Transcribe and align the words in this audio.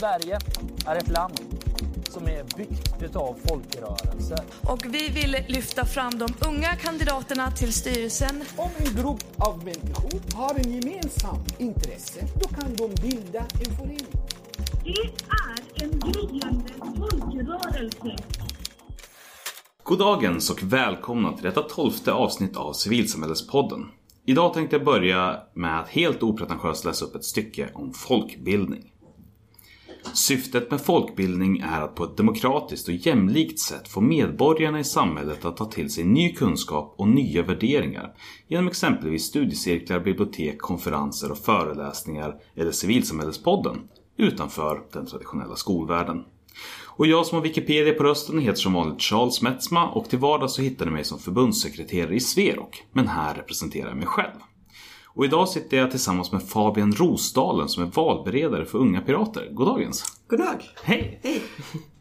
Sverige 0.00 0.38
är 0.86 0.96
ett 0.96 1.08
land 1.08 1.40
som 2.08 2.26
är 2.26 2.44
byggt 2.56 3.16
av 3.16 3.36
folkrörelser. 3.48 4.44
Och 4.62 4.84
vi 4.84 5.08
vill 5.08 5.36
lyfta 5.48 5.84
fram 5.84 6.18
de 6.18 6.28
unga 6.48 6.76
kandidaterna 6.76 7.50
till 7.50 7.72
styrelsen. 7.72 8.44
Om 8.56 8.70
en 8.78 9.02
grupp 9.02 9.24
av 9.38 9.58
människor 9.58 10.36
har 10.36 10.54
en 10.54 10.72
gemensam 10.72 11.36
intresse, 11.58 12.26
då 12.42 12.48
kan 12.48 12.76
de 12.76 12.94
bilda 13.02 13.38
en 13.38 13.76
förening. 13.76 14.06
Det 14.84 14.90
är 15.30 15.84
en 15.84 16.00
gryende 16.00 16.72
folkrörelse. 16.98 18.16
Goddagens 19.82 20.50
och 20.50 20.62
välkomna 20.62 21.32
till 21.32 21.44
detta 21.44 21.62
tolfte 21.62 22.12
avsnitt 22.12 22.56
av 22.56 22.72
Civilsamhällespodden. 22.72 23.80
Idag 24.26 24.54
tänkte 24.54 24.76
jag 24.76 24.84
börja 24.84 25.40
med 25.54 25.80
att 25.80 25.88
helt 25.88 26.22
opretentiöst 26.22 26.84
läsa 26.84 27.04
upp 27.04 27.14
ett 27.14 27.24
stycke 27.24 27.70
om 27.74 27.92
folkbildning. 27.92 28.90
Syftet 30.14 30.70
med 30.70 30.80
folkbildning 30.80 31.58
är 31.58 31.80
att 31.80 31.94
på 31.94 32.04
ett 32.04 32.16
demokratiskt 32.16 32.88
och 32.88 32.94
jämlikt 32.94 33.60
sätt 33.60 33.88
få 33.88 34.00
medborgarna 34.00 34.80
i 34.80 34.84
samhället 34.84 35.44
att 35.44 35.56
ta 35.56 35.64
till 35.64 35.90
sig 35.90 36.04
ny 36.04 36.32
kunskap 36.32 36.94
och 36.98 37.08
nya 37.08 37.42
värderingar 37.42 38.14
genom 38.48 38.68
exempelvis 38.68 39.24
studiecirklar, 39.24 40.00
bibliotek, 40.00 40.58
konferenser 40.58 41.30
och 41.30 41.38
föreläsningar 41.38 42.34
eller 42.56 42.70
Civilsamhällespodden 42.70 43.76
utanför 44.16 44.82
den 44.92 45.06
traditionella 45.06 45.56
skolvärlden. 45.56 46.24
Och 46.84 47.06
jag 47.06 47.26
som 47.26 47.36
har 47.36 47.42
Wikipedia 47.42 47.94
på 47.94 48.04
rösten 48.04 48.38
heter 48.38 48.60
som 48.60 48.72
vanligt 48.72 49.02
Charles 49.02 49.42
Metzma 49.42 49.88
och 49.88 50.08
till 50.08 50.18
vardags 50.18 50.54
så 50.54 50.62
hittar 50.62 50.86
ni 50.86 50.92
mig 50.92 51.04
som 51.04 51.18
förbundssekreterare 51.18 52.14
i 52.14 52.20
Sverok. 52.20 52.82
Men 52.92 53.08
här 53.08 53.34
representerar 53.34 53.88
jag 53.88 53.96
mig 53.96 54.06
själv. 54.06 54.40
Och 55.14 55.24
idag 55.24 55.48
sitter 55.48 55.76
jag 55.76 55.90
tillsammans 55.90 56.32
med 56.32 56.42
Fabian 56.42 56.92
Rosdalen 56.92 57.68
som 57.68 57.82
är 57.82 57.86
valberedare 57.86 58.64
för 58.64 58.78
Unga 58.78 59.00
Pirater. 59.00 59.48
Goddagens! 59.52 60.13
God 60.26 60.38
dag! 60.38 60.62
Hej! 60.82 61.20
Hej! 61.22 61.42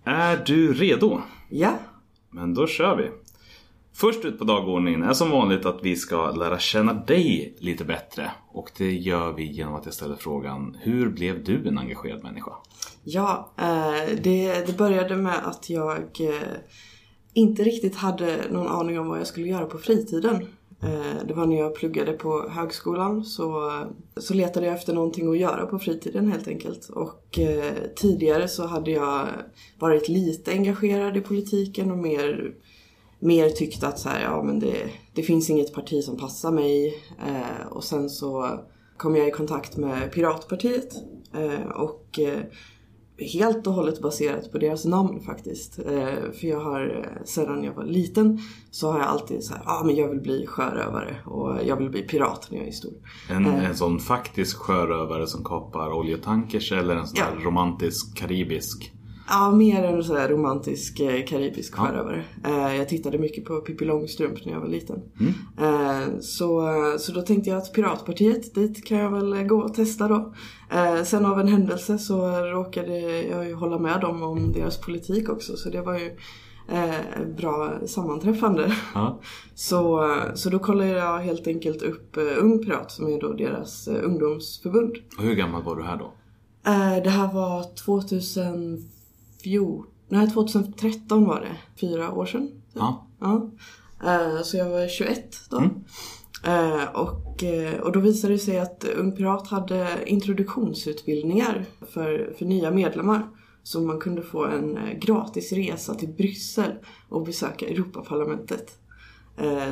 Är 0.03 0.43
du 0.45 0.73
redo? 0.73 1.21
Ja, 1.49 1.77
Men 2.29 2.53
då 2.53 2.67
kör 2.67 2.95
vi. 2.95 3.11
Först 3.93 4.25
ut 4.25 4.39
på 4.39 4.43
dagordningen 4.43 5.03
är 5.03 5.13
som 5.13 5.29
vanligt 5.29 5.65
att 5.65 5.79
vi 5.83 5.95
ska 5.95 6.31
lära 6.31 6.59
känna 6.59 6.93
dig 6.93 7.55
lite 7.59 7.85
bättre. 7.85 8.31
Och 8.47 8.71
det 8.77 8.91
gör 8.91 9.33
vi 9.33 9.51
genom 9.51 9.75
att 9.75 9.85
jag 9.85 9.93
ställer 9.93 10.15
frågan 10.15 10.77
Hur 10.81 11.09
blev 11.09 11.43
du 11.43 11.67
en 11.67 11.77
engagerad 11.77 12.23
människa? 12.23 12.51
ja 13.03 13.53
eh, 13.57 14.15
det, 14.23 14.67
det 14.67 14.77
började 14.77 15.15
med 15.15 15.47
att 15.47 15.69
jag 15.69 15.99
eh, 16.19 16.57
inte 17.33 17.63
riktigt 17.63 17.95
hade 17.95 18.37
någon 18.51 18.67
aning 18.67 18.99
om 18.99 19.07
vad 19.07 19.19
jag 19.19 19.27
skulle 19.27 19.47
göra 19.47 19.65
på 19.65 19.77
fritiden. 19.77 20.47
Eh, 20.85 21.27
det 21.27 21.33
var 21.33 21.45
när 21.45 21.59
jag 21.59 21.75
pluggade 21.75 22.13
på 22.13 22.49
högskolan 22.49 23.23
så, 23.23 23.71
så 24.17 24.33
letade 24.33 24.65
jag 24.65 24.75
efter 24.75 24.93
någonting 24.93 25.31
att 25.31 25.37
göra 25.37 25.65
på 25.65 25.79
fritiden 25.79 26.31
helt 26.31 26.47
enkelt. 26.47 26.89
Och 26.89 27.39
eh, 27.39 27.73
tidigare 27.95 28.47
så 28.47 28.65
hade 28.65 28.91
jag 28.91 29.27
varit 29.79 30.09
lite 30.09 30.51
engagerad 30.51 31.17
i 31.17 31.21
politiken 31.21 31.91
och 31.91 31.97
mer 31.97 32.53
mer 33.23 33.49
tyckt 33.49 33.83
att 33.83 33.99
så 33.99 34.09
här, 34.09 34.23
ja, 34.23 34.43
men 34.43 34.59
det, 34.59 34.89
det 35.13 35.23
finns 35.23 35.49
inget 35.49 35.73
parti 35.73 36.03
som 36.03 36.17
passar 36.17 36.51
mig. 36.51 37.03
Eh, 37.27 37.67
och 37.67 37.83
sen 37.83 38.09
så 38.09 38.59
kom 38.97 39.15
jag 39.15 39.27
i 39.27 39.31
kontakt 39.31 39.77
med 39.77 40.11
Piratpartiet. 40.11 40.95
Eh, 41.33 41.69
och 41.69 42.19
eh, 42.19 42.39
helt 43.17 43.67
och 43.67 43.73
hållet 43.73 44.01
baserat 44.01 44.51
på 44.51 44.57
deras 44.57 44.85
namn 44.85 45.19
faktiskt. 45.21 45.79
Eh, 45.79 46.31
för 46.39 46.47
jag 46.47 46.59
har 46.59 47.05
eh, 47.19 47.23
sedan 47.25 47.63
jag 47.63 47.73
var 47.73 47.83
liten 47.85 48.39
så 48.71 48.91
har 48.91 48.99
jag 48.99 49.07
alltid 49.07 49.43
så 49.43 49.53
här, 49.53 49.63
ah, 49.65 49.83
men 49.83 49.95
jag 49.95 50.07
vill 50.07 50.21
bli 50.21 50.45
sjörövare 50.47 51.15
och 51.25 51.57
jag 51.65 51.75
vill 51.75 51.89
bli 51.89 52.01
pirat 52.01 52.47
när 52.51 52.57
jag 52.57 52.67
är 52.67 52.71
stor. 52.71 52.93
En, 53.29 53.45
Eh. 53.45 53.65
en 53.69 53.75
sån 53.75 53.99
faktisk 53.99 54.57
sjörövare 54.57 55.27
som 55.27 55.43
kapar 55.43 55.93
oljetankers 55.93 56.71
eller 56.71 56.95
en 56.95 57.07
sån 57.07 57.19
Ja. 57.19 57.45
romantisk 57.45 58.17
karibisk? 58.17 58.92
Ja, 59.29 59.51
mer 59.51 59.83
en 59.83 60.03
så 60.03 60.15
här 60.15 60.29
romantisk 60.29 60.99
eh, 60.99 61.25
karibisk 61.25 61.73
Ja. 61.77 61.81
sjörövare. 61.81 62.23
Eh, 62.45 62.75
jag 62.75 62.89
tittade 62.89 63.17
mycket 63.17 63.45
på 63.45 63.61
Pippi 63.61 63.85
Långstrump 63.85 64.45
när 64.45 64.53
jag 64.53 64.59
var 64.59 64.67
liten. 64.67 64.99
Mm. 65.19 65.33
Eh, 65.61 66.19
så, 66.19 66.73
så 66.99 67.11
då 67.11 67.21
tänkte 67.21 67.49
jag 67.49 67.57
att 67.57 67.73
Piratpartiet, 67.73 68.55
dit 68.55 68.85
kan 68.85 68.97
jag 68.97 69.11
väl 69.11 69.43
gå 69.47 69.57
och 69.57 69.73
testa 69.73 70.07
då. 70.07 70.33
Eh, 70.71 71.03
sen 71.03 71.25
av 71.25 71.39
en 71.39 71.47
händelse 71.47 71.97
så 71.97 72.27
råkade 72.31 72.99
jag 73.21 73.47
ju 73.47 73.53
hålla 73.53 73.79
med 73.79 74.01
dem 74.01 74.23
om 74.23 74.51
deras 74.51 74.77
politik 74.81 75.29
också. 75.29 75.57
Så 75.57 75.69
det 75.69 75.81
var 75.81 75.99
ju 75.99 76.17
eh, 76.71 77.25
bra 77.37 77.73
sammanträffande. 77.85 78.75
Ja. 78.93 79.19
Så, 79.55 80.15
så 80.33 80.49
då 80.49 80.59
kollade 80.59 80.89
jag 80.89 81.19
helt 81.19 81.47
enkelt 81.47 81.81
upp 81.81 82.17
eh, 82.17 82.23
Ung 82.37 82.65
Pirat 82.65 82.91
som 82.91 83.07
är 83.07 83.19
då 83.21 83.33
deras 83.33 83.87
ungdomsförbund. 83.87 84.95
Och 85.17 85.23
hur 85.23 85.35
gammal 85.35 85.63
var 85.63 85.75
du 85.75 85.83
här 85.83 85.97
då? 85.97 86.13
Det 87.03 87.09
här 87.09 87.33
var 87.33 87.63
2014, 89.43 89.85
nej 90.09 90.29
2013 90.29 91.25
var 91.25 91.41
det. 91.41 91.79
Fyra 91.79 92.11
år 92.11 92.25
sedan. 92.25 92.47
typ. 92.47 92.57
Ja. 92.73 93.07
Ja. 93.19 93.49
Eh, 94.03 94.41
så 94.43 94.57
jag 94.57 94.69
var 94.69 94.87
21 94.87 95.49
då. 95.49 95.57
Mm. 95.57 95.71
Eh, 96.45 96.83
och, 96.93 97.43
eh, 97.43 97.79
och 97.79 97.91
då 97.91 97.99
visade 97.99 98.33
det 98.33 98.39
sig 98.39 98.59
att 98.59 98.85
Ung 98.97 99.15
Pirat 99.15 99.47
hade 99.47 99.87
introduktionsutbildningar 100.05 101.65
för, 101.93 102.33
för 102.37 102.45
nya 102.45 102.71
medlemmar. 102.71 103.27
Så 103.63 103.81
man 103.81 103.99
kunde 103.99 104.21
få 104.21 104.45
en 104.45 104.79
gratis 104.99 105.51
resa 105.51 105.95
till 105.95 106.09
Bryssel 106.09 106.71
och 107.09 107.25
besöka 107.25 107.67
Europaparlamentet. 107.67 108.79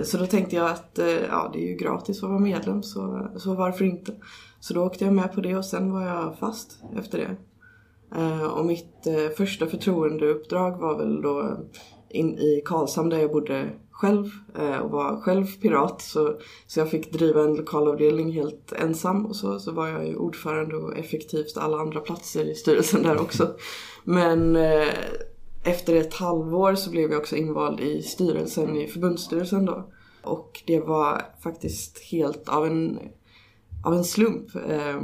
Så 0.03 0.17
då 0.17 0.25
tänkte 0.25 0.55
jag 0.55 0.69
att 0.69 0.99
ja, 1.29 1.49
det 1.53 1.59
är 1.59 1.67
ju 1.67 1.75
gratis 1.75 2.23
att 2.23 2.29
vara 2.29 2.39
medlem 2.39 2.83
så, 2.83 3.27
så 3.37 3.55
varför 3.55 3.85
inte. 3.85 4.15
Så 4.59 4.73
då 4.73 4.83
åkte 4.83 5.05
jag 5.05 5.13
med 5.13 5.33
på 5.33 5.41
det 5.41 5.55
och 5.55 5.65
sen 5.65 5.91
var 5.91 6.01
jag 6.01 6.37
fast 6.39 6.79
efter 6.97 7.17
det. 7.17 7.35
Eh, 8.15 8.43
Och 8.43 8.65
mitt 8.65 9.07
eh, 9.07 9.29
första 9.37 9.67
förtroendeuppdrag 9.67 10.77
var 10.77 10.97
väl 10.97 11.21
då 11.21 11.57
in 12.09 12.37
i 12.37 12.61
Karlshamn 12.65 13.09
där 13.09 13.17
jag 13.17 13.31
bodde 13.31 13.69
själv 13.91 14.25
eh, 14.59 14.77
och 14.77 14.91
var 14.91 15.21
själv 15.21 15.45
pirat. 15.61 16.01
Så, 16.01 16.37
så 16.67 16.79
jag 16.79 16.89
fick 16.89 17.13
driva 17.13 17.43
en 17.43 17.55
lokalavdelning 17.55 18.31
helt 18.31 18.73
ensam 18.73 19.25
och 19.25 19.35
så, 19.35 19.59
så 19.59 19.71
var 19.71 19.87
jag 19.87 20.07
ju 20.07 20.15
ordförande 20.15 20.75
och 20.75 20.97
effektivt 20.97 21.57
alla 21.57 21.77
andra 21.77 21.99
platser 21.99 22.51
i 22.51 22.55
styrelsen 22.55 23.03
där 23.03 23.21
också. 23.21 23.55
Men 24.03 24.55
eh, 24.55 24.93
efter 25.63 25.95
ett 25.95 26.13
halvår 26.13 26.75
så 26.75 26.91
blev 26.91 27.11
jag 27.11 27.19
också 27.19 27.35
invald 27.35 27.79
i 27.79 28.01
styrelsen, 28.01 28.75
i 28.75 28.87
förbundsstyrelsen 28.87 29.65
då. 29.65 29.91
Och 30.23 30.63
det 30.67 30.79
var 30.79 31.21
faktiskt 31.43 31.99
helt 32.11 32.49
av 32.49 32.65
en, 32.65 32.99
av 33.85 33.93
en 33.93 34.03
slump. 34.03 34.55
Eh, 34.55 35.01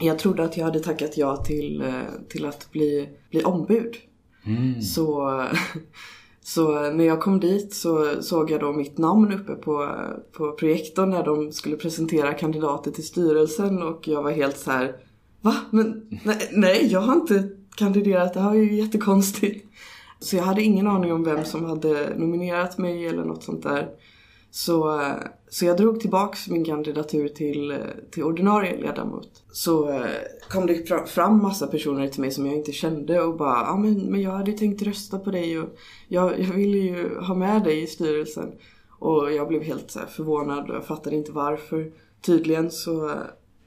jag 0.00 0.18
trodde 0.18 0.44
att 0.44 0.56
jag 0.56 0.64
hade 0.64 0.80
tackat 0.80 1.16
ja 1.16 1.36
till, 1.36 1.80
eh, 1.80 2.02
till 2.28 2.46
att 2.46 2.72
bli, 2.72 3.08
bli 3.30 3.44
ombud. 3.44 3.96
Så, 4.82 5.42
så 6.40 6.90
när 6.90 7.04
jag 7.04 7.20
kom 7.20 7.40
dit 7.40 7.74
så 7.74 8.22
såg 8.22 8.50
jag 8.50 8.60
då 8.60 8.72
mitt 8.72 8.98
namn 8.98 9.32
uppe 9.32 9.54
på, 9.54 9.90
på 10.32 10.52
projektorn 10.52 11.10
när 11.10 11.24
de 11.24 11.52
skulle 11.52 11.76
presentera 11.76 12.34
kandidater 12.34 12.90
till 12.90 13.06
styrelsen 13.06 13.82
och 13.82 14.08
jag 14.08 14.22
var 14.22 14.30
helt 14.30 14.58
så 14.58 14.70
här. 14.70 14.96
Va? 15.40 15.56
Men 15.70 16.06
nej, 16.24 16.48
nej, 16.52 16.86
jag 16.92 17.00
har 17.00 17.14
inte 17.14 17.48
kandiderat. 17.76 18.34
Det 18.34 18.40
här 18.40 18.50
är 18.50 18.54
ju 18.54 18.74
jättekonstigt. 18.74 19.66
Så 20.18 20.36
jag 20.36 20.42
hade 20.42 20.62
ingen 20.62 20.86
aning 20.86 21.12
om 21.12 21.24
vem 21.24 21.44
som 21.44 21.64
hade 21.64 22.14
nominerat 22.16 22.78
mig 22.78 23.06
eller 23.06 23.24
något 23.24 23.42
sånt 23.42 23.62
där. 23.62 23.88
Så, 24.50 25.00
så 25.48 25.64
jag 25.64 25.76
drog 25.76 26.00
tillbaks 26.00 26.48
min 26.48 26.64
kandidatur 26.64 27.28
till, 27.28 27.78
till 28.10 28.24
ordinarie 28.24 28.80
ledamot. 28.80 29.44
Så 29.52 29.88
eh, 29.88 30.06
kom 30.48 30.66
det 30.66 31.08
fram 31.08 31.42
massa 31.42 31.66
personer 31.66 32.08
till 32.08 32.20
mig 32.20 32.30
som 32.30 32.46
jag 32.46 32.54
inte 32.54 32.72
kände 32.72 33.20
och 33.20 33.36
bara 33.36 33.60
ja 33.60 33.76
men, 33.76 33.94
men 33.94 34.20
jag 34.20 34.30
hade 34.30 34.52
tänkt 34.52 34.82
rösta 34.82 35.18
på 35.18 35.30
dig 35.30 35.58
och 35.58 35.68
jag, 36.08 36.40
jag 36.40 36.54
ville 36.54 36.78
ju 36.78 37.18
ha 37.18 37.34
med 37.34 37.64
dig 37.64 37.82
i 37.82 37.86
styrelsen. 37.86 38.52
Och 38.98 39.32
jag 39.32 39.48
blev 39.48 39.62
helt 39.62 39.90
så 39.90 39.98
här 39.98 40.06
förvånad 40.06 40.70
och 40.70 40.76
jag 40.76 40.84
fattade 40.84 41.16
inte 41.16 41.32
varför. 41.32 41.92
Tydligen 42.20 42.70
så, 42.70 43.12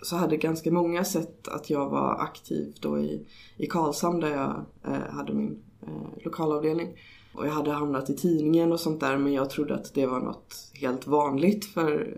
så 0.01 0.15
hade 0.15 0.37
ganska 0.37 0.71
många 0.71 1.03
sett 1.03 1.47
att 1.47 1.69
jag 1.69 1.89
var 1.89 2.21
aktiv 2.21 2.73
då 2.79 2.99
i, 2.99 3.27
i 3.57 3.67
Karlshamn 3.67 4.19
där 4.19 4.31
jag 4.31 4.65
eh, 4.93 5.11
hade 5.11 5.33
min 5.33 5.63
eh, 5.81 6.23
lokalavdelning. 6.23 6.97
Och 7.33 7.47
jag 7.47 7.51
hade 7.51 7.71
hamnat 7.71 8.09
i 8.09 8.15
tidningen 8.15 8.71
och 8.71 8.79
sånt 8.79 8.99
där 8.99 9.17
men 9.17 9.33
jag 9.33 9.49
trodde 9.49 9.75
att 9.75 9.93
det 9.93 10.05
var 10.05 10.19
något 10.19 10.71
helt 10.73 11.07
vanligt 11.07 11.65
för, 11.65 12.17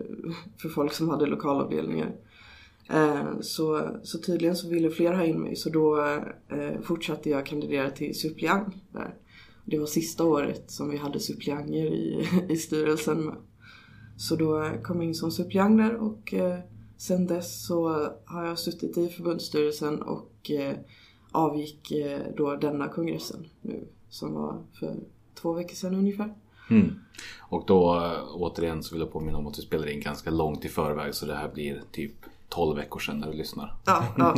för 0.58 0.68
folk 0.68 0.92
som 0.92 1.08
hade 1.08 1.26
lokalavdelningar. 1.26 2.12
Eh, 2.90 3.40
så, 3.40 3.88
så 4.02 4.18
tydligen 4.18 4.56
så 4.56 4.68
ville 4.68 4.90
fler 4.90 5.12
ha 5.12 5.24
in 5.24 5.40
mig 5.40 5.56
så 5.56 5.70
då 5.70 6.02
eh, 6.48 6.80
fortsatte 6.82 7.30
jag 7.30 7.46
kandidera 7.46 7.90
till 7.90 8.20
suppleant 8.20 8.74
där. 8.92 9.14
Det 9.64 9.78
var 9.78 9.86
sista 9.86 10.24
året 10.24 10.70
som 10.70 10.90
vi 10.90 10.96
hade 10.96 11.20
suppleanter 11.20 11.74
i, 11.74 12.28
i 12.48 12.56
styrelsen 12.56 13.24
med. 13.24 13.36
Så 14.16 14.36
då 14.36 14.62
eh, 14.62 14.80
kom 14.80 14.96
jag 14.96 15.04
in 15.04 15.14
som 15.14 15.30
suppleant 15.30 15.78
där 15.78 15.94
och 15.94 16.34
eh, 16.34 16.58
sen 16.96 17.26
dess 17.26 17.66
så 17.66 18.08
har 18.24 18.44
jag 18.44 18.58
suttit 18.58 18.98
i 18.98 19.08
förbundsstyrelsen 19.08 20.02
och 20.02 20.50
eh, 20.50 20.76
avgick 21.32 21.92
eh, 21.92 22.20
då 22.36 22.56
denna 22.56 22.88
kongressen 22.88 23.46
nu 23.60 23.84
som 24.12 24.34
var 24.34 24.62
för 24.72 24.96
två 25.34 25.52
veckor 25.52 25.74
sedan 25.74 25.94
ungefär. 25.94 26.34
Mm. 26.70 26.94
Och 27.40 27.64
då 27.66 27.94
äh, 27.94 28.34
återigen 28.34 28.82
så 28.82 28.94
vill 28.94 29.00
jag 29.00 29.12
påminna 29.12 29.38
om 29.38 29.46
att 29.46 29.54
du 29.54 29.62
spelar 29.62 29.88
in 29.88 30.00
ganska 30.00 30.30
långt 30.30 30.64
i 30.64 30.68
förväg 30.68 31.14
så 31.14 31.26
det 31.26 31.34
här 31.34 31.48
blir 31.48 31.82
typ 31.92 32.14
12 32.48 32.76
veckor 32.76 33.00
sedan 33.00 33.18
när 33.18 33.30
du 33.30 33.36
lyssnar. 33.36 33.74
Ja, 33.86 34.04
ja. 34.18 34.34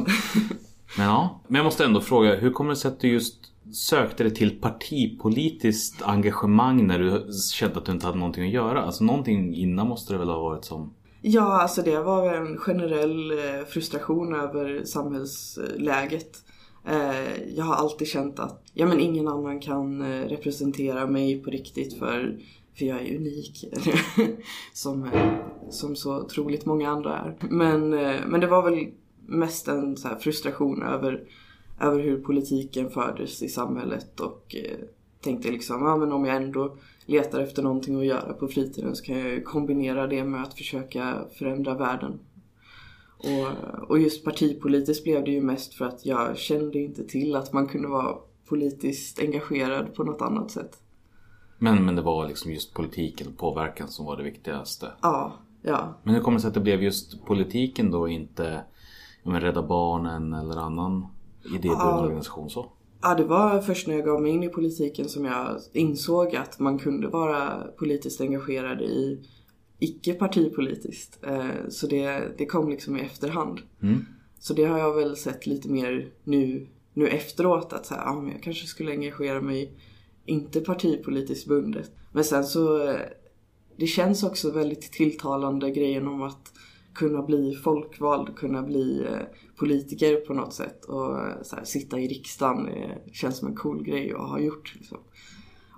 Men 0.96 1.06
ja, 1.06 1.40
men 1.48 1.56
jag 1.56 1.64
måste 1.64 1.84
ändå 1.84 2.00
fråga, 2.00 2.34
hur 2.34 2.50
kommer 2.50 2.70
det 2.70 2.76
sig 2.76 2.88
att 2.88 3.00
du 3.00 3.08
just 3.08 3.52
sökte 3.72 4.22
dig 4.22 4.34
till 4.34 4.60
partipolitiskt 4.60 6.02
engagemang 6.02 6.86
när 6.86 6.98
du 6.98 7.32
kände 7.52 7.78
att 7.78 7.84
du 7.84 7.92
inte 7.92 8.06
hade 8.06 8.18
någonting 8.18 8.44
att 8.44 8.52
göra? 8.52 8.82
Alltså 8.82 9.04
någonting 9.04 9.54
innan 9.54 9.88
måste 9.88 10.12
det 10.12 10.18
väl 10.18 10.28
ha 10.28 10.38
varit 10.38 10.64
som... 10.64 10.94
Ja, 11.20 11.62
alltså 11.62 11.82
det 11.82 12.00
var 12.00 12.34
en 12.34 12.58
generell 12.58 13.30
eh, 13.30 13.64
frustration 13.68 14.34
över 14.34 14.84
samhällsläget. 14.84 16.44
Eh, 16.84 17.54
Jag 17.56 17.64
har 17.64 17.74
alltid 17.74 18.08
känt 18.08 18.38
att 18.38 18.62
ja, 18.74 18.86
men 18.86 19.00
ingen 19.00 19.28
annan 19.28 19.60
kan 19.60 20.02
eh, 20.02 20.28
representera 20.28 21.06
mig 21.06 21.42
på 21.42 21.50
riktigt 21.50 21.98
för, 21.98 22.38
för 22.78 22.84
jag 22.84 23.02
är 23.02 23.16
unik. 23.16 23.64
som, 24.72 25.04
eh, 25.04 25.32
som 25.70 25.96
så 25.96 26.20
otroligt 26.20 26.66
många 26.66 26.90
andra 26.90 27.18
är. 27.18 27.36
Men, 27.50 27.92
eh, 27.92 28.20
men 28.26 28.40
det 28.40 28.46
var 28.46 28.70
väl 28.70 28.86
mest 29.26 29.68
en 29.68 29.96
så 29.96 30.08
här 30.08 30.16
frustration 30.16 30.82
över, 30.82 31.24
över 31.80 32.00
hur 32.00 32.20
politiken 32.22 32.90
fördes 32.90 33.42
i 33.42 33.48
samhället 33.48 34.20
och 34.20 34.56
eh, 34.56 34.78
tänkte 35.20 35.50
liksom, 35.50 35.82
ja 35.82 35.96
men 35.96 36.12
om 36.12 36.24
jag 36.24 36.36
ändå 36.36 36.76
letar 37.06 37.40
efter 37.40 37.62
någonting 37.62 37.98
att 37.98 38.06
göra 38.06 38.32
på 38.32 38.48
fritiden 38.48 38.96
så 38.96 39.04
kan 39.04 39.18
jag 39.18 39.28
ju 39.30 39.42
kombinera 39.42 40.06
det 40.06 40.24
med 40.24 40.42
att 40.42 40.54
försöka 40.54 41.24
förändra 41.38 41.74
världen. 41.74 42.18
Och, 43.18 43.90
och 43.90 43.98
just 43.98 44.24
partipolitiskt 44.24 45.04
blev 45.04 45.24
det 45.24 45.30
ju 45.30 45.40
mest 45.40 45.74
för 45.74 45.84
att 45.84 46.06
jag 46.06 46.36
kände 46.38 46.78
inte 46.78 47.04
till 47.04 47.36
att 47.36 47.52
man 47.52 47.68
kunde 47.68 47.88
vara 47.88 48.16
politiskt 48.48 49.18
engagerad 49.20 49.94
på 49.94 50.04
något 50.04 50.22
annat 50.22 50.50
sätt. 50.50 50.78
Men, 51.58 51.84
men 51.84 51.96
det 51.96 52.02
var 52.02 52.28
liksom 52.28 52.52
just 52.52 52.74
politiken 52.74 53.26
och 53.28 53.36
påverkan 53.38 53.88
som 53.88 54.06
var 54.06 54.16
det 54.16 54.22
viktigaste. 54.22 54.86
Ja, 55.02 55.32
ja. 55.62 55.98
Men 56.02 56.14
hur 56.14 56.22
kommer 56.22 56.38
det 56.38 56.42
sig 56.42 56.48
att 56.48 56.54
det 56.54 56.60
blev 56.60 56.82
just 56.82 57.24
politiken 57.24 57.90
då 57.90 58.08
inte 58.08 58.64
men 59.22 59.40
Rädda 59.40 59.62
Barnen 59.62 60.32
eller 60.32 60.56
annan 60.56 61.06
idéburen 61.54 61.78
Ja. 61.80 62.02
organisation 62.04 62.50
så? 62.50 62.66
Ja, 63.02 63.14
det 63.14 63.24
var 63.24 63.60
först 63.60 63.86
när 63.86 63.94
jag 63.94 64.04
gav 64.04 64.22
mig 64.22 64.32
in 64.32 64.42
i 64.42 64.48
politiken 64.48 65.08
som 65.08 65.24
jag 65.24 65.58
insåg 65.72 66.36
att 66.36 66.58
man 66.58 66.78
kunde 66.78 67.08
vara 67.08 67.66
politiskt 67.78 68.20
engagerad 68.20 68.80
i 68.82 69.18
icke 69.84 70.14
partipolitiskt. 70.14 71.18
Eh, 71.24 71.68
Så 71.68 71.86
det, 71.86 72.34
det 72.38 72.46
kom 72.46 72.68
liksom 72.68 72.96
i 72.96 73.00
efterhand. 73.00 73.60
Mm. 73.82 74.04
Så 74.38 74.54
det 74.54 74.64
har 74.64 74.78
jag 74.78 74.94
väl 74.94 75.16
sett 75.16 75.46
lite 75.46 75.68
mer 75.68 76.12
nu, 76.24 76.66
nu 76.94 77.08
efteråt 77.08 77.72
att 77.72 77.86
så 77.86 77.94
här, 77.94 78.20
men 78.20 78.32
jag 78.32 78.42
kanske 78.42 78.66
skulle 78.66 78.90
engagera 78.90 79.40
mig 79.40 79.72
inte 80.26 80.60
partipolitiskt 80.60 81.48
bundet. 81.48 81.90
Men 82.12 82.24
sen 82.24 82.44
så, 82.44 82.88
eh, 82.88 82.96
det 83.76 83.86
känns 83.86 84.22
också 84.24 84.50
väldigt 84.50 84.92
tilltalande 84.92 85.70
grejen 85.70 86.08
om 86.08 86.22
att 86.22 86.52
kunna 86.94 87.22
bli 87.22 87.54
folkvald, 87.54 88.36
kunna 88.36 88.62
bli 88.62 89.06
eh, 89.10 89.26
politiker 89.56 90.16
på 90.16 90.34
något 90.34 90.54
sätt 90.54 90.84
och 90.84 91.16
här, 91.16 91.64
sitta 91.64 92.00
i 92.00 92.08
riksdagen 92.08 92.68
känns 93.12 93.38
som 93.38 93.48
en 93.48 93.54
cool 93.54 93.84
grej 93.84 94.12
att 94.12 94.28
ha 94.28 94.40
gjort. 94.40 94.74
Liksom. 94.76 94.98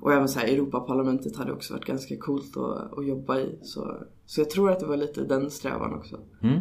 Och 0.06 0.12
även 0.12 0.28
så 0.28 0.38
här, 0.38 0.46
Europaparlamentet 0.46 1.36
hade 1.36 1.52
också 1.52 1.74
varit 1.74 1.84
ganska 1.84 2.16
coolt 2.16 2.56
att, 2.56 2.98
att 2.98 3.06
jobba 3.06 3.38
i. 3.38 3.58
Så, 3.62 3.96
så 4.26 4.40
jag 4.40 4.50
tror 4.50 4.70
att 4.70 4.80
det 4.80 4.86
var 4.86 4.96
lite 4.96 5.24
den 5.24 5.50
strävan 5.50 5.94
också. 5.94 6.18
Mm. 6.42 6.60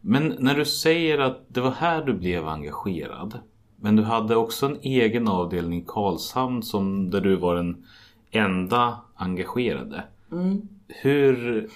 Men 0.00 0.34
när 0.38 0.54
du 0.54 0.64
säger 0.64 1.18
att 1.18 1.44
det 1.48 1.60
var 1.60 1.70
här 1.70 2.04
du 2.04 2.14
blev 2.14 2.48
engagerad. 2.48 3.38
Men 3.76 3.96
du 3.96 4.02
hade 4.02 4.36
också 4.36 4.66
en 4.66 4.76
egen 4.82 5.28
avdelning 5.28 5.78
i 5.78 5.84
Karlshamn 5.86 6.62
som, 6.62 7.10
där 7.10 7.20
du 7.20 7.36
var 7.36 7.54
den 7.54 7.86
enda 8.30 9.00
engagerade. 9.14 10.04
Hur, 10.88 11.68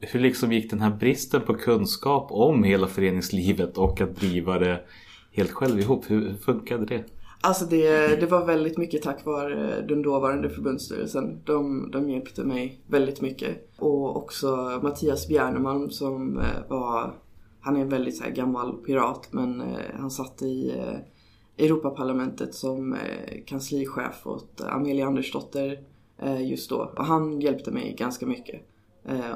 hur 0.00 0.20
liksom 0.20 0.52
gick 0.52 0.70
den 0.70 0.80
här 0.80 0.90
bristen 0.90 1.40
på 1.40 1.54
kunskap 1.54 2.26
om 2.30 2.64
hela 2.64 2.86
föreningslivet 2.86 3.78
och 3.78 4.00
att 4.00 4.16
driva 4.16 4.58
det 4.58 4.80
helt 5.32 5.50
själv 5.50 5.80
ihop? 5.80 6.10
Hur, 6.10 6.28
hur 6.28 6.36
funkade 6.36 6.86
det? 6.86 7.04
Alltså 7.44 7.64
det, 7.64 8.20
det 8.20 8.26
var 8.26 8.46
väldigt 8.46 8.78
mycket 8.78 9.02
tack 9.02 9.24
vare 9.24 9.80
den 9.80 10.02
dåvarande 10.02 10.50
förbundsstyrelsen. 10.50 11.40
De, 11.44 11.90
de 11.90 12.10
hjälpte 12.10 12.44
mig 12.44 12.80
väldigt 12.86 13.20
mycket. 13.20 13.70
Och 13.78 14.16
också 14.16 14.80
Mattias 14.82 15.28
Bjärnemalm 15.28 15.90
som 15.90 16.38
eh, 16.38 16.68
var, 16.68 17.14
han 17.60 17.76
är 17.76 17.80
en 17.80 17.88
väldigt 17.88 18.16
så 18.16 18.24
här 18.24 18.30
gammal 18.30 18.76
pirat 18.76 19.28
men 19.30 19.60
eh, 19.60 19.66
han 19.94 20.10
satt 20.10 20.42
i 20.42 20.70
eh, 20.78 21.64
Europaparlamentet 21.64 22.54
som 22.54 22.96
kanslichef 23.46 24.26
åt 24.26 24.60
Amelia 24.60 25.06
Andersdotter 25.06 25.78
just 26.40 26.70
då. 26.70 26.92
Och 26.96 27.04
han 27.04 27.40
hjälpte 27.40 27.70
mig 27.70 27.96
ganska 27.98 28.26
mycket. 28.26 28.60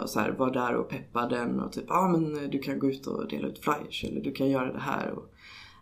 Och 0.03 0.11
så 0.11 0.21
här, 0.21 0.31
var 0.31 0.51
där 0.51 0.75
och 0.75 0.89
peppade 0.89 1.37
den 1.37 1.61
och 1.61 1.73
typ, 1.73 1.85
ja 1.89 1.99
ah, 1.99 2.09
men 2.09 2.51
du 2.51 2.59
kan 2.59 2.79
gå 2.79 2.87
ut 2.87 3.07
och 3.07 3.29
dela 3.29 3.49
ut 3.49 3.59
flyers 3.59 4.05
eller 4.05 4.21
du 4.21 4.33
kan 4.33 4.51
göra 4.51 4.73
det 4.73 4.81
här. 4.81 5.11
Och, 5.11 5.25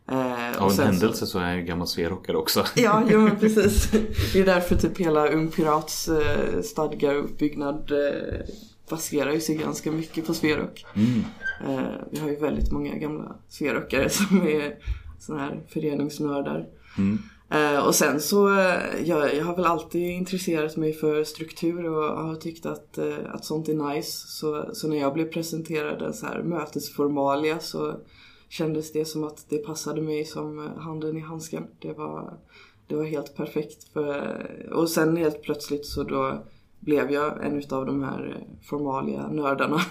eh, 0.09 0.63
Av 0.63 0.71
en 0.71 0.71
sen 0.71 0.77
så- 0.77 0.83
händelse 0.83 1.27
så 1.27 1.39
är 1.39 1.49
jag 1.49 1.57
ju 1.57 1.63
gammal 1.65 1.87
sverockare 1.87 2.37
också. 2.37 2.65
Ja, 2.75 3.03
jo 3.11 3.21
men 3.21 3.37
precis. 3.41 3.91
Det 4.33 4.41
är 4.41 4.47
därför 4.47 4.77
typ 4.77 4.99
hela 4.99 5.29
Ung 5.29 5.49
Pirats 5.51 6.09
eh, 6.09 6.61
stadgar 6.63 7.15
och 7.15 7.25
uppbyggnad 7.25 7.91
eh, 7.93 8.47
baserar 8.91 9.33
ju 9.33 9.41
sig 9.41 9.57
ganska 9.57 9.93
mycket 9.93 10.27
på 10.27 10.35
Sverok. 10.35 10.87
Eh, 11.67 11.81
vi 12.11 12.19
har 12.19 12.29
ju 12.29 12.37
väldigt 12.37 12.73
många 12.73 12.95
gamla 12.95 13.37
Sverockare 13.49 14.09
som 14.11 14.43
är 14.43 14.75
såna 15.21 15.39
här 15.41 15.61
föreningsnördar. 15.69 16.67
Eh, 17.51 17.87
och 17.87 17.95
sen 17.95 18.21
så, 18.21 18.59
eh, 18.59 18.75
jag, 19.05 19.35
jag 19.35 19.45
har 19.45 19.57
väl 19.57 19.65
alltid 19.65 20.11
intresserat 20.11 20.77
mig 20.77 20.93
för 20.93 21.25
struktur 21.25 21.85
och 21.85 22.25
har 22.27 22.35
tyckt 22.35 22.67
att, 22.67 22.99
eh, 22.99 23.15
att 23.33 23.45
sånt 23.45 23.69
är 23.69 23.95
nice. 23.95 24.27
Så, 24.29 24.71
så 24.73 24.89
när 24.89 24.97
jag 24.97 25.15
blev 25.15 25.25
presenterad 25.33 26.03
en 26.03 26.15
så 26.15 26.27
här 26.27 26.43
mötesformalia 26.43 27.59
så 27.59 27.95
kändes 28.49 28.93
det 28.93 29.05
som 29.05 29.25
att 29.25 29.47
det 29.49 29.59
passade 29.59 30.03
mig 30.03 30.25
som 30.25 30.59
eh, 30.59 30.79
handen 30.79 31.17
i 31.17 31.21
handsken. 31.21 31.67
Det 31.79 31.93
var, 31.93 32.39
det 32.87 32.97
var 32.97 33.05
helt 33.05 33.37
perfekt. 33.37 33.93
För, 33.93 34.47
och 34.73 34.91
sen 34.91 35.17
helt 35.17 35.43
plötsligt 35.43 35.87
så 35.87 36.03
då 36.03 36.45
blev 36.81 37.11
jag 37.11 37.45
en 37.45 37.59
utav 37.59 37.87
de 37.87 38.03
här 38.03 38.37
eh, 38.37 38.67
formalia 38.69 39.29
nördarna. 39.29 39.81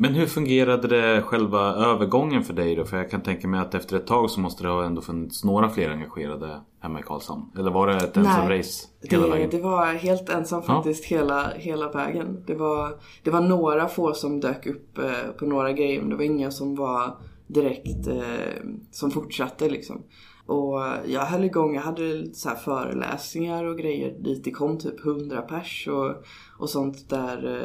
Men 0.00 0.14
hur 0.14 0.26
fungerade 0.26 0.88
det 0.88 1.22
själva 1.22 1.60
övergången 1.60 2.44
för 2.44 2.54
dig 2.54 2.76
då? 2.76 2.84
För 2.84 2.96
jag 2.96 3.10
kan 3.10 3.20
tänka 3.20 3.48
mig 3.48 3.60
att 3.60 3.74
efter 3.74 3.96
ett 3.96 4.06
tag 4.06 4.30
så 4.30 4.40
måste 4.40 4.62
det 4.62 4.68
ha 4.68 4.84
ändå 4.84 5.00
funnits 5.00 5.44
några 5.44 5.68
fler 5.68 5.90
engagerade 5.90 6.60
hemma 6.80 7.00
i 7.00 7.02
Karlshamn. 7.02 7.42
Eller 7.58 7.70
var 7.70 7.86
det 7.86 7.96
ett 7.96 8.16
ensam 8.16 8.48
race 8.48 8.88
hela 9.02 9.24
det, 9.24 9.30
vägen? 9.30 9.50
det 9.50 9.60
var 9.60 9.86
helt 9.86 10.28
ensam 10.28 10.62
Ja. 10.66 10.74
faktiskt 10.74 11.04
hela, 11.04 11.50
hela 11.56 11.90
vägen. 11.92 12.44
Det 12.46 12.54
var, 12.54 12.92
det 13.22 13.30
var 13.30 13.40
några 13.40 13.88
få 13.88 14.14
som 14.14 14.40
dök 14.40 14.66
upp 14.66 14.98
eh, 14.98 15.30
på 15.38 15.46
några 15.46 15.72
grejer 15.72 16.00
men 16.00 16.10
det 16.10 16.16
var 16.16 16.24
inga 16.24 16.50
som 16.50 16.74
var 16.74 17.16
direkt 17.48 18.06
eh, 18.06 18.62
som 18.90 19.10
fortsatte 19.10 19.68
liksom. 19.68 20.02
Och 20.46 20.80
jag 21.06 21.20
höll 21.20 21.44
igång, 21.44 21.74
jag 21.74 21.82
hade 21.82 22.34
så 22.34 22.48
här 22.48 22.56
föreläsningar 22.56 23.64
och 23.64 23.78
grejer 23.78 24.18
dit 24.18 24.44
det 24.44 24.50
kom 24.50 24.78
typ 24.78 25.06
100 25.06 25.42
pers 25.42 25.88
och, 25.88 26.14
och 26.58 26.70
sånt 26.70 27.08
där, 27.08 27.62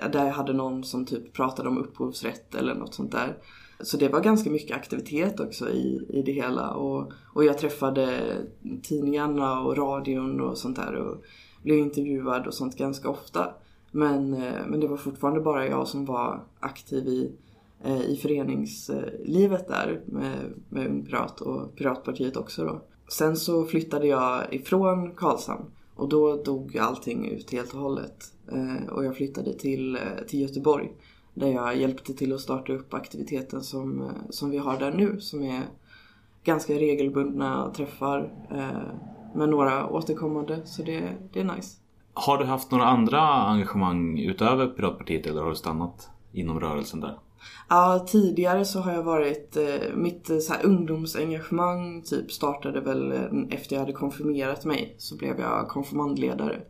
eh, 0.00 0.10
där 0.10 0.24
jag 0.24 0.32
hade 0.32 0.52
någon 0.52 0.84
som 0.84 1.06
typ 1.06 1.32
pratade 1.32 1.68
om 1.68 1.78
upphovsrätt 1.78 2.54
eller 2.54 2.74
något 2.74 2.94
sånt 2.94 3.12
där. 3.12 3.36
Så 3.80 3.96
det 3.96 4.08
var 4.08 4.20
ganska 4.20 4.50
mycket 4.50 4.76
aktivitet 4.76 5.40
också 5.40 5.70
i, 5.70 6.06
i 6.08 6.22
det 6.22 6.32
hela 6.32 6.70
och, 6.70 7.12
och 7.34 7.44
jag 7.44 7.58
träffade 7.58 8.22
tidningarna 8.82 9.60
och 9.60 9.76
radion 9.76 10.40
och 10.40 10.58
sånt 10.58 10.76
där 10.76 10.94
och 10.94 11.22
blev 11.62 11.78
intervjuad 11.78 12.46
och 12.46 12.54
sånt 12.54 12.76
ganska 12.76 13.08
ofta. 13.08 13.54
Men, 13.90 14.34
eh, 14.34 14.66
men 14.66 14.80
det 14.80 14.88
var 14.88 14.96
fortfarande 14.96 15.40
bara 15.40 15.66
jag 15.66 15.88
som 15.88 16.04
var 16.04 16.44
aktiv 16.60 17.06
i, 17.06 17.32
Eh, 17.84 18.00
i 18.00 18.16
föreningslivet 18.16 19.68
där 19.68 20.00
med, 20.06 20.52
med 20.68 20.86
Ung 20.86 21.04
Pirat 21.04 21.40
och 21.40 21.76
Piratpartiet 21.76 22.36
också 22.36 22.64
då. 22.64 22.82
Sen 23.08 23.36
så 23.36 23.64
flyttade 23.64 24.06
jag 24.06 24.54
ifrån 24.54 25.14
Karlshamn 25.14 25.64
och 25.94 26.08
då 26.08 26.42
dog 26.42 26.78
allting 26.78 27.28
ut 27.28 27.52
helt 27.52 27.74
och 27.74 27.80
hållet. 27.80 28.32
Eh, 28.52 28.88
och 28.92 29.04
jag 29.04 29.16
flyttade 29.16 29.52
till, 29.52 29.96
eh, 29.96 30.26
till 30.28 30.40
Göteborg 30.40 30.92
där 31.34 31.48
jag 31.48 31.76
hjälpte 31.76 32.14
till 32.14 32.32
att 32.32 32.40
starta 32.40 32.72
upp 32.72 32.94
aktiviteten 32.94 33.60
som, 33.60 34.10
som 34.30 34.50
vi 34.50 34.58
har 34.58 34.78
där 34.78 34.92
nu 34.92 35.20
som 35.20 35.42
är 35.42 35.62
ganska 36.44 36.74
regelbundna 36.74 37.70
träffar 37.76 38.32
med 39.34 39.48
några 39.48 39.86
återkommande 39.86 40.60
så 40.64 40.82
det, 40.82 41.12
det 41.32 41.40
är 41.40 41.44
nice. 41.44 41.76
Har 42.14 42.38
du 42.38 42.44
haft 42.44 42.70
några 42.70 42.84
andra 42.84 43.20
engagemang 43.20 44.18
utöver 44.18 44.66
Piratpartiet 44.66 45.26
eller 45.26 45.42
har 45.42 45.48
du 45.48 45.56
stannat 45.56 46.10
inom 46.32 46.60
rörelsen 46.60 47.00
där? 47.00 47.18
Ja, 47.68 48.06
tidigare 48.08 48.64
så 48.64 48.80
har 48.80 48.92
jag 48.92 49.02
varit, 49.02 49.56
eh, 49.56 49.94
mitt 49.94 50.30
eh, 50.30 50.38
så 50.38 50.52
här, 50.52 50.66
ungdomsengagemang 50.66 52.02
typ 52.02 52.32
startade 52.32 52.80
väl 52.80 53.12
eh, 53.12 53.24
efter 53.50 53.76
jag 53.76 53.80
hade 53.80 53.92
konfirmerat 53.92 54.64
mig 54.64 54.94
så 54.98 55.16
blev 55.16 55.40
jag 55.40 55.68
konfirmandledare. 55.68 56.60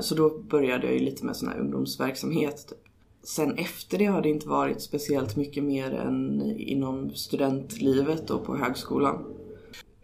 Så 0.00 0.14
då 0.14 0.38
började 0.38 0.86
jag 0.86 0.94
ju 0.94 1.00
lite 1.00 1.24
med 1.24 1.36
sån 1.36 1.48
här 1.48 1.58
ungdomsverksamhet. 1.58 2.68
Typ. 2.68 2.78
Sen 3.22 3.54
efter 3.54 3.98
det 3.98 4.06
har 4.06 4.22
det 4.22 4.28
inte 4.28 4.48
varit 4.48 4.82
speciellt 4.82 5.36
mycket 5.36 5.64
mer 5.64 5.94
än 5.94 6.42
inom 6.58 7.10
studentlivet 7.10 8.30
och 8.30 8.44
på 8.44 8.56
högskolan. 8.56 9.24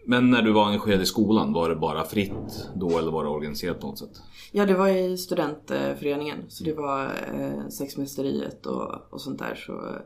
Men 0.06 0.30
när 0.30 0.42
du 0.42 0.52
var 0.52 0.66
engagerad 0.66 1.00
i 1.00 1.06
skolan, 1.06 1.52
var 1.52 1.68
det 1.68 1.76
bara 1.76 2.04
fritt 2.04 2.68
då 2.74 2.98
eller 2.98 3.12
var 3.12 3.24
det 3.24 3.30
organiserat 3.30 3.80
på 3.80 3.86
något 3.86 3.98
sätt? 3.98 4.20
Ja, 4.56 4.66
det 4.66 4.74
var 4.74 4.88
i 4.88 5.16
studentföreningen. 5.16 6.38
Så 6.48 6.64
det 6.64 6.72
var 6.72 7.04
eh, 7.04 7.68
sexmästeriet 7.68 8.66
och, 8.66 9.12
och 9.12 9.20
sånt 9.20 9.38
där. 9.38 9.54
Så, 9.54 9.96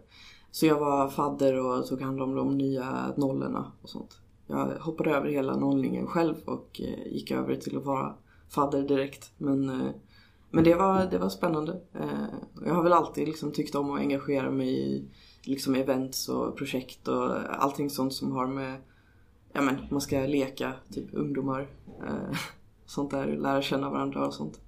Så 0.50 0.66
jag 0.66 0.80
var 0.80 1.08
fadder 1.08 1.54
och 1.54 1.86
tog 1.86 2.02
hand 2.02 2.22
om 2.22 2.34
de 2.34 2.58
nya 2.58 3.14
nollorna 3.16 3.72
och 3.82 3.88
sånt. 3.88 4.18
Jag 4.46 4.66
hoppade 4.80 5.10
över 5.10 5.28
hela 5.28 5.56
nollningen 5.56 6.06
själv 6.06 6.34
och 6.44 6.80
eh, 6.80 7.12
gick 7.12 7.30
över 7.30 7.56
till 7.56 7.76
att 7.76 7.84
vara 7.84 8.14
fadder 8.48 8.82
direkt. 8.82 9.32
Men, 9.38 9.68
eh, 9.68 9.90
men 10.50 10.64
det, 10.64 10.74
var, 10.74 11.06
det 11.10 11.18
var 11.18 11.28
spännande. 11.28 11.80
Eh, 11.94 12.64
jag 12.66 12.74
har 12.74 12.82
väl 12.82 12.92
alltid 12.92 13.28
liksom 13.28 13.52
tyckt 13.52 13.74
om 13.74 13.90
att 13.90 14.00
engagera 14.00 14.50
mig 14.50 14.68
i 14.68 15.04
liksom 15.42 15.74
events 15.74 16.28
och 16.28 16.56
projekt 16.56 17.08
och 17.08 17.32
allting 17.62 17.90
sånt 17.90 18.14
som 18.14 18.32
har 18.32 18.46
med, 18.46 18.80
ja 19.52 19.60
men 19.60 19.76
man 19.90 20.00
ska 20.00 20.20
leka, 20.20 20.72
typ 20.92 21.08
ungdomar. 21.12 21.68
Eh, 22.06 22.38
Sånt 22.88 23.10
där, 23.10 23.26
lära 23.26 23.62
känna 23.62 23.90
varandra 23.90 24.26
och 24.26 24.34
sånt. 24.34 24.60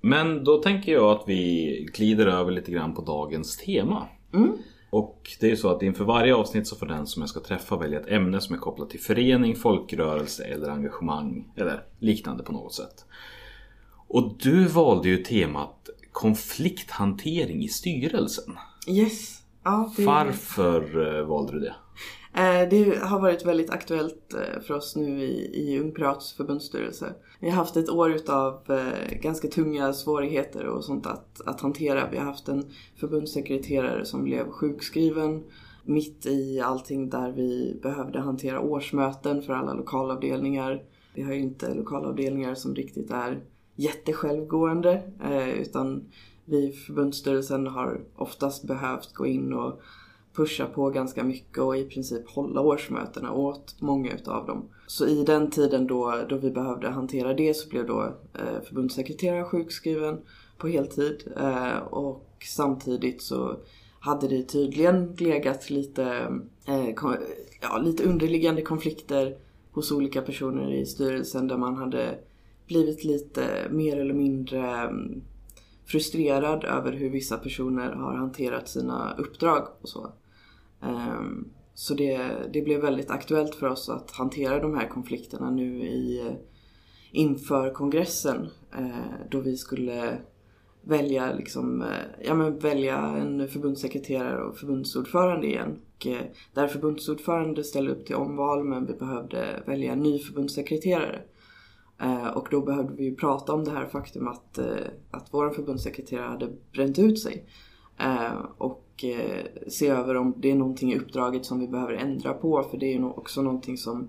Men 0.00 0.44
då 0.44 0.62
tänker 0.62 0.92
jag 0.92 1.04
att 1.04 1.24
vi 1.26 1.88
glider 1.94 2.26
över 2.26 2.52
lite 2.52 2.72
grann 2.72 2.94
på 2.94 3.02
dagens 3.02 3.56
tema. 3.56 4.08
Mm. 4.34 4.58
Och 4.90 5.36
det 5.40 5.46
är 5.46 5.50
ju 5.50 5.56
så 5.56 5.68
att 5.68 5.82
inför 5.82 6.04
varje 6.04 6.34
avsnitt 6.34 6.66
så 6.66 6.76
får 6.76 6.86
den 6.86 7.06
som 7.06 7.22
jag 7.22 7.28
ska 7.28 7.40
träffa 7.40 7.76
välja 7.76 8.00
ett 8.00 8.08
ämne 8.08 8.40
som 8.40 8.54
är 8.54 8.58
kopplat 8.58 8.90
till 8.90 9.00
förening, 9.00 9.56
folkrörelse 9.56 10.44
eller 10.44 10.68
engagemang 10.68 11.52
eller 11.56 11.84
liknande 11.98 12.42
på 12.42 12.52
något 12.52 12.74
sätt. 12.74 13.04
Och 14.08 14.36
du 14.38 14.66
valde 14.66 15.08
ju 15.08 15.16
temat 15.16 15.88
konflikthantering 16.12 17.62
i 17.62 17.68
styrelsen. 17.68 18.54
Yes. 18.88 19.45
Ja, 19.66 19.92
det... 19.96 20.06
Varför 20.06 21.18
eh, 21.18 21.26
valde 21.26 21.52
du 21.52 21.60
det? 21.60 21.74
Eh, 22.34 22.68
det 22.68 22.98
har 23.02 23.20
varit 23.20 23.46
väldigt 23.46 23.70
aktuellt 23.70 24.34
eh, 24.34 24.60
för 24.62 24.74
oss 24.74 24.96
nu 24.96 25.22
i, 25.22 25.50
i 25.54 25.80
Ung 25.80 25.92
Pirats 25.92 26.32
förbundsstyrelse. 26.32 27.14
Vi 27.40 27.50
har 27.50 27.56
haft 27.56 27.76
ett 27.76 27.88
år 27.88 28.12
utav 28.12 28.62
ganska 29.20 29.48
tunga 29.48 29.92
svårigheter 29.92 30.66
och 30.66 30.84
sånt 30.84 31.06
att, 31.06 31.40
att 31.46 31.60
hantera. 31.60 32.10
Vi 32.10 32.18
har 32.18 32.24
haft 32.24 32.48
en 32.48 32.64
förbundssekreterare 33.00 34.04
som 34.04 34.24
blev 34.24 34.50
sjukskriven 34.50 35.44
mitt 35.84 36.26
i 36.26 36.60
allting 36.60 37.10
där 37.10 37.32
vi 37.32 37.80
behövde 37.82 38.20
hantera 38.20 38.60
årsmöten 38.60 39.42
för 39.42 39.52
alla 39.52 39.74
lokalavdelningar. 39.74 40.82
Vi 41.14 41.22
har 41.22 41.32
ju 41.32 41.40
inte 41.40 41.74
lokalavdelningar 41.74 42.54
som 42.54 42.74
riktigt 42.74 43.10
är 43.10 43.40
jättesjälvgående 43.76 45.02
utan 45.56 46.04
vi 46.46 46.68
i 46.68 46.72
förbundsstyrelsen 46.72 47.66
har 47.66 48.00
oftast 48.16 48.64
behövt 48.64 49.14
gå 49.14 49.26
in 49.26 49.52
och 49.52 49.80
pusha 50.34 50.66
på 50.66 50.90
ganska 50.90 51.24
mycket 51.24 51.58
och 51.58 51.76
i 51.76 51.84
princip 51.84 52.28
hålla 52.28 52.60
årsmötena 52.60 53.32
åt 53.32 53.76
många 53.80 54.12
utav 54.12 54.46
dem. 54.46 54.68
Så 54.86 55.06
i 55.06 55.24
den 55.24 55.50
tiden 55.50 55.86
då, 55.86 56.14
då 56.28 56.36
vi 56.36 56.50
behövde 56.50 56.88
hantera 56.88 57.34
det 57.34 57.54
så 57.54 57.68
blev 57.68 57.86
då 57.86 58.02
eh, 58.34 58.62
förbundssekreteraren 58.64 59.44
sjukskriven 59.44 60.18
på 60.58 60.68
heltid 60.68 61.32
eh, 61.36 61.78
och 61.78 62.26
samtidigt 62.44 63.22
så 63.22 63.56
hade 64.00 64.28
det 64.28 64.42
tydligen 64.42 65.14
legat 65.18 65.70
lite, 65.70 66.04
eh, 66.66 66.88
ja, 67.62 67.78
lite 67.78 68.04
underliggande 68.04 68.62
konflikter 68.62 69.36
hos 69.72 69.92
olika 69.92 70.22
personer 70.22 70.72
i 70.72 70.86
styrelsen 70.86 71.48
där 71.48 71.56
man 71.56 71.76
hade 71.76 72.18
blivit 72.66 73.04
lite 73.04 73.46
mer 73.70 73.96
eller 73.96 74.14
mindre 74.14 74.60
mm, 74.60 75.22
frustrerad 75.86 76.64
över 76.64 76.92
hur 76.92 77.10
vissa 77.10 77.36
personer 77.36 77.92
har 77.92 78.14
hanterat 78.14 78.68
sina 78.68 79.14
uppdrag 79.18 79.68
och 79.80 79.88
så. 79.88 80.12
Ehm, 80.82 81.48
så 81.74 81.94
det, 81.94 82.20
det 82.52 82.62
blev 82.62 82.80
väldigt 82.80 83.10
aktuellt 83.10 83.54
för 83.54 83.66
oss 83.66 83.88
att 83.88 84.10
hantera 84.10 84.60
de 84.60 84.74
här 84.74 84.88
konflikterna 84.88 85.50
nu 85.50 85.82
i, 85.82 86.30
inför 87.12 87.70
kongressen 87.70 88.48
eh, 88.78 89.28
då 89.30 89.40
vi 89.40 89.56
skulle 89.56 90.18
välja, 90.82 91.32
liksom, 91.32 91.82
eh, 91.82 91.88
ja, 92.24 92.34
men 92.34 92.58
välja 92.58 92.96
en 92.96 93.48
förbundssekreterare 93.48 94.44
och 94.44 94.56
förbundsordförande 94.56 95.46
igen. 95.46 95.78
Och 95.96 96.06
eh, 96.06 96.22
där 96.54 96.68
förbundsordförande 96.68 97.64
ställde 97.64 97.92
upp 97.92 98.06
till 98.06 98.16
omval 98.16 98.64
men 98.64 98.86
vi 98.86 98.92
behövde 98.92 99.62
välja 99.66 99.92
en 99.92 100.02
ny 100.02 100.18
förbundssekreterare. 100.18 101.22
Eh, 101.98 102.26
och 102.26 102.48
då 102.50 102.60
behövde 102.60 102.94
vi 102.94 103.04
ju 103.04 103.14
prata 103.14 103.52
om 103.52 103.64
det 103.64 103.70
här 103.70 103.86
faktum 103.86 104.28
att, 104.28 104.58
eh, 104.58 104.86
att 105.10 105.28
vår 105.30 105.50
förbundssekreterare 105.50 106.28
hade 106.28 106.48
bränt 106.72 106.98
ut 106.98 107.18
sig. 107.18 107.44
Eh, 107.98 108.38
och 108.58 108.82
se 109.68 109.88
över 109.88 110.16
om 110.16 110.34
det 110.36 110.50
är 110.50 110.54
någonting 110.54 110.92
i 110.92 110.98
uppdraget 110.98 111.44
som 111.44 111.60
vi 111.60 111.68
behöver 111.68 111.92
ändra 111.92 112.32
på. 112.32 112.62
För 112.62 112.78
det 112.78 112.86
är 112.86 112.98
ju 112.98 113.04
också 113.04 113.42
någonting 113.42 113.76
som, 113.76 114.08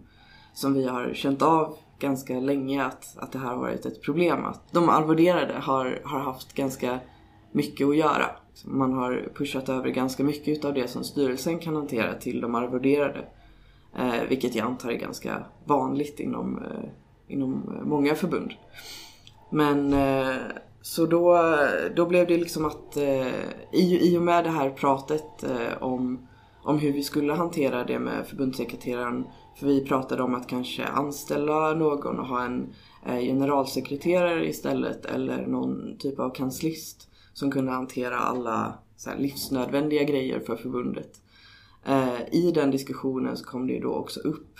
som 0.54 0.74
vi 0.74 0.88
har 0.88 1.14
känt 1.14 1.42
av 1.42 1.78
ganska 2.00 2.40
länge 2.40 2.86
att, 2.86 3.18
att 3.18 3.32
det 3.32 3.40
här 3.40 3.48
har 3.48 3.58
varit 3.58 3.86
ett 3.86 4.02
problem. 4.02 4.46
Att 4.46 4.74
de 4.74 4.90
arvoderade 4.90 5.54
har, 5.54 6.02
har 6.04 6.20
haft 6.20 6.54
ganska 6.54 7.00
mycket 7.52 7.88
att 7.88 7.98
göra. 7.98 8.26
Man 8.66 8.94
har 8.94 9.30
pushat 9.36 9.70
över 9.70 9.90
ganska 9.90 10.24
mycket 10.24 10.66
av 10.66 10.74
det 10.74 10.88
som 10.88 11.04
styrelsen 11.04 11.60
kan 11.60 11.76
hantera 11.76 12.14
till 12.14 12.42
de 12.42 12.56
arvoderade. 12.56 13.26
Vilket 14.30 14.56
jag 14.56 14.68
antar 14.68 14.90
är 14.90 14.98
ganska 14.98 15.44
vanligt 15.66 16.20
inom, 16.20 16.60
inom 17.28 17.76
eh, 17.76 17.86
många 17.86 18.16
förbund. 18.16 18.54
Men 19.50 19.94
eh, 19.94 20.36
så 20.82 21.06
då, 21.06 21.40
då 21.96 22.06
blev 22.06 22.28
det 22.28 22.38
liksom 22.38 22.66
att 22.66 22.98
eh, 22.98 23.28
i, 23.72 24.12
i 24.14 24.18
och 24.18 24.22
med 24.22 24.44
det 24.44 24.50
här 24.50 24.70
pratet 24.70 25.46
om, 25.80 26.28
om 26.64 26.80
hur 26.80 26.94
vi 26.94 27.04
skulle 27.04 27.34
hantera 27.34 27.84
det 27.84 28.00
med 28.00 28.28
förbundssekreteraren 28.28 29.28
för 29.60 29.68
vi 29.68 29.86
pratade 29.86 30.24
om 30.24 30.36
att 30.36 30.48
kanske 30.48 30.86
anställa 30.86 31.74
någon 31.74 32.20
och 32.20 32.28
ha 32.28 32.44
en 32.46 32.74
generalsekreterare 33.06 34.50
istället 34.50 35.06
eller 35.06 35.48
någon 35.48 35.98
typ 35.98 36.20
av 36.20 36.30
kanslist 36.30 37.10
som 37.34 37.52
kunde 37.52 37.72
hantera 37.72 38.18
alla 38.18 38.74
så 38.98 39.10
här, 39.10 39.18
livsnödvändiga 39.18 40.04
grejer 40.04 40.40
för 40.40 40.56
förbundet. 40.56 41.22
I 42.32 42.52
den 42.52 42.72
diskussionen 42.72 43.38
så 43.38 43.46
kom 43.46 43.68
det 43.68 43.74
ju 43.74 43.80
då 43.80 43.94
också 43.94 44.20
upp 44.20 44.58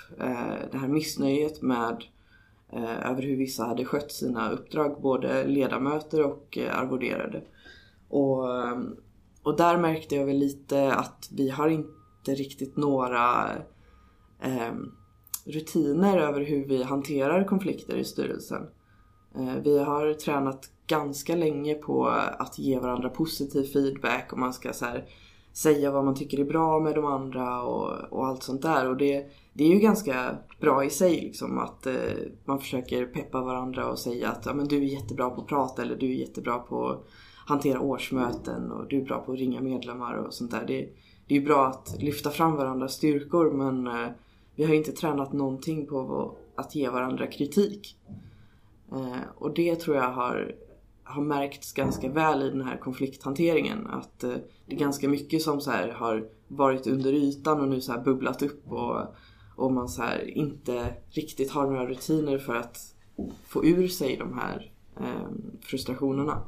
det 0.72 0.78
här 0.78 0.88
missnöjet 0.88 1.62
med 1.62 2.04
Eh, 2.74 3.10
över 3.12 3.22
hur 3.22 3.38
vissa 3.38 3.64
hade 3.64 3.86
skött 3.86 4.12
sina 4.12 4.52
uppdrag, 4.52 5.02
både 5.02 5.48
ledamöter 5.48 6.24
och 6.24 6.58
eh, 6.58 6.80
arvoderade. 6.80 7.44
Och, 8.10 8.62
ehm, 8.62 8.96
och 9.44 9.58
där 9.58 9.78
märkte 9.78 10.16
jag 10.16 10.26
väl 10.26 10.38
lite 10.38 10.94
att 10.94 11.30
vi 11.32 11.50
har 11.50 11.70
inte 11.70 11.92
riktigt 12.26 12.78
några 12.78 13.50
eh, 14.42 14.74
rutiner 15.46 16.18
över 16.18 16.42
hur 16.42 16.66
vi 16.66 16.84
hanterar 16.84 17.44
konflikter 17.44 17.98
i 17.98 18.04
styrelsen. 18.04 18.68
Eh, 19.36 19.56
vi 19.64 19.80
har 19.80 20.14
tränat 20.14 20.70
ganska 20.88 21.36
länge 21.36 21.76
på 21.76 22.08
att 22.40 22.60
ge 22.60 22.80
varandra 22.80 23.10
positiv 23.10 23.64
feedback 23.64 24.34
och 24.34 24.40
man 24.40 24.54
ska 24.54 24.74
så 24.74 24.86
här, 24.86 25.06
säga 25.54 25.92
vad 25.92 26.06
man 26.06 26.16
tycker 26.16 26.40
är 26.40 26.46
bra 26.46 26.80
med 26.80 26.96
de 26.96 27.06
andra 27.06 27.62
och, 27.62 28.14
och 28.14 28.28
allt 28.28 28.44
sånt 28.44 28.62
där. 28.62 28.90
Och 28.90 28.98
det, 28.98 29.26
det 29.58 29.64
är 29.64 29.70
ju 29.70 29.80
ganska 29.80 30.38
bra 30.60 30.86
i 30.86 30.90
sig 30.90 31.22
liksom 31.22 31.58
att 31.58 31.86
eh, 31.86 31.94
man 32.46 32.60
försöker 32.60 33.06
peppa 33.06 33.42
varandra 33.42 33.92
och 33.92 34.00
säga 34.00 34.30
att 34.30 34.46
ja, 34.46 34.54
men 34.54 34.68
du 34.68 34.78
är 34.78 34.82
jättebra 34.82 35.30
på 35.30 35.42
att 35.42 35.48
prata 35.48 35.82
eller 35.82 35.96
du 35.96 36.06
är 36.06 36.16
jättebra 36.16 36.60
på 36.60 36.90
att 36.90 37.08
hantera 37.46 37.80
årsmöten 37.80 38.72
och 38.72 38.88
du 38.88 38.98
är 38.98 39.06
bra 39.06 39.20
på 39.20 39.32
att 39.32 39.38
ringa 39.38 39.62
medlemmar 39.62 40.14
och 40.14 40.34
sånt 40.34 40.52
där. 40.52 40.66
Det, 40.68 40.90
det 41.28 41.36
är 41.36 41.40
ju 41.40 41.46
bra 41.46 41.68
att 41.68 41.96
lyfta 42.00 42.30
fram 42.30 42.56
varandras 42.56 42.94
styrkor 42.94 43.52
men 43.52 43.88
eh, 43.88 44.10
vi 44.56 44.64
har 44.64 44.74
inte 44.74 44.92
tränat 44.92 45.34
någonting 45.34 45.88
på 45.88 46.36
att 46.56 46.76
ge 46.76 46.90
varandra 46.90 47.28
kritik. 47.28 47.98
Eh, 48.92 49.22
och 49.38 49.54
det 49.54 49.76
tror 49.76 49.96
jag 49.96 50.12
har, 50.12 50.56
har 51.04 51.22
märkts 51.22 51.74
ganska 51.74 52.10
väl 52.10 52.42
i 52.42 52.50
den 52.50 52.62
här 52.62 52.78
konflikthanteringen. 52.78 53.88
Att 53.88 54.24
eh, 54.24 54.34
det 54.66 54.76
är 54.76 54.80
ganska 54.80 55.10
mycket 55.10 55.42
som 55.42 55.62
så 55.62 55.72
här 55.72 55.90
har 55.90 56.30
varit 56.48 56.88
under 56.88 57.14
ytan 57.14 57.62
och 57.62 57.68
nu 57.68 57.82
så 57.82 57.92
här 57.92 58.00
bubblat 58.00 58.42
upp 58.42 58.72
och 58.72 59.16
och 59.58 59.72
man 59.72 59.90
så 59.90 60.02
här 60.02 60.38
inte 60.38 60.94
riktigt 61.10 61.52
har 61.52 61.66
några 61.66 61.86
rutiner 61.86 62.38
för 62.38 62.56
att 62.56 62.78
få 63.46 63.66
ur 63.66 63.88
sig 63.88 64.18
de 64.18 64.34
här 64.34 64.72
eh, 65.00 65.28
frustrationerna. 65.62 66.44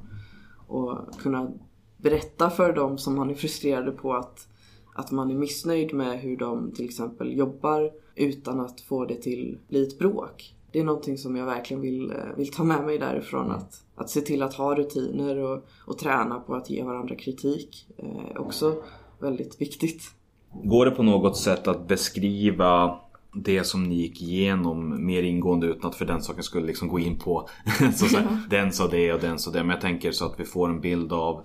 Och 0.68 0.98
kunna 1.22 1.52
berätta 1.98 2.50
för 2.50 2.74
dem 2.74 2.98
som 2.98 3.16
man 3.16 3.30
är 3.30 3.34
frustrerade 3.34 3.92
på 3.92 4.14
att, 4.14 4.48
att 4.96 5.12
man 5.12 5.32
är 5.32 5.36
missnöjd 5.36 5.94
med 5.94 6.20
hur 6.20 6.38
de 6.38 6.72
till 6.72 6.86
exempel 6.86 7.38
jobbar 7.38 7.92
utan 8.16 8.60
att 8.60 8.82
få 8.82 9.06
det 9.06 9.22
till 9.22 9.58
bli 9.68 9.84
ett 9.84 10.00
bråk. 10.00 10.56
Det 10.72 10.80
är 10.80 10.84
någonting 10.84 11.18
som 11.18 11.36
jag 11.36 11.46
verkligen 11.46 11.82
vill, 11.82 12.12
eh, 12.12 12.36
vill 12.38 12.52
ta 12.52 12.64
med 12.64 12.86
mig 12.86 12.98
därifrån. 12.98 13.52
Att, 13.52 13.84
att 13.96 14.10
se 14.10 14.22
till 14.22 14.44
att 14.44 14.54
ha 14.54 14.76
rutiner 14.76 15.38
och, 15.38 15.64
och 15.86 15.98
träna 15.98 16.40
på 16.40 16.56
att 16.56 16.70
ge 16.70 16.84
varandra 16.84 17.16
kritik. 17.16 17.88
Eh, 17.98 18.42
också 18.42 18.84
väldigt 19.20 19.62
viktigt. 19.62 20.04
Går 20.52 20.86
det 20.86 20.92
på 20.92 21.04
något 21.04 21.38
sätt 21.38 21.68
att 21.68 21.88
beskriva 21.88 23.00
det 23.34 23.64
som 23.64 23.84
ni 23.84 23.96
gick 23.96 24.22
igenom 24.22 25.06
mer 25.06 25.24
ingående 25.24 25.68
utan 25.68 25.90
att 25.90 25.96
för 25.96 26.06
den 26.06 26.22
saken 26.22 26.44
skulle 26.44 26.68
liksom 26.68 26.88
gå 26.88 27.00
in 27.00 27.20
på 27.20 27.50
så 27.96 28.06
så 28.06 28.18
här, 28.18 28.28
den 28.50 28.72
sa 28.72 28.88
det 28.88 29.14
och 29.14 29.20
den 29.20 29.40
sa 29.40 29.52
det. 29.52 29.60
Men 29.60 29.70
jag 29.70 29.82
tänker 29.82 30.12
så 30.12 30.26
att 30.26 30.40
vi 30.40 30.46
får 30.46 30.70
en 30.70 30.82
bild 30.82 31.14
av 31.14 31.44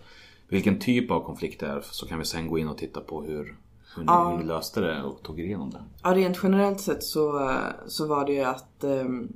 vilken 0.49 0.79
typ 0.79 1.11
av 1.11 1.21
konflikt 1.21 1.61
det 1.61 1.67
är 1.67 1.81
så 1.91 2.07
kan 2.07 2.19
vi 2.19 2.25
sen 2.25 2.49
gå 2.49 2.59
in 2.59 2.69
och 2.69 2.79
titta 2.79 3.01
på 3.01 3.23
hur, 3.23 3.57
hur 3.97 4.03
ni, 4.03 4.07
ja. 4.07 4.41
löste 4.45 4.81
det 4.81 5.03
och 5.03 5.23
tog 5.23 5.41
igenom 5.41 5.71
det. 5.71 5.85
Ja, 6.03 6.15
rent 6.15 6.41
generellt 6.43 6.81
sett 6.81 7.03
så, 7.03 7.51
så 7.87 8.07
var 8.07 8.27
det 8.27 8.33
ju 8.33 8.43
att 8.43 8.85
ehm, 8.85 9.29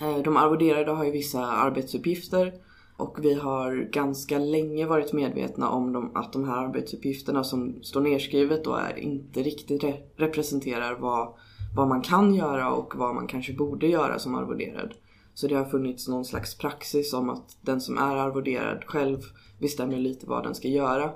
eh, 0.00 0.16
de 0.16 0.36
arvoderade 0.36 0.92
har 0.92 1.04
ju 1.04 1.10
vissa 1.10 1.46
arbetsuppgifter 1.46 2.52
och 3.00 3.24
vi 3.24 3.34
har 3.34 3.90
ganska 3.92 4.38
länge 4.38 4.86
varit 4.86 5.12
medvetna 5.12 5.70
om 5.70 5.92
de, 5.92 6.16
att 6.16 6.32
de 6.32 6.44
här 6.44 6.56
arbetsuppgifterna 6.56 7.44
som 7.44 7.82
står 7.82 8.00
nedskrivet 8.00 8.64
då 8.64 8.74
är 8.74 8.98
inte 8.98 9.42
riktigt 9.42 9.84
re 9.84 9.96
representerar 10.16 10.98
vad, 10.98 11.34
vad 11.76 11.88
man 11.88 12.02
kan 12.02 12.34
göra 12.34 12.72
och 12.72 12.96
vad 12.96 13.14
man 13.14 13.26
kanske 13.26 13.52
borde 13.52 13.86
göra 13.86 14.18
som 14.18 14.34
arvoderad. 14.34 14.94
Så 15.34 15.48
det 15.48 15.54
har 15.54 15.64
funnits 15.64 16.08
någon 16.08 16.24
slags 16.24 16.58
praxis 16.58 17.12
om 17.12 17.30
att 17.30 17.56
den 17.60 17.80
som 17.80 17.98
är 17.98 18.16
arvoderad 18.16 18.84
själv 18.86 19.18
bestämmer 19.58 19.96
lite 19.96 20.26
vad 20.26 20.44
den 20.44 20.54
ska 20.54 20.68
göra 20.68 21.10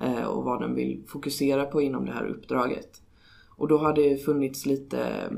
eh, 0.00 0.24
och 0.24 0.44
vad 0.44 0.60
den 0.60 0.74
vill 0.74 1.04
fokusera 1.08 1.64
på 1.64 1.82
inom 1.82 2.04
det 2.04 2.12
här 2.12 2.26
uppdraget. 2.26 3.02
Och 3.56 3.68
då 3.68 3.78
har 3.78 3.92
det 3.92 4.24
funnits 4.24 4.66
lite 4.66 5.30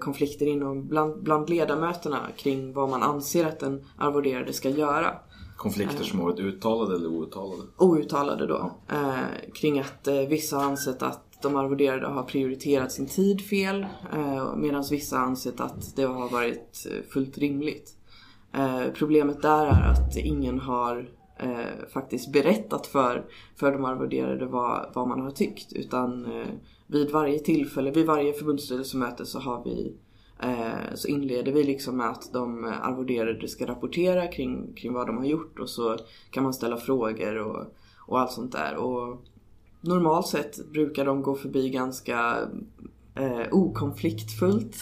konflikter 0.00 0.46
inom 0.46 0.88
bland, 0.88 1.22
bland 1.22 1.50
ledamöterna 1.50 2.18
kring 2.36 2.72
vad 2.72 2.88
man 2.88 3.02
anser 3.02 3.46
att 3.46 3.60
den 3.60 3.84
arvoderade 3.98 4.52
ska 4.52 4.68
göra. 4.68 5.14
Konflikter 5.56 6.04
som 6.04 6.18
har 6.18 6.26
varit 6.26 6.40
uttalade 6.40 6.96
eller 6.96 7.08
outtalade? 7.08 7.62
Outtalade 7.78 8.46
då. 8.46 8.72
Eh, 8.88 9.52
kring 9.54 9.80
att 9.80 10.08
eh, 10.08 10.14
vissa 10.14 10.56
har 10.56 10.64
ansett 10.64 11.02
att 11.02 11.42
de 11.42 11.56
arvoderade 11.56 12.06
har 12.06 12.22
prioriterat 12.22 12.92
sin 12.92 13.06
tid 13.06 13.40
fel 13.40 13.86
eh, 14.12 14.56
medan 14.56 14.84
vissa 14.90 15.16
har 15.16 15.24
ansett 15.24 15.60
att 15.60 15.96
det 15.96 16.02
har 16.02 16.28
varit 16.28 16.86
eh, 16.90 17.10
fullt 17.12 17.38
rimligt. 17.38 17.96
Eh, 18.54 18.82
problemet 18.94 19.42
där 19.42 19.66
är 19.66 19.92
att 19.92 20.16
ingen 20.16 20.60
har 20.60 21.08
eh, 21.38 21.88
faktiskt 21.92 22.32
berättat 22.32 22.86
för, 22.86 23.24
för 23.56 23.72
de 23.72 23.84
arvoderade 23.84 24.46
vad, 24.46 24.90
vad 24.94 25.08
man 25.08 25.20
har 25.20 25.30
tyckt 25.30 25.72
utan 25.72 26.24
eh, 26.24 26.48
vid 26.92 27.10
varje 27.10 27.38
tillfälle, 27.38 27.90
vid 27.90 28.06
varje 28.06 28.32
förbundsstyrelsemöte 28.32 29.26
så 29.26 29.38
har 29.38 29.64
vi 29.64 29.94
eh, 30.42 30.94
så 30.94 31.08
inleder 31.08 31.52
vi 31.52 31.64
liksom 31.64 31.96
med 31.96 32.10
att 32.10 32.32
de 32.32 32.64
arvoderade 32.82 33.48
ska 33.48 33.66
rapportera 33.66 34.26
kring, 34.26 34.72
kring 34.76 34.92
vad 34.92 35.06
de 35.06 35.16
har 35.16 35.24
gjort 35.24 35.58
och 35.58 35.68
så 35.68 35.96
kan 36.30 36.42
man 36.42 36.54
ställa 36.54 36.76
frågor 36.76 37.36
och, 37.38 37.66
och 38.06 38.20
allt 38.20 38.30
sånt 38.32 38.52
där. 38.52 38.76
Och 38.76 39.22
normalt 39.80 40.26
sett 40.26 40.70
brukar 40.72 41.04
de 41.04 41.22
gå 41.22 41.34
förbi 41.34 41.68
ganska 41.70 42.36
eh, 43.14 43.42
okonfliktfullt. 43.52 44.76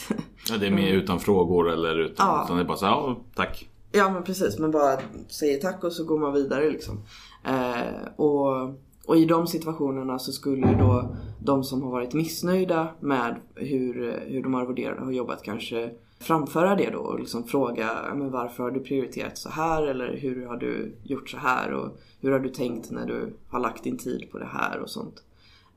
Ja, 0.51 0.57
det 0.57 0.67
är 0.67 0.71
mer 0.71 0.93
utan 0.95 1.21
frågor 1.21 1.71
eller 1.71 1.99
utan, 1.99 2.27
Ja. 2.27 2.43
utan 2.45 2.57
det 2.57 2.63
är 2.63 2.67
bara 2.67 2.77
så 2.77 2.87
här, 2.87 2.93
ja, 2.93 3.21
tack. 3.35 3.69
Ja 3.93 4.11
men 4.11 4.23
precis, 4.23 4.59
man 4.59 4.71
bara 4.71 4.99
säger 5.29 5.61
tack 5.61 5.85
och 5.85 5.93
så 5.93 6.05
går 6.05 6.19
man 6.19 6.33
vidare 6.33 6.71
liksom. 6.71 6.99
Eh, 7.45 8.09
och, 8.17 8.75
och 9.11 9.17
i 9.17 9.25
de 9.25 9.47
situationerna 9.47 10.19
så 10.19 10.33
skulle 10.33 10.69
ju 10.69 10.75
då 10.75 11.17
de 11.39 11.65
som 11.65 11.83
har 11.83 11.91
varit 11.91 12.15
missnöjda 12.15 12.89
med 13.01 13.37
hur, 13.55 14.23
hur 14.27 14.43
de 14.43 14.55
arvoderade 14.55 15.01
har 15.01 15.13
jobbat 15.13 15.43
kanske 15.43 15.91
framföra 16.21 16.77
det 16.77 16.91
då 16.91 16.99
och 16.99 17.19
liksom 17.21 17.45
fråga 17.45 17.91
"Ja, 18.09 18.15
men 18.15 18.31
varför 18.31 18.63
har 18.63 18.71
du 18.71 18.81
prioriterat 18.81 19.39
så 19.39 19.49
här 19.49 19.83
eller 19.83 20.17
hur 20.17 20.47
har 20.47 20.57
du 20.57 20.95
gjort 21.03 21.31
så 21.31 21.37
här 21.37 21.73
och 21.73 21.99
hur 22.21 22.33
har 22.33 22.39
du 22.39 22.49
tänkt 22.49 22.91
när 22.91 23.07
du 23.07 23.33
har 23.49 23.61
lagt 23.61 23.85
din 23.85 23.99
tid 23.99 24.29
på 24.33 24.39
det 24.39 24.49
här 24.53 24.81
och 24.81 24.91
sånt. 24.91 25.23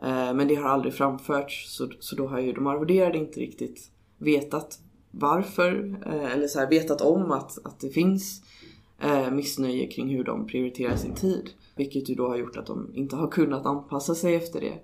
Eh, 0.01 0.33
men 0.33 0.47
det 0.47 0.55
har 0.55 0.69
aldrig 0.69 0.93
framförts 0.93 1.77
så, 1.77 1.87
så 1.99 2.15
då 2.15 2.27
har 2.27 2.39
ju 2.39 2.53
de 2.53 2.67
arvoderade 2.67 3.17
inte 3.17 3.39
riktigt 3.39 3.91
vetat 4.17 4.79
varför 5.11 5.95
eh, 6.05 6.33
eller 6.33 6.47
så 6.47 6.59
här, 6.59 6.69
vetat 6.69 7.01
om 7.01 7.31
att, 7.31 7.65
att 7.65 7.79
det 7.79 7.89
finns 7.89 8.41
eh, 8.99 9.31
missnöje 9.31 9.87
kring 9.87 10.09
hur 10.09 10.23
de 10.23 10.47
prioriterar 10.47 10.95
sin 10.95 11.13
tid. 11.13 11.49
Vilket 11.75 12.09
ju 12.09 12.15
då 12.15 12.27
har 12.27 12.37
gjort 12.37 12.57
att 12.57 12.65
de 12.65 12.91
inte 12.93 13.15
har 13.15 13.27
kunnat 13.27 13.65
anpassa 13.65 14.15
sig 14.15 14.35
efter 14.35 14.61
det. 14.61 14.79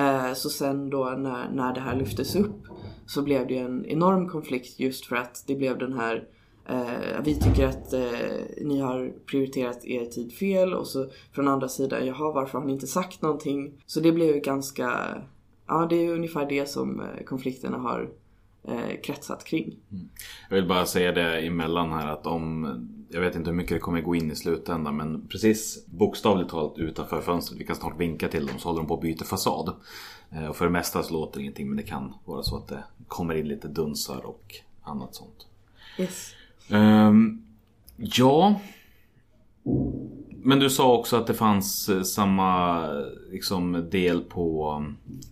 Eh, 0.00 0.34
så 0.34 0.50
sen 0.50 0.90
då 0.90 1.04
när, 1.04 1.50
när 1.50 1.74
det 1.74 1.80
här 1.80 1.96
lyftes 1.96 2.36
upp 2.36 2.66
så 3.06 3.22
blev 3.22 3.46
det 3.46 3.58
en 3.58 3.86
enorm 3.86 4.28
konflikt 4.28 4.80
just 4.80 5.06
för 5.06 5.16
att 5.16 5.44
det 5.46 5.54
blev 5.54 5.78
den 5.78 5.92
här 5.92 6.28
eh, 6.68 7.22
vi 7.24 7.40
tycker 7.40 7.66
att 7.66 7.92
eh, 7.92 8.64
ni 8.64 8.80
har 8.80 9.12
prioriterat 9.26 9.84
er 9.84 10.04
tid 10.04 10.32
fel 10.32 10.74
och 10.74 10.86
så 10.86 11.10
från 11.32 11.48
andra 11.48 11.68
sidan, 11.68 12.06
jaha 12.06 12.32
varför 12.32 12.58
har 12.58 12.66
ni 12.66 12.72
inte 12.72 12.86
sagt 12.86 13.22
någonting? 13.22 13.82
Så 13.86 14.00
det 14.00 14.12
blev 14.12 14.34
ju 14.34 14.40
ganska, 14.40 14.90
ja 15.66 15.86
det 15.90 15.96
är 15.96 16.02
ju 16.02 16.14
ungefär 16.14 16.48
det 16.48 16.68
som 16.68 17.00
eh, 17.00 17.24
konflikterna 17.24 17.78
har 17.78 18.10
eh, 18.68 19.00
kretsat 19.04 19.44
kring. 19.44 19.76
Jag 20.48 20.56
vill 20.56 20.68
bara 20.68 20.86
säga 20.86 21.12
det 21.12 21.40
emellan 21.46 21.92
här 21.92 22.06
att 22.06 22.26
om 22.26 22.66
Jag 23.10 23.20
vet 23.20 23.36
inte 23.36 23.50
hur 23.50 23.56
mycket 23.56 23.76
det 23.76 23.80
kommer 23.80 24.00
gå 24.00 24.14
in 24.14 24.30
i 24.30 24.36
slutändan 24.36 24.96
men 24.96 25.28
precis 25.28 25.86
bokstavligt 25.86 26.50
talat 26.50 26.78
utanför 26.78 27.20
fönstret 27.20 27.60
Vi 27.60 27.64
kan 27.66 27.76
snart 27.76 28.00
vinka 28.00 28.28
till 28.28 28.46
dem 28.46 28.58
så 28.58 28.68
håller 28.68 28.80
de 28.80 28.86
på 28.88 28.94
att 28.94 29.00
byta 29.00 29.24
fasad 29.24 29.72
Eh, 30.34 30.46
Och 30.46 30.56
för 30.56 30.64
det 30.64 30.70
mesta 30.70 31.02
så 31.02 31.12
låter 31.12 31.38
det 31.38 31.42
ingenting 31.42 31.68
men 31.68 31.76
det 31.76 31.82
kan 31.82 32.14
vara 32.24 32.42
så 32.42 32.56
att 32.56 32.68
det 32.68 32.84
kommer 33.08 33.34
in 33.34 33.48
lite 33.48 33.68
dunsar 33.68 34.26
och 34.26 34.54
annat 34.82 35.14
sånt 35.14 35.46
Yes. 35.98 36.30
Ehm, 36.70 37.42
Ja 37.96 38.60
Men 40.44 40.58
du 40.58 40.70
sa 40.70 40.94
också 40.98 41.16
att 41.16 41.26
det 41.26 41.34
fanns 41.34 41.88
eh, 41.88 42.02
samma 42.02 42.86
liksom, 43.30 43.88
del 43.90 44.20
på 44.20 44.84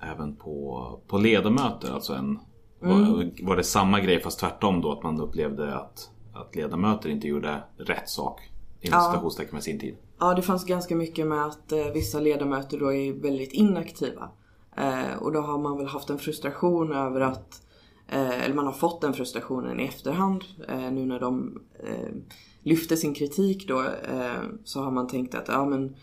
Även 0.03 0.37
på, 0.37 0.87
på 1.07 1.19
ledamöter 1.19 1.93
alltså 1.93 2.15
en 2.15 2.39
var, 2.81 3.45
var 3.47 3.57
det 3.57 3.65
samma 3.65 4.01
grej 4.01 4.21
fast 4.21 4.41
tvärtom 4.41 4.81
då 4.81 4.93
att 4.93 5.03
man 5.03 5.21
upplevde 5.21 5.75
att, 5.75 6.11
att 6.35 6.57
ledamöter 6.57 7.09
inte 7.09 7.29
gjorde 7.29 7.63
rätt 7.77 8.09
sak 8.09 8.41
Inom 8.81 8.99
Ja. 9.39 9.45
med 9.51 9.63
sin 9.63 9.79
tid 9.79 9.97
Ja, 10.19 10.35
det 10.35 10.43
fanns 10.43 10.65
ganska 10.65 10.97
mycket 10.97 11.27
med 11.27 11.47
att 11.47 11.73
eh, 11.73 11.93
vissa 11.95 12.21
ledamöter 12.21 12.79
då 12.79 12.93
är 12.93 13.13
väldigt 13.13 13.53
inaktiva. 13.53 14.31
Eh, 14.77 15.23
och 15.23 15.33
då 15.33 15.41
har 15.41 15.59
man 15.59 15.77
väl 15.79 15.87
haft 15.87 16.11
en 16.11 16.19
frustration 16.19 16.93
över 16.93 17.21
att, 17.21 17.63
eh, 18.09 18.45
eller 18.45 18.55
man 18.55 18.67
har 18.67 18.73
fått 18.73 19.01
den 19.01 19.13
frustrationen 19.13 19.81
i 19.81 19.85
efterhand 19.85 20.45
eh, 20.69 20.91
nu 20.91 21.07
när 21.07 21.21
de 21.21 21.61
eh, 21.87 22.15
lyfte 22.63 22.97
sin 22.97 23.15
kritik 23.15 23.69
då 23.69 23.81
eh, 23.83 24.43
så 24.65 24.83
har 24.83 24.91
man 24.91 25.09
tänkt 25.09 25.35
att 25.35 25.49
ja 25.49 25.65
men 25.65 25.97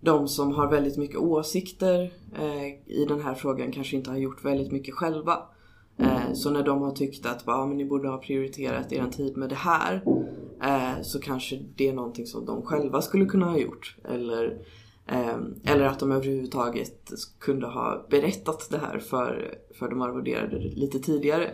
de 0.00 0.28
som 0.28 0.54
har 0.54 0.70
väldigt 0.70 0.96
mycket 0.96 1.18
åsikter 1.18 2.12
i 2.86 3.04
den 3.08 3.20
här 3.20 3.34
frågan 3.34 3.72
kanske 3.72 3.96
inte 3.96 4.10
har 4.10 4.16
gjort 4.16 4.44
väldigt 4.44 4.72
mycket 4.72 4.94
själva. 4.94 5.42
Eh, 5.98 6.32
så 6.32 6.50
när 6.50 6.62
de 6.62 6.82
har 6.82 6.90
tyckt 6.90 7.26
att 7.26 7.42
ja, 7.46 7.66
men 7.66 7.76
ni 7.76 7.84
borde 7.84 8.08
ha 8.08 8.18
prioriterat 8.18 8.92
er 8.92 9.06
tid 9.06 9.36
med 9.36 9.48
det 9.48 9.54
här 9.54 10.02
eh, 10.62 11.02
så 11.02 11.20
kanske 11.20 11.60
det 11.76 11.88
är 11.88 11.92
någonting 11.92 12.26
som 12.26 12.46
de 12.46 12.62
själva 12.62 13.02
skulle 13.02 13.24
kunna 13.24 13.46
ha 13.46 13.58
gjort. 13.58 13.96
Eller, 14.04 14.58
eh, 15.06 15.36
eller 15.64 15.84
att 15.84 15.98
de 15.98 16.12
överhuvudtaget 16.12 17.10
kunde 17.38 17.66
ha 17.66 18.06
berättat 18.10 18.68
det 18.70 18.78
här 18.78 18.98
för, 18.98 19.54
för 19.78 19.88
de 19.88 20.02
arvoderade 20.02 20.58
lite 20.58 20.98
tidigare. 20.98 21.50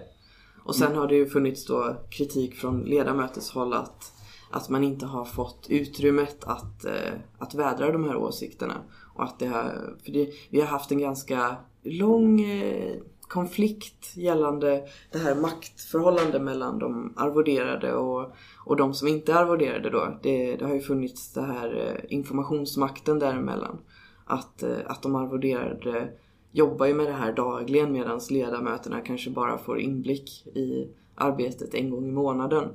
Och 0.64 0.76
sen 0.76 0.96
har 0.96 1.08
det 1.08 1.14
ju 1.14 1.26
funnits 1.26 1.66
då 1.66 1.96
kritik 2.10 2.54
från 2.54 2.82
ledamöteshåll 2.82 3.72
att, 3.72 4.12
att 4.50 4.68
man 4.68 4.84
inte 4.84 5.06
har 5.06 5.24
fått 5.24 5.66
utrymmet 5.70 6.44
att, 6.44 6.84
eh, 6.84 7.12
att 7.38 7.54
vädra 7.54 7.92
de 7.92 8.04
här 8.04 8.16
åsikterna. 8.16 8.74
Och 9.14 9.24
att 9.24 9.38
det 9.38 9.46
har, 9.46 9.96
för 10.04 10.12
det, 10.12 10.30
vi 10.50 10.60
har 10.60 10.66
haft 10.66 10.92
en 10.92 10.98
ganska 10.98 11.56
lång 11.82 12.40
konflikt 13.28 14.16
gällande 14.16 14.88
det 15.12 15.18
här 15.18 15.34
maktförhållandet 15.34 16.42
mellan 16.42 16.78
de 16.78 17.12
arvoderade 17.16 17.92
och, 17.92 18.32
och 18.64 18.76
de 18.76 18.94
som 18.94 19.08
inte 19.08 19.32
är 19.32 19.36
arvoderade 19.36 19.90
då. 19.90 20.18
Det, 20.22 20.56
det 20.56 20.64
har 20.64 20.74
ju 20.74 20.80
funnits 20.80 21.32
det 21.32 21.42
här 21.42 21.76
eh, 21.76 22.14
informationsmakten 22.14 23.18
däremellan. 23.18 23.78
Att, 24.24 24.62
eh, 24.62 24.76
att 24.86 25.02
de 25.02 25.14
arvoderade 25.14 26.08
jobbar 26.52 26.86
ju 26.86 26.94
med 26.94 27.06
det 27.06 27.12
här 27.12 27.32
dagligen 27.32 27.92
medan 27.92 28.20
ledamöterna 28.30 29.00
kanske 29.00 29.30
bara 29.30 29.58
får 29.58 29.80
inblick 29.80 30.46
i 30.46 30.88
arbetet 31.14 31.74
en 31.74 31.90
gång 31.90 32.08
i 32.08 32.12
månaden. 32.12 32.68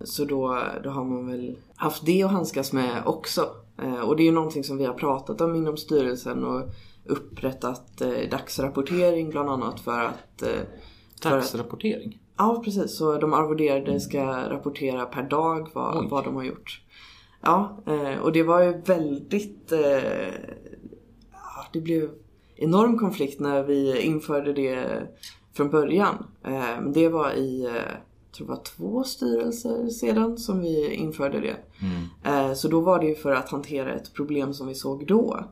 Så 0.00 0.24
då, 0.24 0.62
då 0.84 0.90
har 0.90 1.04
man 1.04 1.26
väl 1.26 1.56
haft 1.76 2.06
det 2.06 2.22
att 2.22 2.30
handskas 2.30 2.72
med 2.72 3.02
också. 3.06 3.48
Eh, 3.82 4.00
och 4.00 4.16
det 4.16 4.22
är 4.22 4.24
ju 4.24 4.32
någonting 4.32 4.64
som 4.64 4.78
vi 4.78 4.84
har 4.84 4.94
pratat 4.94 5.40
om 5.40 5.54
inom 5.54 5.76
styrelsen 5.76 6.44
och 6.44 6.62
upprättat 7.08 8.00
eh, 8.00 8.30
dagsrapportering 8.30 9.30
bland 9.30 9.48
annat 9.50 9.80
för 9.80 10.00
att... 10.04 10.42
Eh, 10.42 10.48
för 11.22 11.30
Dagsrapportering? 11.30 12.18
Ja, 12.36 12.62
precis. 12.64 12.96
Så 12.98 13.18
de 13.18 13.32
arvoderade 13.32 14.00
ska 14.00 14.50
rapportera 14.50 15.06
per 15.06 15.22
dag 15.22 15.68
vad, 15.74 15.96
Oj. 15.98 16.08
vad 16.10 16.24
de 16.24 16.36
har 16.36 16.44
gjort. 16.44 16.82
Ja, 17.40 17.78
eh, 17.86 18.18
och 18.18 18.32
det 18.32 18.42
var 18.42 18.62
ju 18.62 18.80
väldigt... 18.80 19.72
Eh, 19.72 20.32
det 21.72 21.80
blev 21.80 22.10
enorm 22.56 22.98
konflikt 22.98 23.40
när 23.40 23.62
vi 23.62 24.00
införde 24.02 24.52
det 24.52 25.02
från 25.52 25.70
början. 25.70 26.26
Eh, 26.44 26.50
Men 26.80 26.92
det 26.92 27.08
var 27.08 27.32
i, 27.32 27.64
eh, 27.64 27.72
jag 27.72 28.32
tror 28.32 28.46
det 28.46 28.52
var 28.52 28.62
två 28.62 29.04
styrelser 29.04 29.88
sedan 29.88 30.38
som 30.38 30.60
vi 30.60 30.94
införde 30.94 31.40
det. 31.40 31.56
Eh, 32.30 32.52
Så 32.54 32.68
då 32.68 32.80
var 32.80 32.98
det 32.98 33.06
ju 33.06 33.14
för 33.14 33.32
att 33.32 33.48
hantera 33.50 33.92
ett 33.94 34.14
problem 34.14 34.54
som 34.54 34.66
vi 34.66 34.74
såg 34.74 35.06
då. 35.06 35.44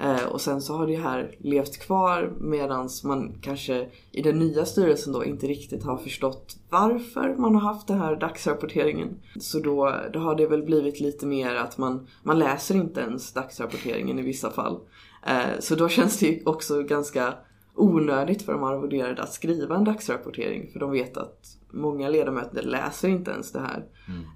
Eh, 0.00 0.24
Och 0.24 0.40
sen 0.40 0.60
så 0.62 0.76
har 0.76 0.86
det 0.86 0.96
här 0.96 1.36
levt 1.38 1.78
kvar 1.78 2.32
medan 2.40 2.88
man 3.04 3.32
kanske 3.42 3.88
i 4.12 4.22
den 4.22 4.38
nya 4.38 4.64
styrelsen 4.64 5.12
då 5.12 5.24
inte 5.24 5.46
riktigt 5.46 5.84
har 5.84 5.96
förstått 5.96 6.56
varför 6.70 7.34
man 7.38 7.54
har 7.54 7.62
haft 7.62 7.86
den 7.88 7.98
här 7.98 8.16
dagsrapporteringen. 8.16 9.16
Så 9.40 9.58
då, 9.58 9.94
då 10.12 10.18
har 10.18 10.34
det 10.34 10.46
väl 10.46 10.62
blivit 10.62 11.00
lite 11.00 11.26
mer 11.26 11.54
att 11.54 11.78
man, 11.78 12.06
man 12.22 12.38
läser 12.38 12.74
inte 12.74 13.00
ens 13.00 13.32
dagsrapporteringen 13.32 14.18
i 14.18 14.22
vissa 14.22 14.50
fall. 14.50 14.78
Eh, 15.26 15.58
Så 15.60 15.74
då 15.74 15.88
känns 15.88 16.18
det 16.18 16.26
ju 16.26 16.42
också 16.44 16.82
ganska 16.82 17.34
onödigt 17.74 18.42
för 18.42 18.52
de 18.52 18.62
arvoderade 18.64 19.22
att 19.22 19.32
skriva 19.32 19.76
en 19.76 19.84
dagsrapportering 19.84 20.70
för 20.72 20.80
de 20.80 20.90
vet 20.90 21.16
att 21.16 21.56
många 21.70 22.08
ledamöter 22.08 22.62
läser 22.62 23.08
inte 23.08 23.30
ens 23.30 23.52
det 23.52 23.60
här. 23.60 23.84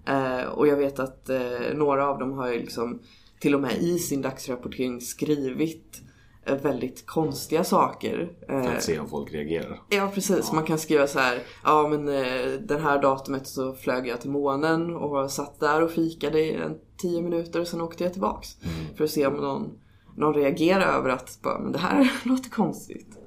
Eh, 0.07 0.49
och 0.49 0.67
jag 0.69 0.77
vet 0.77 0.99
att 0.99 1.31
några 1.75 2.09
av 2.09 2.19
dem 2.19 2.33
har 2.33 2.53
ju 2.53 2.59
liksom 2.59 2.99
till 3.41 3.55
och 3.55 3.61
med 3.61 3.77
i 3.83 3.99
sin 3.99 4.23
dagsrapportering 4.23 5.01
skrivit 5.01 6.01
eh, 6.47 6.57
väldigt 6.57 7.07
konstiga 7.07 7.65
saker. 7.65 8.33
För 8.47 8.55
Eh, 8.55 8.77
att 8.77 8.83
se 8.83 8.99
om 8.99 9.09
folk 9.09 9.33
reagerar. 9.33 9.83
Ja 9.91 10.11
precis, 10.15 10.53
man 10.53 10.65
kan 10.65 10.79
skriva 10.79 11.07
så 11.07 11.19
här. 11.19 11.43
Ja 11.65 11.89
men 11.89 12.09
eh, 12.09 12.53
den 12.61 12.81
här 12.81 13.03
datumet 13.03 13.47
så 13.47 13.73
flög 13.73 14.07
jag 14.07 14.21
till 14.21 14.31
månen 14.31 14.97
och 14.97 15.31
satt 15.31 15.61
där 15.61 15.83
och 15.83 15.91
fikade 15.91 16.41
i 16.41 16.55
en 16.55 16.79
tio 16.97 17.23
minuter 17.23 17.61
och 17.61 17.69
sen 17.69 17.81
åkte 17.81 18.05
jag 18.05 18.13
tillbaks. 18.13 18.49
För 18.97 19.05
att 19.05 19.11
se 19.11 19.27
om 19.27 19.35
någon, 19.35 19.79
någon 20.17 20.35
reagerar 20.35 20.99
över 20.99 21.11
att 21.11 21.39
bara, 21.43 21.59
men 21.59 21.73
det 21.73 21.79
här 21.79 22.13
låter 22.25 22.51
konstigt. 22.51 23.19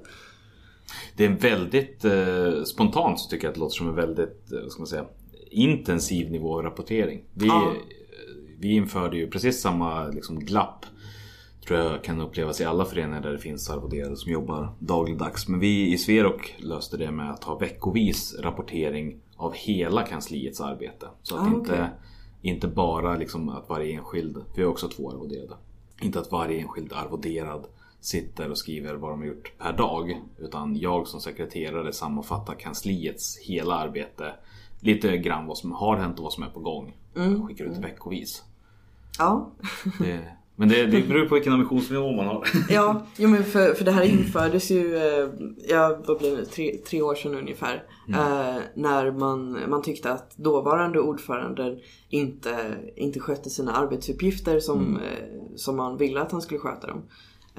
Det 1.16 1.24
är 1.24 1.30
en 1.30 1.36
väldigt 1.36 2.04
eh, 2.04 2.62
spontant 2.64 3.20
så 3.20 3.30
tycker 3.30 3.44
jag 3.44 3.50
att 3.50 3.54
det 3.54 3.60
låter 3.60 3.74
som 3.76 3.88
en 3.88 3.94
väldigt, 3.94 4.52
eh, 4.52 4.60
vad 4.62 4.72
ska 4.72 4.80
man 4.80 4.86
säga, 4.86 5.04
intensiv 5.50 6.30
nivå 6.30 6.58
av 6.58 6.62
rapportering. 6.62 7.24
Vi, 7.34 7.46
Ja. 7.46 7.72
Vi 8.60 8.72
införde 8.74 9.16
ju 9.16 9.30
precis 9.30 9.60
samma 9.60 10.06
liksom, 10.06 10.38
glapp 10.40 10.86
tror 11.66 11.80
jag 11.80 12.04
kan 12.04 12.20
upplevas 12.20 12.60
i 12.60 12.64
alla 12.64 12.84
föreningar 12.84 13.20
där 13.20 13.32
det 13.32 13.38
finns 13.38 13.70
arvoderade 13.70 14.16
som 14.16 14.32
jobbar 14.32 14.72
dagligdags. 14.78 15.48
Men 15.48 15.60
vi 15.60 15.92
i 15.92 15.98
Sverok 15.98 16.54
löste 16.58 16.96
det 16.96 17.10
med 17.10 17.30
att 17.30 17.44
ha 17.44 17.58
veckovis 17.58 18.36
rapportering 18.38 19.20
av 19.36 19.54
hela 19.54 20.02
kansliets 20.02 20.60
arbete. 20.60 21.06
Så 21.22 21.36
att 21.36 21.42
Ah, 21.42 21.46
inte, 21.46 21.72
okej. 21.72 21.88
inte 22.42 22.68
bara 22.68 23.16
liksom 23.16 23.48
att 23.48 23.68
varje 23.68 23.92
enskild, 23.98 24.44
vi 24.56 24.62
har 24.62 24.70
också 24.70 24.88
två 24.88 25.10
arvoderade. 25.10 25.54
Inte 26.02 26.20
att 26.20 26.32
varje 26.32 26.60
enskild 26.60 26.92
arvoderad 26.92 27.66
sitter 28.00 28.50
och 28.50 28.58
skriver 28.58 28.94
vad 28.94 29.10
de 29.10 29.20
har 29.20 29.26
gjort 29.26 29.52
per 29.58 29.72
dag. 29.72 30.20
Utan 30.38 30.76
jag 30.76 31.08
som 31.08 31.20
sekreterare 31.20 31.92
sammanfattar 31.92 32.54
kansliets 32.54 33.38
hela 33.38 33.74
arbete. 33.74 34.32
Lite 34.80 35.16
grann 35.18 35.46
vad 35.46 35.58
som 35.58 35.72
har 35.72 35.96
hänt 35.96 36.18
och 36.18 36.22
vad 36.24 36.32
som 36.32 36.42
är 36.42 36.50
på 36.50 36.60
gång. 36.60 36.96
Och 37.14 37.48
skickar 37.48 37.64
ut 37.64 37.78
veckovis. 37.78 38.44
Ja, 39.18 39.52
Det, 39.98 40.20
men 40.56 40.68
det, 40.68 40.86
det 40.86 41.08
beror 41.08 41.26
på 41.26 41.34
vilken 41.34 41.52
ambitionsnivå 41.52 42.12
man 42.12 42.26
har. 42.26 42.48
ja 42.70 43.06
jo, 43.16 43.28
men 43.28 43.44
för, 43.44 43.74
för 43.74 43.84
det 43.84 43.90
här 43.90 44.02
infördes 44.02 44.70
ju, 44.70 44.96
eh, 44.96 45.28
ja 45.68 45.98
vad 46.06 46.18
blir 46.18 46.36
det, 46.36 46.44
tre, 46.44 46.76
tre 46.86 47.02
år 47.02 47.14
sedan 47.14 47.34
ungefär. 47.34 47.82
Eh, 48.08 48.62
när 48.74 49.10
man, 49.10 49.70
man 49.70 49.82
tyckte 49.82 50.12
att 50.12 50.36
dåvarande 50.36 51.00
ordföranden 51.00 51.78
inte, 52.08 52.76
inte 52.96 53.20
skötte 53.20 53.50
sina 53.50 53.72
arbetsuppgifter 53.72 54.60
som, 54.60 54.96
eh, 54.96 55.56
som 55.56 55.76
man 55.76 55.96
ville 55.96 56.20
att 56.20 56.32
han 56.32 56.42
skulle 56.42 56.60
sköta 56.60 56.86
dem. 56.86 57.02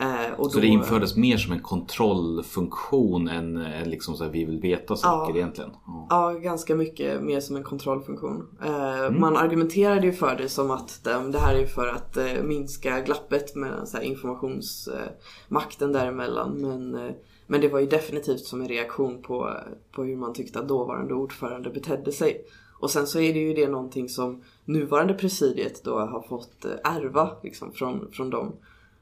Eh, 0.02 0.34
och 0.40 0.52
Så 0.52 0.58
då- 0.58 0.62
det 0.62 0.68
infördes 0.68 1.16
mer 1.16 1.38
som 1.38 1.54
en 1.54 1.62
kontrollfunktion 1.62 3.28
än, 3.28 3.58
än 3.58 3.90
liksom 3.90 4.16
så 4.16 4.24
här, 4.24 4.32
vi 4.32 4.46
vill 4.46 4.60
veta 4.60 4.96
saker 4.96 5.36
egentligen. 5.38 5.72
Ja. 5.86 6.08
Ja, 6.10 6.32
ganska 6.40 6.76
mycket 6.76 7.22
mer 7.24 7.40
som 7.40 7.56
en 7.56 7.64
kontrollfunktion. 7.64 8.48
Eh, 8.66 9.12
Man 9.12 9.38
argumenterade 9.38 10.06
ju 10.06 10.14
för 10.14 10.36
det 10.36 10.50
som 10.50 10.72
att 10.72 11.00
det 11.04 11.40
här 11.40 11.56
är 11.56 11.66
för 11.66 11.88
att 11.88 12.18
eh, 12.18 12.44
minska 12.44 13.00
glappet 13.02 13.56
mellan 13.56 13.88
så 13.88 13.98
här, 13.98 14.04
informationsmakten 14.04 15.92
däremellan. 15.92 16.52
Men, 16.62 16.96
eh, 16.96 17.12
men 17.48 17.62
det 17.62 17.68
var 17.70 17.80
ju 17.80 17.86
definitivt 17.88 18.46
som 18.46 18.62
en 18.62 18.68
reaktion 18.68 19.22
på, 19.22 19.54
på 19.92 20.04
hur 20.04 20.16
man 20.16 20.34
tyckte 20.34 20.60
att 20.60 20.68
dåvarande 20.68 21.14
ordförande 21.14 21.70
betedde 21.70 22.12
sig. 22.12 22.42
Och 22.80 22.92
sen 22.92 23.08
så 23.08 23.20
är 23.20 23.34
det 23.34 23.40
ju 23.40 23.54
det 23.54 23.68
någonting 23.68 24.10
som 24.10 24.44
nuvarande 24.66 25.14
presidiet 25.14 25.84
då 25.84 26.00
har 26.00 26.22
fått 26.22 26.66
eh, 26.66 26.72
ärva 26.96 27.30
liksom, 27.44 27.72
från, 27.72 28.08
från 28.12 28.30
dem. 28.30 28.52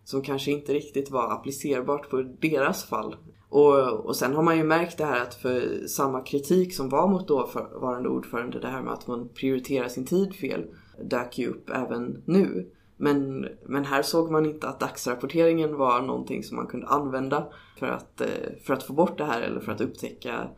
Som 0.08 0.22
kanske 0.22 0.52
inte 0.52 0.74
riktigt 0.74 1.12
var 1.12 1.32
applicerbart 1.32 2.10
på 2.10 2.22
deras 2.42 2.84
fall. 2.84 3.16
Och, 3.50 4.06
och 4.06 4.16
sen 4.16 4.34
har 4.34 4.44
man 4.44 4.58
ju 4.58 4.64
märkt 4.64 4.98
det 4.98 5.06
här 5.06 5.22
att 5.22 5.36
för 5.36 5.88
samma 5.88 6.22
kritik 6.22 6.76
som 6.76 6.90
var 6.90 7.08
mot 7.08 7.28
dåvarande 7.28 8.10
ordförande, 8.10 8.60
det 8.60 8.68
här 8.68 8.82
med 8.82 8.94
att 8.94 9.08
man 9.08 9.30
prioriterar 9.30 9.88
sin 9.88 10.06
tid 10.06 10.36
fel, 10.36 10.66
dök 11.04 11.38
ju 11.38 11.48
upp 11.48 11.70
även 11.70 12.24
nu. 12.26 12.72
Men, 12.98 13.48
men 13.66 13.86
här 13.86 14.02
såg 14.02 14.32
man 14.32 14.46
inte 14.46 14.68
att 14.68 14.80
dagsrapporteringen 14.80 15.76
var 15.76 16.02
någonting 16.02 16.44
som 16.44 16.58
man 16.58 16.68
kunde 16.68 16.88
använda 16.88 17.48
för 17.80 17.88
att, 17.88 18.22
eh, 18.22 18.28
för 18.64 18.74
att 18.74 18.84
få 18.84 18.94
bort 18.94 19.18
det 19.18 19.26
här 19.26 19.42
eller 19.42 19.60
för 19.60 19.72
att 19.72 19.82
upptäcka 19.82 20.50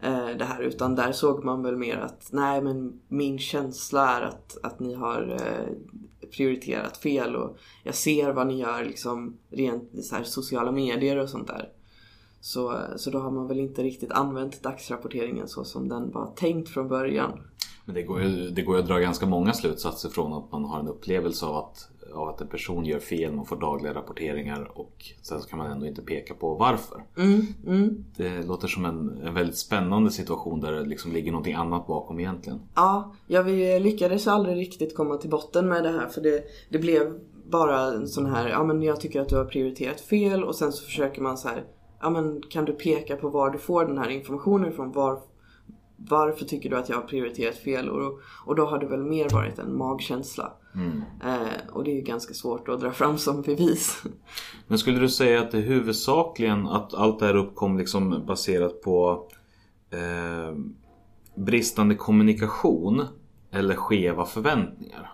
eh, 0.00 0.28
det 0.38 0.44
här. 0.44 0.62
Utan 0.62 0.94
där 0.94 1.12
såg 1.12 1.44
man 1.44 1.62
väl 1.62 1.76
mer 1.76 1.96
att 1.96 2.28
nej 2.32 2.62
men 2.62 3.00
min 3.08 3.38
känsla 3.38 4.16
är 4.16 4.22
att, 4.22 4.58
att 4.62 4.80
ni 4.80 4.94
har 4.94 5.36
eh, 5.40 5.74
prioriterat 6.30 6.96
fel 6.96 7.36
och 7.36 7.56
jag 7.84 7.94
ser 7.94 8.32
vad 8.32 8.46
ni 8.46 8.60
gör 8.60 8.84
liksom 8.84 9.36
rent 9.50 10.04
så 10.04 10.16
här, 10.16 10.24
sociala 10.24 10.72
medier 10.72 11.16
och 11.16 11.28
sånt 11.28 11.46
där. 11.46 11.68
Så, 12.40 12.80
så 12.96 13.10
då 13.10 13.18
har 13.18 13.30
man 13.30 13.48
väl 13.48 13.60
inte 13.60 13.82
riktigt 13.82 14.12
använt 14.12 14.62
dagsrapporteringen 14.62 15.48
så 15.48 15.64
som 15.64 15.88
den 15.88 16.10
var 16.10 16.26
tänkt 16.36 16.68
från 16.68 16.88
början. 16.88 17.40
Men 17.84 17.94
det 17.94 18.02
går, 18.02 18.22
ju, 18.22 18.50
det 18.50 18.62
går 18.62 18.76
ju 18.76 18.82
att 18.82 18.88
dra 18.88 18.98
ganska 18.98 19.26
många 19.26 19.52
slutsatser 19.52 20.08
från 20.08 20.32
att 20.32 20.52
man 20.52 20.64
har 20.64 20.80
en 20.80 20.88
upplevelse 20.88 21.46
av 21.46 21.56
att, 21.56 21.88
av 22.14 22.28
att 22.28 22.40
en 22.40 22.48
person 22.48 22.84
gör 22.84 22.98
fel, 22.98 23.32
man 23.32 23.46
får 23.46 23.56
dagliga 23.56 23.94
rapporteringar 23.94 24.78
och 24.78 25.04
sen 25.22 25.40
så 25.40 25.48
kan 25.48 25.58
man 25.58 25.70
ändå 25.70 25.86
inte 25.86 26.02
peka 26.02 26.34
på 26.34 26.54
varför. 26.54 27.02
Det 28.16 28.46
låter 28.46 28.68
som 28.68 28.84
en, 28.84 29.22
en 29.22 29.34
väldigt 29.34 29.58
spännande 29.58 30.10
situation 30.10 30.60
där 30.60 30.72
det 30.72 30.84
liksom 30.84 31.12
ligger 31.12 31.32
någonting 31.32 31.54
annat 31.54 31.86
bakom 31.86 32.20
egentligen. 32.20 32.60
Ja, 32.74 33.14
ja, 33.26 33.42
vi 33.42 33.80
lyckades 33.80 34.26
aldrig 34.26 34.56
riktigt 34.56 34.96
komma 34.96 35.16
till 35.16 35.30
botten 35.30 35.68
med 35.68 35.82
det 35.82 35.90
här 35.90 36.08
för 36.08 36.20
det, 36.20 36.44
det 36.68 36.78
blev 36.78 37.20
bara 37.50 37.80
en 37.80 38.08
sån 38.08 38.26
här, 38.26 38.48
ja 38.48 38.64
men 38.64 38.82
jag 38.82 39.00
tycker 39.00 39.20
att 39.20 39.28
du 39.28 39.36
har 39.36 39.44
prioriterat 39.44 40.00
fel 40.00 40.44
och 40.44 40.54
sen 40.54 40.72
så 40.72 40.84
försöker 40.84 41.22
man 41.22 41.38
så 41.38 41.48
här, 41.48 41.64
ja 42.00 42.10
men 42.10 42.42
kan 42.42 42.64
du 42.64 42.72
peka 42.72 43.16
på 43.16 43.28
var 43.28 43.50
du 43.50 43.58
får 43.58 43.84
den 43.84 43.98
här 43.98 44.08
informationen 44.08 44.72
ifrån? 44.72 44.92
Var, 44.92 45.20
varför 45.96 46.44
tycker 46.44 46.70
du 46.70 46.76
att 46.76 46.88
jag 46.88 46.96
har 46.96 47.02
prioriterat 47.02 47.56
fel? 47.56 47.88
Och, 47.88 48.20
och 48.46 48.54
då 48.54 48.66
har 48.66 48.78
det 48.78 48.86
väl 48.86 49.02
mer 49.02 49.28
varit 49.32 49.58
en 49.58 49.76
magkänsla. 49.76 50.52
Eh, 51.24 51.72
och 51.72 51.84
det 51.84 51.90
är 51.90 51.94
ju 51.94 52.00
ganska 52.00 52.34
svårt 52.34 52.68
att 52.68 52.80
dra 52.80 52.92
fram 52.92 53.18
som 53.18 53.42
bevis. 53.42 54.02
Men 54.66 54.78
skulle 54.78 54.98
du 54.98 55.08
säga 55.08 55.40
att 55.40 55.50
det 55.50 55.58
huvudsakligen 55.58 56.66
att 56.66 56.94
allt 56.94 57.18
det 57.18 57.26
här 57.26 57.36
uppkom 57.36 57.78
liksom 57.78 58.26
baserat 58.26 58.82
på 58.82 59.26
eh, 59.90 60.56
bristande 61.34 61.94
kommunikation 61.94 63.04
eller 63.50 63.74
skeva 63.74 64.26
förväntningar? 64.26 65.10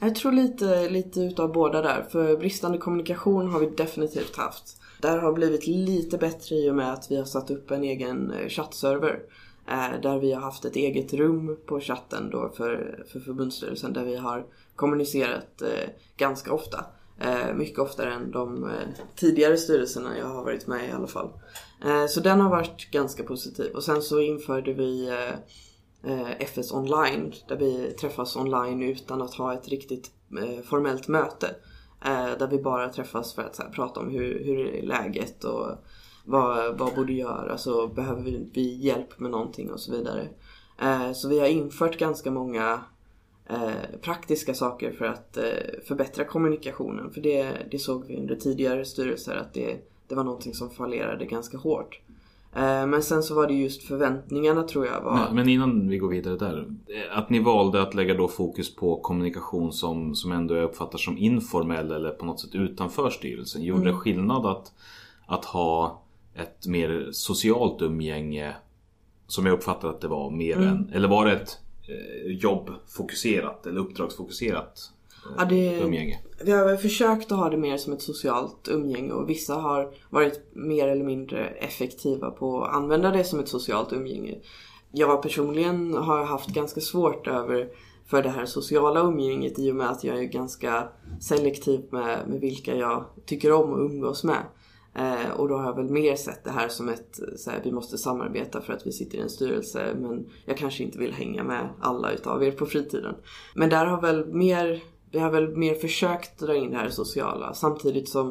Jag 0.00 0.14
tror 0.14 0.32
lite, 0.32 0.90
lite 0.90 1.20
utav 1.20 1.52
båda 1.52 1.82
där. 1.82 2.06
För 2.10 2.36
bristande 2.36 2.78
kommunikation 2.78 3.48
har 3.48 3.60
vi 3.60 3.66
definitivt 3.66 4.36
haft. 4.36 4.80
Där 5.00 5.18
har 5.18 5.32
blivit 5.32 5.66
lite 5.66 6.18
bättre 6.18 6.56
i 6.56 6.70
och 6.70 6.74
med 6.74 6.92
att 6.92 7.10
vi 7.10 7.16
har 7.16 7.24
satt 7.24 7.50
upp 7.50 7.70
en 7.70 7.84
egen 7.84 8.30
eh, 8.30 8.48
chattserver. 8.48 9.20
Eh, 9.68 10.00
där 10.02 10.18
vi 10.18 10.32
har 10.32 10.40
haft 10.40 10.64
ett 10.64 10.76
eget 10.76 11.14
rum 11.14 11.56
på 11.66 11.80
chatten 11.80 12.30
då 12.30 12.52
för, 12.56 13.04
för 13.12 13.20
förbundsstyrelsen 13.20 13.92
där 13.92 14.04
vi 14.04 14.16
har 14.16 14.46
kommunicerat 14.78 15.62
eh, 15.62 15.88
ganska 16.16 16.52
ofta. 16.52 16.84
Eh, 17.20 17.54
mycket 17.54 17.78
oftare 17.78 18.12
än 18.12 18.30
de 18.30 18.64
eh, 18.64 18.88
tidigare 19.16 19.56
styrelserna 19.56 20.18
jag 20.18 20.26
har 20.26 20.44
varit 20.44 20.66
med 20.66 20.84
i 20.84 20.88
i 20.88 20.92
alla 20.92 21.06
fall. 21.06 21.30
Eh, 21.84 22.06
så 22.06 22.20
den 22.20 22.40
har 22.40 22.50
varit 22.50 22.90
ganska 22.90 23.22
positiv. 23.22 23.72
Och 23.74 23.84
sen 23.84 24.02
så 24.02 24.20
införde 24.20 24.72
vi 24.72 25.08
eh, 25.08 25.34
eh 26.10 26.30
FS 26.40 26.72
online 26.72 27.32
där 27.48 27.56
vi 27.56 27.92
träffas 28.00 28.36
online 28.36 28.82
utan 28.82 29.22
att 29.22 29.34
ha 29.34 29.54
ett 29.54 29.68
riktigt 29.68 30.10
eh, 30.42 30.64
formellt 30.64 31.08
möte. 31.08 31.46
Eh, 32.04 32.38
där 32.38 32.48
vi 32.48 32.58
bara 32.58 32.88
träffas 32.88 33.34
för 33.34 33.42
att 33.42 33.56
så 33.56 33.62
här, 33.62 33.70
prata 33.70 34.00
om 34.00 34.10
hur, 34.10 34.44
hur 34.44 34.66
är 34.66 34.82
läget 34.82 35.44
och 35.44 35.66
vad, 36.24 36.78
vad 36.78 36.94
borde 36.94 37.12
göras 37.12 37.66
och 37.66 37.94
behöver 37.94 38.22
vi, 38.22 38.50
vi 38.54 38.76
hjälp 38.76 39.18
med 39.18 39.30
någonting 39.30 39.70
och 39.72 39.80
så 39.80 39.92
vidare. 39.92 40.28
Eh, 40.82 41.12
så 41.12 41.28
vi 41.28 41.40
har 41.40 41.46
infört 41.46 41.98
ganska 41.98 42.30
många 42.30 42.80
eh, 43.48 43.98
praktiska 44.02 44.54
saker 44.54 44.92
för 44.92 45.04
att 45.04 45.36
eh, 45.36 45.44
förbättra 45.88 46.24
kommunikationen. 46.24 47.10
För 47.10 47.20
det, 47.20 47.52
det 47.70 47.78
såg 47.78 48.06
vi 48.06 48.16
under 48.16 48.36
tidigare 48.36 48.84
styrelser 48.84 49.36
att 49.36 49.54
det, 49.54 49.76
det 50.08 50.14
var 50.14 50.24
någonting 50.24 50.54
som 50.54 50.70
fallerade 50.70 51.24
ganska 51.24 51.58
hårt. 51.58 52.00
Eh, 52.54 52.86
men 52.86 53.02
sen 53.02 53.22
så 53.22 53.34
var 53.34 53.46
det 53.46 53.54
just 53.54 53.82
förväntningarna 53.82 54.62
tror 54.62 54.86
jag 54.86 55.00
var... 55.00 55.12
Men, 55.12 55.34
men 55.34 55.48
innan 55.48 55.88
vi 55.88 55.98
går 55.98 56.08
vidare 56.08 56.36
där. 56.36 56.66
Att 57.10 57.30
ni 57.30 57.38
valde 57.38 57.82
att 57.82 57.94
lägga 57.94 58.14
då 58.14 58.28
fokus 58.28 58.76
på 58.76 59.00
kommunikation 59.00 59.72
som, 59.72 60.14
som 60.14 60.32
ändå 60.32 60.56
jag 60.56 60.64
uppfattar 60.64 60.98
som 60.98 61.18
informell 61.18 61.92
eller 61.92 62.10
på 62.10 62.26
något 62.26 62.40
sätt 62.40 62.54
utanför 62.54 63.10
styrelsen. 63.10 63.62
Gjorde 63.62 63.84
det 63.84 63.96
skillnad 63.96 64.46
att, 64.46 64.72
att 65.26 65.44
ha 65.44 66.02
ett 66.34 66.66
mer 66.66 67.08
socialt 67.12 67.82
umgänge 67.82 68.54
som 69.26 69.46
jag 69.46 69.52
uppfattar 69.52 69.88
att 69.88 70.00
det 70.00 70.08
var 70.08 70.30
mer 70.30 70.58
än, 70.58 70.90
eller 70.94 71.08
var 71.08 71.26
det 71.26 71.32
ett 71.32 71.58
jobbfokuserat 72.26 73.66
eller 73.66 73.80
uppdragsfokuserat 73.80 74.90
eh, 75.26 75.32
Ja, 75.38 75.44
det, 75.44 75.80
umgänge? 75.80 76.18
Vi 76.44 76.52
har 76.52 76.76
försökt 76.76 77.32
att 77.32 77.38
ha 77.38 77.50
det 77.50 77.56
mer 77.56 77.76
som 77.76 77.92
ett 77.92 78.02
socialt 78.02 78.68
umgänge 78.68 79.12
och 79.12 79.30
vissa 79.30 79.54
har 79.54 79.94
varit 80.10 80.40
mer 80.52 80.88
eller 80.88 81.04
mindre 81.04 81.46
effektiva 81.48 82.30
på 82.30 82.64
att 82.64 82.74
använda 82.74 83.10
det 83.10 83.24
som 83.24 83.40
ett 83.40 83.48
socialt 83.48 83.92
umgänge. 83.92 84.38
Jag 84.92 85.22
personligen 85.22 85.94
har 85.94 86.24
haft 86.24 86.48
ganska 86.48 86.80
svårt 86.80 87.26
över 87.26 87.68
för 88.06 88.22
det 88.22 88.28
här 88.28 88.46
sociala 88.46 89.00
umgänget 89.00 89.58
i 89.58 89.70
och 89.70 89.76
med 89.76 89.90
att 89.90 90.04
jag 90.04 90.18
är 90.18 90.24
ganska 90.24 90.88
selektiv 91.20 91.80
med, 91.90 92.28
med 92.28 92.40
vilka 92.40 92.74
jag 92.74 93.04
tycker 93.26 93.52
om 93.52 93.72
att 93.72 93.90
umgås 93.90 94.24
med. 94.24 94.42
Eh, 94.98 95.30
och 95.30 95.48
då 95.48 95.56
har 95.56 95.64
jag 95.64 95.76
väl 95.76 95.90
mer 95.90 96.16
sett 96.16 96.44
det 96.44 96.50
här 96.50 96.68
som 96.68 96.88
ett, 96.88 97.20
så 97.36 97.50
här, 97.50 97.60
vi 97.64 97.72
måste 97.72 97.98
samarbeta 97.98 98.60
för 98.60 98.72
att 98.72 98.86
vi 98.86 98.92
sitter 98.92 99.18
i 99.18 99.20
en 99.20 99.30
styrelse 99.30 99.94
men 100.00 100.26
jag 100.44 100.56
kanske 100.56 100.84
inte 100.84 100.98
vill 100.98 101.12
hänga 101.12 101.44
med 101.44 101.68
alla 101.80 102.12
utav 102.12 102.44
er 102.44 102.50
på 102.50 102.66
fritiden. 102.66 103.14
Men 103.54 103.70
där 103.70 103.86
har 103.86 104.00
väl 104.00 104.26
mer, 104.26 104.82
vi 105.10 105.18
har 105.18 105.30
väl 105.30 105.56
mer 105.56 105.74
försökt 105.74 106.38
dra 106.38 106.56
in 106.56 106.70
det 106.70 106.76
här 106.76 106.88
sociala 106.88 107.54
samtidigt 107.54 108.08
som 108.08 108.28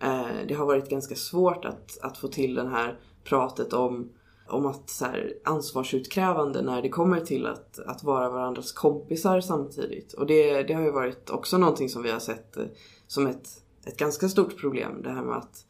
eh, 0.00 0.46
det 0.48 0.54
har 0.54 0.66
varit 0.66 0.90
ganska 0.90 1.14
svårt 1.14 1.64
att, 1.64 1.98
att 2.02 2.18
få 2.18 2.28
till 2.28 2.54
det 2.54 2.68
här 2.68 2.98
pratet 3.24 3.72
om 3.72 4.10
om 4.48 4.66
att 4.66 4.90
så 4.90 5.04
här, 5.04 5.34
ansvarsutkrävande 5.44 6.62
när 6.62 6.82
det 6.82 6.88
kommer 6.88 7.20
till 7.20 7.46
att, 7.46 7.78
att 7.78 8.02
vara 8.02 8.30
varandras 8.30 8.72
kompisar 8.72 9.40
samtidigt. 9.40 10.12
Och 10.12 10.26
det, 10.26 10.62
det 10.62 10.74
har 10.74 10.82
ju 10.82 10.90
varit 10.90 11.30
också 11.30 11.58
någonting 11.58 11.88
som 11.88 12.02
vi 12.02 12.10
har 12.10 12.18
sett 12.18 12.56
eh, 12.56 12.64
som 13.06 13.26
ett, 13.26 13.48
ett 13.84 13.96
ganska 13.96 14.28
stort 14.28 14.56
problem. 14.60 15.02
Det 15.02 15.10
här 15.10 15.22
med 15.22 15.36
att 15.36 15.66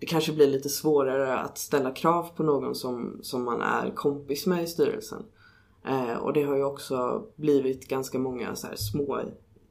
det 0.00 0.06
kanske 0.06 0.32
blir 0.32 0.46
lite 0.46 0.68
svårare 0.68 1.38
att 1.38 1.58
ställa 1.58 1.90
krav 1.90 2.28
på 2.36 2.42
någon 2.42 2.74
som, 2.74 3.18
som 3.22 3.44
man 3.44 3.60
är 3.62 3.90
kompis 3.90 4.46
med 4.46 4.64
i 4.64 4.66
styrelsen. 4.66 5.22
Eh, 5.86 6.12
och 6.16 6.32
det 6.32 6.42
har 6.42 6.56
ju 6.56 6.64
också 6.64 7.24
blivit 7.36 7.88
ganska 7.88 8.18
många 8.18 8.56
så 8.56 8.66
små, 8.76 9.20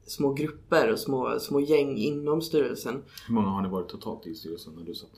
små 0.06 0.32
grupper 0.32 0.92
och 0.92 0.98
små, 0.98 1.38
små 1.40 1.60
gäng 1.60 1.96
inom 1.96 2.42
styrelsen. 2.42 3.02
Hur 3.28 3.34
många 3.34 3.48
har 3.48 3.62
ni 3.62 3.68
varit 3.68 3.88
totalt 3.88 4.26
i 4.26 4.34
styrelsen 4.34 4.72
när 4.76 4.84
du 4.84 4.94
satt? 4.94 5.10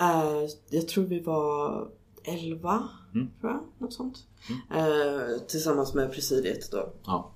Eh, 0.00 0.50
jag 0.70 0.88
tror 0.88 1.04
vi 1.04 1.20
var 1.20 1.88
11, 2.24 2.88
Mm. 3.14 3.28
tror 3.40 3.52
jag. 3.52 3.60
Något 3.78 3.92
sånt. 3.92 4.16
Eh, 4.74 5.38
tillsammans 5.48 5.94
med 5.94 6.12
presidiet 6.12 6.70
då. 6.72 6.88
Ja. 7.04 7.30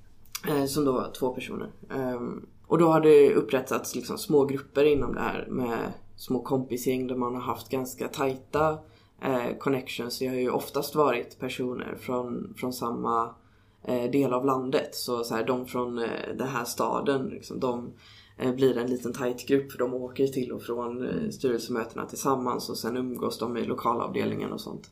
Eh, 0.49 0.65
som 0.65 0.85
då 0.85 0.93
var 0.93 1.11
två 1.19 1.35
personer. 1.35 1.71
Ehm, 1.91 2.47
och 2.67 2.79
då 2.79 2.89
har 2.89 3.01
det 3.01 3.35
upprättats 3.35 3.95
liksom 3.95 4.19
små 4.19 4.45
grupper 4.45 4.85
inom 4.85 5.15
det 5.15 5.21
här 5.21 5.47
med 5.51 5.93
små 6.23 6.43
kompisgäng 6.43 7.07
där 7.07 7.17
man 7.17 7.35
har 7.35 7.43
haft 7.43 7.69
ganska 7.69 8.09
tajta 8.09 8.79
eh, 9.23 9.57
connections. 9.59 10.19
Det 10.19 10.27
har 10.27 10.35
ju 10.35 10.51
oftast 10.51 10.95
varit 10.95 11.39
personer 11.39 11.97
från, 12.01 12.55
från 12.57 12.73
samma 12.73 13.35
eh, 13.85 14.11
del 14.11 14.33
av 14.33 14.45
landet. 14.45 14.95
Så, 14.95 15.25
så 15.25 15.35
här, 15.35 15.45
de 15.45 15.67
från 15.67 15.99
eh, 15.99 16.37
den 16.39 16.49
här 16.49 16.65
staden, 16.65 17.27
liksom, 17.27 17.61
de 17.61 17.93
eh, 18.39 18.55
blir 18.55 18.79
en 18.79 18.87
liten 18.87 19.13
tajt 19.13 19.49
grupp 19.49 19.73
för 19.73 19.79
de 19.79 19.95
åker 19.95 20.27
till 20.27 20.53
och 20.53 20.63
från 20.63 21.09
eh, 21.09 21.31
styrelsemötena 21.31 22.07
tillsammans 22.07 22.71
och 22.71 22.79
sen 22.79 22.97
umgås 22.97 23.39
de 23.39 23.57
i 23.57 23.65
lokalavdelningen 23.65 24.53
och 24.53 24.61
sånt. 24.61 24.91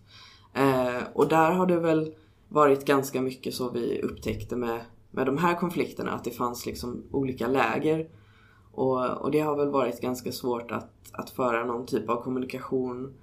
Eh, 0.54 1.02
och 1.12 1.28
där 1.28 1.50
har 1.50 1.66
det 1.66 1.80
väl 1.80 2.14
varit 2.48 2.84
ganska 2.84 3.22
mycket 3.22 3.54
så 3.54 3.70
vi 3.70 4.02
upptäckte 4.02 4.56
med, 4.56 4.80
med 5.10 5.26
de 5.26 5.38
här 5.38 5.54
konflikterna 5.54 6.10
att 6.10 6.24
det 6.24 6.30
fanns 6.30 6.66
liksom 6.66 7.02
olika 7.10 7.48
läger. 7.48 8.08
Och, 8.72 9.22
och 9.22 9.30
det 9.30 9.40
har 9.40 9.56
väl 9.56 9.68
varit 9.68 10.00
ganska 10.00 10.32
svårt 10.32 10.70
att, 10.70 10.90
att 11.12 11.30
föra 11.30 11.64
någon 11.64 11.86
typ 11.86 12.10
av 12.10 12.22
kommunikation 12.22 13.14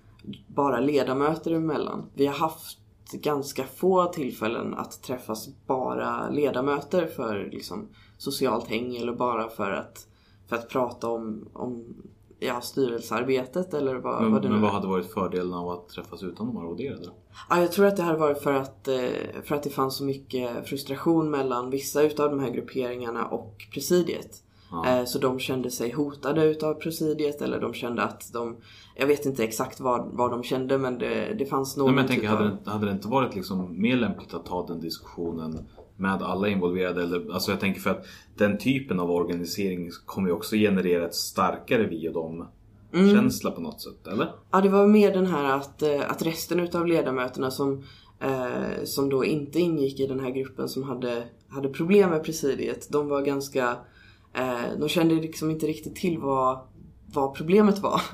bara 0.47 0.79
ledamöter 0.79 1.51
emellan. 1.51 2.09
Vi 2.13 2.25
har 2.25 2.35
haft 2.35 2.79
ganska 3.11 3.63
få 3.63 4.05
tillfällen 4.05 4.73
att 4.73 5.01
träffas 5.01 5.49
bara 5.67 6.29
ledamöter 6.29 7.05
för 7.05 7.49
liksom 7.51 7.87
socialt 8.17 8.67
häng 8.67 8.95
eller 8.95 9.13
bara 9.13 9.49
för 9.49 9.71
att, 9.71 10.07
för 10.47 10.55
att 10.55 10.69
prata 10.69 11.07
om, 11.07 11.49
om 11.53 11.95
ja, 12.39 12.61
styrelsearbetet 12.61 13.73
eller 13.73 13.95
vad, 13.95 14.21
Men, 14.21 14.31
vad 14.31 14.41
det 14.41 14.47
nu 14.47 14.53
men 14.53 14.61
vad 14.61 14.71
hade 14.71 14.87
varit 14.87 15.13
fördelen 15.13 15.53
av 15.53 15.69
att 15.69 15.89
träffas 15.89 16.23
utan 16.23 16.47
de 16.47 16.57
arvoderade? 16.57 17.09
Ja, 17.49 17.61
jag 17.61 17.71
tror 17.71 17.85
att 17.85 17.97
det 17.97 18.03
hade 18.03 18.19
varit 18.19 18.41
för 18.41 18.53
att, 18.53 18.87
eh, 18.87 18.97
för 19.43 19.55
att 19.55 19.63
det 19.63 19.69
fanns 19.69 19.97
så 19.97 20.03
mycket 20.03 20.67
frustration 20.67 21.31
mellan 21.31 21.69
vissa 21.69 22.01
utav 22.01 22.29
de 22.29 22.39
här 22.39 22.49
grupperingarna 22.49 23.25
och 23.25 23.67
presidiet. 23.73 24.43
Ja. 24.71 24.87
Eh, 24.99 25.05
Så 25.05 25.19
de 25.19 25.39
kände 25.39 25.71
sig 25.71 25.91
hotade 25.91 26.45
utav 26.45 26.73
presidiet 26.73 27.41
eller 27.41 27.59
de 27.59 27.73
kände 27.73 28.01
att 28.03 28.33
de... 28.33 28.55
Jag 28.95 29.07
vet 29.07 29.25
inte 29.25 29.43
exakt 29.43 29.79
vad, 29.79 30.09
vad 30.11 30.31
de 30.31 30.43
kände 30.43 30.77
men 30.77 30.97
det, 30.97 31.33
det 31.39 31.45
fanns 31.45 31.77
någon 31.77 31.85
Nej, 31.85 31.95
men 31.95 32.01
jag 32.01 32.07
tänker, 32.11 32.27
typ 32.27 32.31
av... 32.31 32.37
hade, 32.37 32.57
det, 32.63 32.71
hade 32.71 32.85
det 32.85 32.91
inte 32.91 33.07
varit 33.07 33.35
liksom 33.35 33.81
mer 33.81 33.95
lämpligt 33.97 34.33
att 34.33 34.45
ta 34.45 34.67
den 34.67 34.79
diskussionen 34.81 35.59
med 35.95 36.21
alla 36.21 36.47
involverade? 36.47 37.03
Eller, 37.03 37.33
alltså 37.33 37.51
jag 37.51 37.59
tänker 37.59 37.81
för 37.81 37.89
att 37.89 38.05
den 38.37 38.57
typen 38.57 38.99
av 38.99 39.11
organisering 39.11 39.91
kommer 40.05 40.29
ju 40.29 40.33
också 40.35 40.55
generera 40.55 41.05
ett 41.05 41.15
starkare 41.15 41.87
vi 41.87 42.09
och 42.09 42.13
dem 42.13 42.47
Mm. 42.93 43.15
känsla 43.15 43.51
på 43.51 43.61
något 43.61 43.81
sätt, 43.81 44.07
eller? 44.07 44.31
Ja, 44.51 44.61
det 44.61 44.69
var 44.69 44.87
mer 44.87 45.13
den 45.13 45.25
här 45.25 45.55
att, 45.55 45.81
eh, 45.81 46.11
att 46.11 46.21
resten 46.25 46.59
utav 46.59 46.87
ledamöterna 46.87 47.51
som, 47.51 47.83
eh, 48.19 48.83
som 48.83 49.09
då 49.09 49.25
inte 49.25 49.59
ingick 49.59 49.99
i 49.99 50.07
den 50.07 50.19
här 50.19 50.29
gruppen 50.31 50.69
som 50.69 50.83
hade, 50.83 51.23
hade 51.49 51.69
problem 51.69 52.09
med 52.09 52.23
presidiet, 52.23 52.87
de 52.91 53.07
var 53.07 53.21
ganska... 53.21 53.75
Eh, 54.33 54.79
de 54.79 54.89
kände 54.89 55.15
liksom 55.15 55.51
inte 55.51 55.67
riktigt 55.67 55.95
till 55.95 56.19
vad, 56.19 56.59
vad 57.13 57.35
problemet 57.35 57.79
var. 57.79 58.01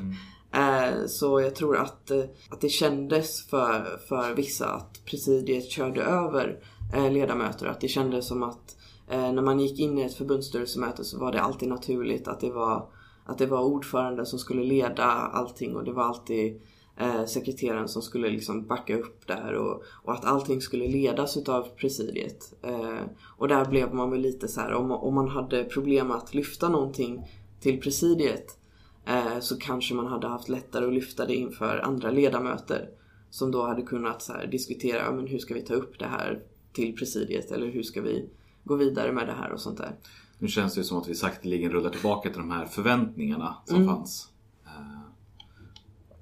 Eh, 0.56 1.06
så 1.08 1.42
jag 1.42 1.56
tror 1.56 1.78
att, 1.78 2.12
eh, 2.12 2.24
att 2.50 2.62
det 2.62 2.70
kändes 2.70 3.48
för, 3.48 4.00
för 4.08 4.36
vissa 4.36 4.70
att 4.70 5.06
presidiet 5.06 5.72
körde 5.72 6.02
över 6.02 6.60
eh, 6.94 7.12
ledamöter. 7.12 7.66
Att 7.66 7.82
det 7.82 7.88
kändes 7.88 8.28
som 8.28 8.44
att 8.44 8.78
när 9.08 9.42
man 9.42 9.60
gick 9.60 9.80
in 9.80 9.98
i 9.98 10.02
ett 10.02 10.14
förbundsstyrelsemöte 10.14 11.04
så 11.04 11.20
var 11.20 11.32
det 11.32 11.42
alltid 11.42 11.70
naturligt 11.70 12.28
att 12.28 12.40
det 12.40 12.52
var 12.52 12.90
att 13.26 13.38
det 13.38 13.46
var 13.46 13.62
ordföranden 13.62 14.26
som 14.26 14.40
skulle 14.40 14.64
leda 14.64 15.04
allting 15.04 15.76
och 15.76 15.84
det 15.84 15.92
var 15.92 16.04
alltid 16.04 16.62
eh, 16.98 17.26
sekreteraren 17.26 17.88
som 17.88 18.02
skulle 18.02 18.30
liksom 18.30 18.68
backa 18.68 18.98
upp 18.98 19.28
där 19.28 19.54
och, 19.54 19.84
och 20.04 20.14
att 20.14 20.26
allting 20.26 20.62
skulle 20.62 20.88
ledas 20.88 21.38
utav 21.38 21.68
presidiet. 21.78 22.54
Eh, 22.62 23.02
och 23.38 23.48
där 23.48 23.66
blev 23.66 23.94
man 23.94 24.12
väl 24.12 24.22
lite 24.22 24.48
så 24.48 24.62
här 24.62 24.74
om, 24.74 24.92
om 24.92 25.16
man 25.16 25.28
hade 25.30 25.64
problem 25.64 26.12
att 26.12 26.34
lyfta 26.34 26.70
någonting 26.70 27.28
till 27.60 27.82
presidiet 27.82 28.58
eh, 29.06 29.40
så 29.40 29.58
kanske 29.58 29.94
man 29.96 30.08
hade 30.08 30.28
haft 30.28 30.50
lättare 30.50 30.86
att 30.86 30.94
lyfta 30.94 31.26
det 31.26 31.36
inför 31.36 31.78
andra 31.78 32.12
ledamöter 32.12 32.90
som 33.30 33.52
då 33.52 33.64
hade 33.64 33.82
kunnat 33.82 34.22
så 34.22 34.34
här, 34.34 34.48
diskutera 34.48 35.12
men 35.12 35.28
hur 35.28 35.38
ska 35.40 35.54
vi 35.54 35.62
ta 35.62 35.74
upp 35.74 36.00
det 36.00 36.06
här 36.06 36.44
till 36.74 36.96
presidiet 36.96 37.52
eller 37.52 37.68
hur 37.68 37.84
ska 37.84 38.02
vi 38.02 38.30
gå 38.64 38.76
vidare 38.76 39.12
med 39.12 39.28
det 39.28 39.34
här 39.34 39.52
och 39.52 39.60
sånt 39.60 39.78
där. 39.78 39.96
Nu 40.40 40.48
känns 40.48 40.74
det 40.74 40.80
ju 40.80 40.84
som 40.84 40.98
att 40.98 41.08
vi 41.08 41.16
sakteligen 41.16 41.72
rullar 41.72 41.90
tillbaka 41.90 42.30
till 42.30 42.40
de 42.40 42.52
här 42.52 42.66
förväntningarna 42.66 43.56
som 43.66 43.76
Mm. 43.76 43.88
fanns. 43.88 44.30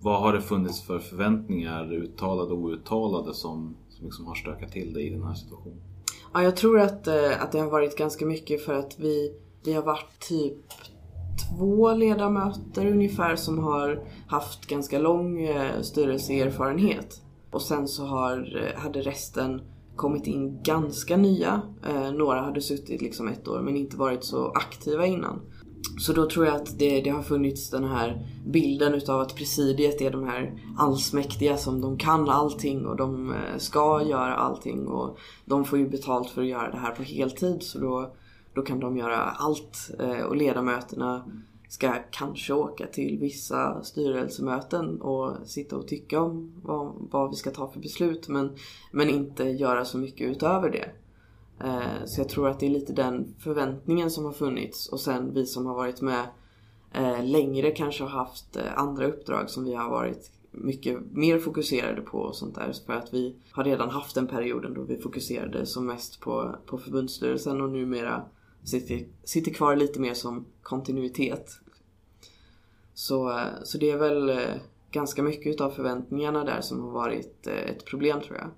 Vad 0.03 0.21
har 0.21 0.33
det 0.33 0.41
funnits 0.41 0.81
för 0.81 0.99
förväntningar, 0.99 1.93
uttalade 1.93 2.53
och 2.53 2.59
outtalade, 2.59 3.33
som, 3.33 3.75
som 3.89 4.05
liksom 4.05 4.25
har 4.25 4.35
stökat 4.35 4.71
till 4.71 4.93
det 4.93 5.01
i 5.01 5.09
den 5.09 5.23
här 5.23 5.33
situationen? 5.33 5.81
Ja, 6.33 6.43
jag 6.43 6.55
tror 6.55 6.79
att, 6.79 7.07
eh, 7.07 7.43
att 7.43 7.51
det 7.51 7.59
har 7.59 7.69
varit 7.69 7.97
ganska 7.97 8.25
mycket 8.25 8.65
för 8.65 8.73
att 8.73 8.99
vi, 8.99 9.33
vi 9.63 9.73
har 9.73 9.83
varit 9.83 10.19
typ 10.19 10.57
två 11.49 11.93
ledamöter 11.93 12.85
ungefär 12.85 13.35
som 13.35 13.59
har 13.59 14.03
haft 14.27 14.65
ganska 14.65 14.99
lång 14.99 15.41
eh, 15.41 15.81
styrelseerfarenhet. 15.81 17.21
Och 17.51 17.61
sen 17.61 17.87
så 17.87 18.05
har, 18.05 18.63
eh, 18.63 18.81
hade 18.81 19.01
resten 19.01 19.61
kommit 19.95 20.27
in 20.27 20.63
ganska 20.63 21.17
nya. 21.17 21.61
Några 22.13 22.41
hade 22.41 22.61
suttit 22.61 23.01
liksom 23.01 23.27
ett 23.27 23.47
år 23.47 23.61
men 23.61 23.77
inte 23.77 23.97
varit 23.97 24.23
så 24.23 24.51
aktiva 24.51 25.05
innan. 25.05 25.41
Så 25.99 26.13
då 26.13 26.29
tror 26.29 26.45
jag 26.45 26.55
att 26.55 26.79
det, 26.79 27.01
det 27.01 27.09
har 27.09 27.23
funnits 27.23 27.69
den 27.69 27.83
här 27.83 28.27
bilden 28.45 28.93
utav 28.93 29.21
att 29.21 29.35
presidiet 29.35 30.01
är 30.01 30.11
de 30.11 30.23
här 30.23 30.53
allsmäktiga 30.77 31.57
som 31.57 31.81
de 31.81 31.97
kan 31.97 32.29
allting 32.29 32.85
och 32.85 32.95
de 32.95 33.33
eh, 33.33 33.57
ska 33.57 34.03
göra 34.03 34.35
allting 34.35 34.87
och 34.87 35.17
de 35.45 35.65
får 35.65 35.79
ju 35.79 35.89
betalt 35.89 36.29
för 36.29 36.41
att 36.41 36.47
göra 36.47 36.71
det 36.71 36.77
här 36.77 36.91
på 36.91 37.03
heltid 37.03 37.63
så 37.63 37.79
då, 37.79 38.13
då 38.53 38.61
kan 38.61 38.79
de 38.79 38.97
göra 38.97 39.17
allt 39.17 39.91
eh, 39.99 40.25
och 40.25 40.35
ledamöterna 40.35 41.23
ska 41.69 41.93
kanske 42.11 42.53
åka 42.53 42.87
till 42.87 43.17
vissa 43.19 43.83
styrelsemöten 43.83 45.01
och 45.01 45.47
sitta 45.47 45.77
och 45.77 45.87
tycka 45.87 46.21
om 46.21 46.53
vad, 46.63 46.93
vad 47.11 47.29
vi 47.29 47.35
ska 47.35 47.51
ta 47.51 47.71
för 47.71 47.79
beslut 47.79 48.27
men, 48.27 48.55
men 48.91 49.09
inte 49.09 49.43
göra 49.43 49.85
så 49.85 49.97
mycket 49.97 50.29
utöver 50.29 50.69
det. 50.69 50.89
Eh, 51.63 52.05
så 52.05 52.21
jag 52.21 52.29
tror 52.29 52.49
att 52.49 52.59
det 52.59 52.65
är 52.65 52.69
lite 52.69 52.93
den 52.93 53.35
förväntningen 53.39 54.11
som 54.11 54.25
har 54.25 54.31
funnits 54.31 54.87
och 54.87 54.99
sen 54.99 55.33
vi 55.33 55.45
som 55.45 55.65
har 55.65 55.75
varit 55.75 56.01
med 56.01 56.25
eh, 56.93 57.25
längre 57.25 57.71
kanske 57.71 58.03
har 58.03 58.09
haft 58.09 58.55
eh, 58.55 58.77
andra 58.77 59.07
uppdrag 59.07 59.49
som 59.49 59.63
vi 59.63 59.73
har 59.73 59.89
varit 59.89 60.31
mycket 60.51 60.97
mer 61.11 61.39
fokuserade 61.39 62.01
på 62.01 62.17
och 62.17 62.35
sånt 62.35 62.55
där. 62.55 62.73
För 62.85 62.93
att 62.93 63.13
vi 63.13 63.35
har 63.51 63.63
redan 63.63 63.89
haft 63.89 64.15
den 64.15 64.27
perioden 64.27 64.73
då 64.73 64.81
vi 64.81 64.97
fokuserade 64.97 65.65
som 65.65 65.85
mest 65.85 66.19
på, 66.19 66.55
på 66.65 66.77
förbundsstyrelsen 66.77 67.61
och 67.61 67.69
numera 67.69 68.23
sitter, 68.63 69.05
sitter 69.23 69.51
kvar 69.51 69.75
lite 69.75 69.99
mer 69.99 70.13
som 70.13 70.45
kontinuitet. 70.61 71.51
Så, 72.93 73.39
så 73.63 73.77
det 73.77 73.91
är 73.91 73.97
väl 73.97 74.39
ganska 74.91 75.23
mycket 75.23 75.53
utav 75.53 75.71
förväntningarna 75.71 76.43
där 76.43 76.61
som 76.61 76.83
har 76.83 76.91
varit 76.91 77.47
ett 77.47 77.85
problem 77.85 78.21
tror 78.21 78.37
jag. 78.37 78.49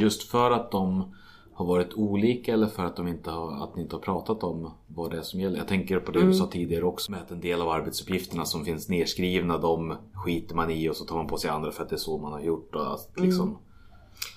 Just 0.00 0.22
för 0.22 0.50
att 0.50 0.70
de 0.70 1.14
har 1.54 1.66
varit 1.66 1.94
olika 1.94 2.52
eller 2.52 2.66
för 2.66 2.84
att, 2.84 2.96
de 2.96 3.08
inte 3.08 3.30
har, 3.30 3.64
att 3.64 3.76
ni 3.76 3.82
inte 3.82 3.96
har 3.96 4.00
pratat 4.00 4.44
om 4.44 4.70
vad 4.86 5.10
det 5.10 5.18
är 5.18 5.22
som 5.22 5.40
gäller? 5.40 5.58
Jag 5.58 5.68
tänker 5.68 5.98
på 5.98 6.12
det 6.12 6.26
du 6.26 6.34
sa 6.34 6.46
tidigare 6.46 6.84
också 6.84 7.10
med 7.12 7.20
att 7.20 7.30
en 7.30 7.40
del 7.40 7.60
av 7.60 7.68
arbetsuppgifterna 7.68 8.44
som 8.44 8.64
finns 8.64 8.88
nedskrivna 8.88 9.58
de 9.58 9.96
skiter 10.24 10.54
man 10.54 10.70
i 10.70 10.88
och 10.88 10.96
så 10.96 11.04
tar 11.04 11.16
man 11.16 11.26
på 11.26 11.36
sig 11.36 11.50
andra 11.50 11.70
för 11.70 11.82
att 11.82 11.88
det 11.88 11.96
är 11.96 11.98
så 11.98 12.18
man 12.18 12.32
har 12.32 12.40
gjort. 12.40 12.74
Och 12.74 12.94
att 12.94 13.10
liksom, 13.16 13.58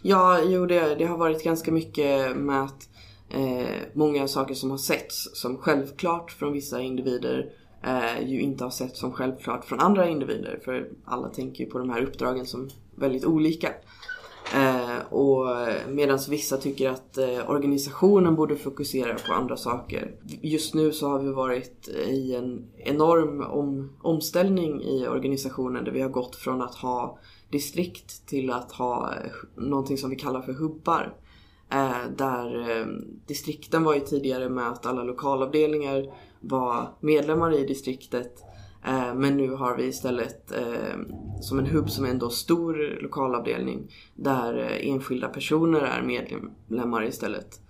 Ja, 0.02 0.40
jo 0.44 0.66
det, 0.66 0.96
det 0.96 1.06
har 1.06 1.18
varit 1.18 1.44
ganska 1.44 1.72
mycket 1.72 2.38
med 2.38 2.64
att 2.64 2.90
eh, 3.30 3.76
många 3.94 4.28
saker 4.28 4.54
som 4.56 4.72
har 4.72 4.78
setts 4.78 5.42
som 5.42 5.58
självklart 5.58 6.32
från 6.32 6.54
vissa 6.54 6.82
individer 6.82 7.52
eh, 7.84 8.30
ju 8.30 8.42
inte 8.42 8.64
har 8.64 8.72
sett 8.72 8.98
som 8.98 9.12
självklart 9.12 9.66
från 9.66 9.80
andra 9.80 10.08
individer. 10.08 10.60
För 10.66 10.90
alla 11.06 11.30
tänker 11.30 11.64
ju 11.64 11.70
på 11.70 11.78
de 11.80 11.90
här 11.90 12.02
uppdragen 12.02 12.46
som 12.46 12.70
väldigt 12.96 13.26
olika. 13.26 13.70
Eh, 14.56 15.14
och 15.14 15.48
medan 15.90 16.20
vissa 16.30 16.58
tycker 16.58 16.90
att 16.90 17.18
eh, 17.18 17.50
organisationen 17.50 18.36
borde 18.36 18.56
fokusera 18.56 19.16
på 19.28 19.34
andra 19.34 19.58
saker. 19.58 20.12
Just 20.42 20.74
nu 20.74 20.92
så 20.92 21.10
har 21.10 21.20
vi 21.20 21.32
varit 21.32 21.88
i 21.88 22.36
en 22.36 22.66
enorm 22.78 23.42
om, 23.42 23.98
omställning 24.02 24.82
i 24.82 25.08
organisationen 25.08 25.84
där 25.84 25.92
vi 25.92 26.02
har 26.02 26.10
gått 26.10 26.36
från 26.36 26.62
att 26.62 26.76
ha 26.76 27.20
distrikt 27.50 28.28
till 28.28 28.52
att 28.52 28.72
ha 28.72 29.14
eh, 29.14 29.32
någonting 29.56 29.98
som 29.98 30.10
vi 30.10 30.16
kallar 30.16 30.42
för 30.42 30.54
hubbar. 30.54 31.14
Eh, 31.70 32.12
där 32.18 32.80
eh, 32.80 32.86
distrikten 33.28 33.84
var 33.84 33.94
ju 33.94 34.00
tidigare 34.00 34.50
med 34.50 34.68
att 34.68 34.86
alla 34.86 35.04
lokalavdelningar 35.04 36.14
var 36.40 36.90
medlemmar 37.00 37.60
i 37.60 37.66
distriktet 37.66 38.44
Eh, 38.88 39.14
men 39.16 39.38
nu 39.38 39.50
har 39.50 39.76
vi 39.76 39.84
istället 39.84 40.52
eh, 40.52 41.00
som 41.42 41.60
en 41.60 41.66
hubb 41.66 41.90
som 41.90 42.06
är 42.06 42.10
en 42.10 42.32
stor 42.32 43.00
lokalavdelning 43.02 43.92
där 44.16 44.58
eh, 44.58 44.90
enskilda 44.90 45.28
personer 45.28 45.82
är 45.82 46.02
medlemmar 46.02 47.04
istället. 47.04 47.62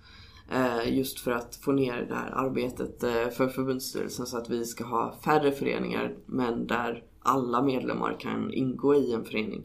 Just 0.86 1.20
för 1.20 1.30
att 1.30 1.56
få 1.56 1.72
ner 1.72 2.06
det 2.08 2.14
här 2.14 2.30
arbetet 2.30 3.00
för 3.36 3.48
förbundsstyrelsen 3.48 4.26
så 4.26 4.38
att 4.38 4.50
vi 4.50 4.64
ska 4.64 4.84
ha 4.84 5.14
färre 5.24 5.52
föreningar 5.52 6.14
men 6.26 6.66
där 6.66 7.02
alla 7.22 7.62
medlemmar 7.62 8.16
kan 8.20 8.52
ingå 8.52 8.94
i 8.94 9.12
en 9.12 9.24
förening. 9.24 9.62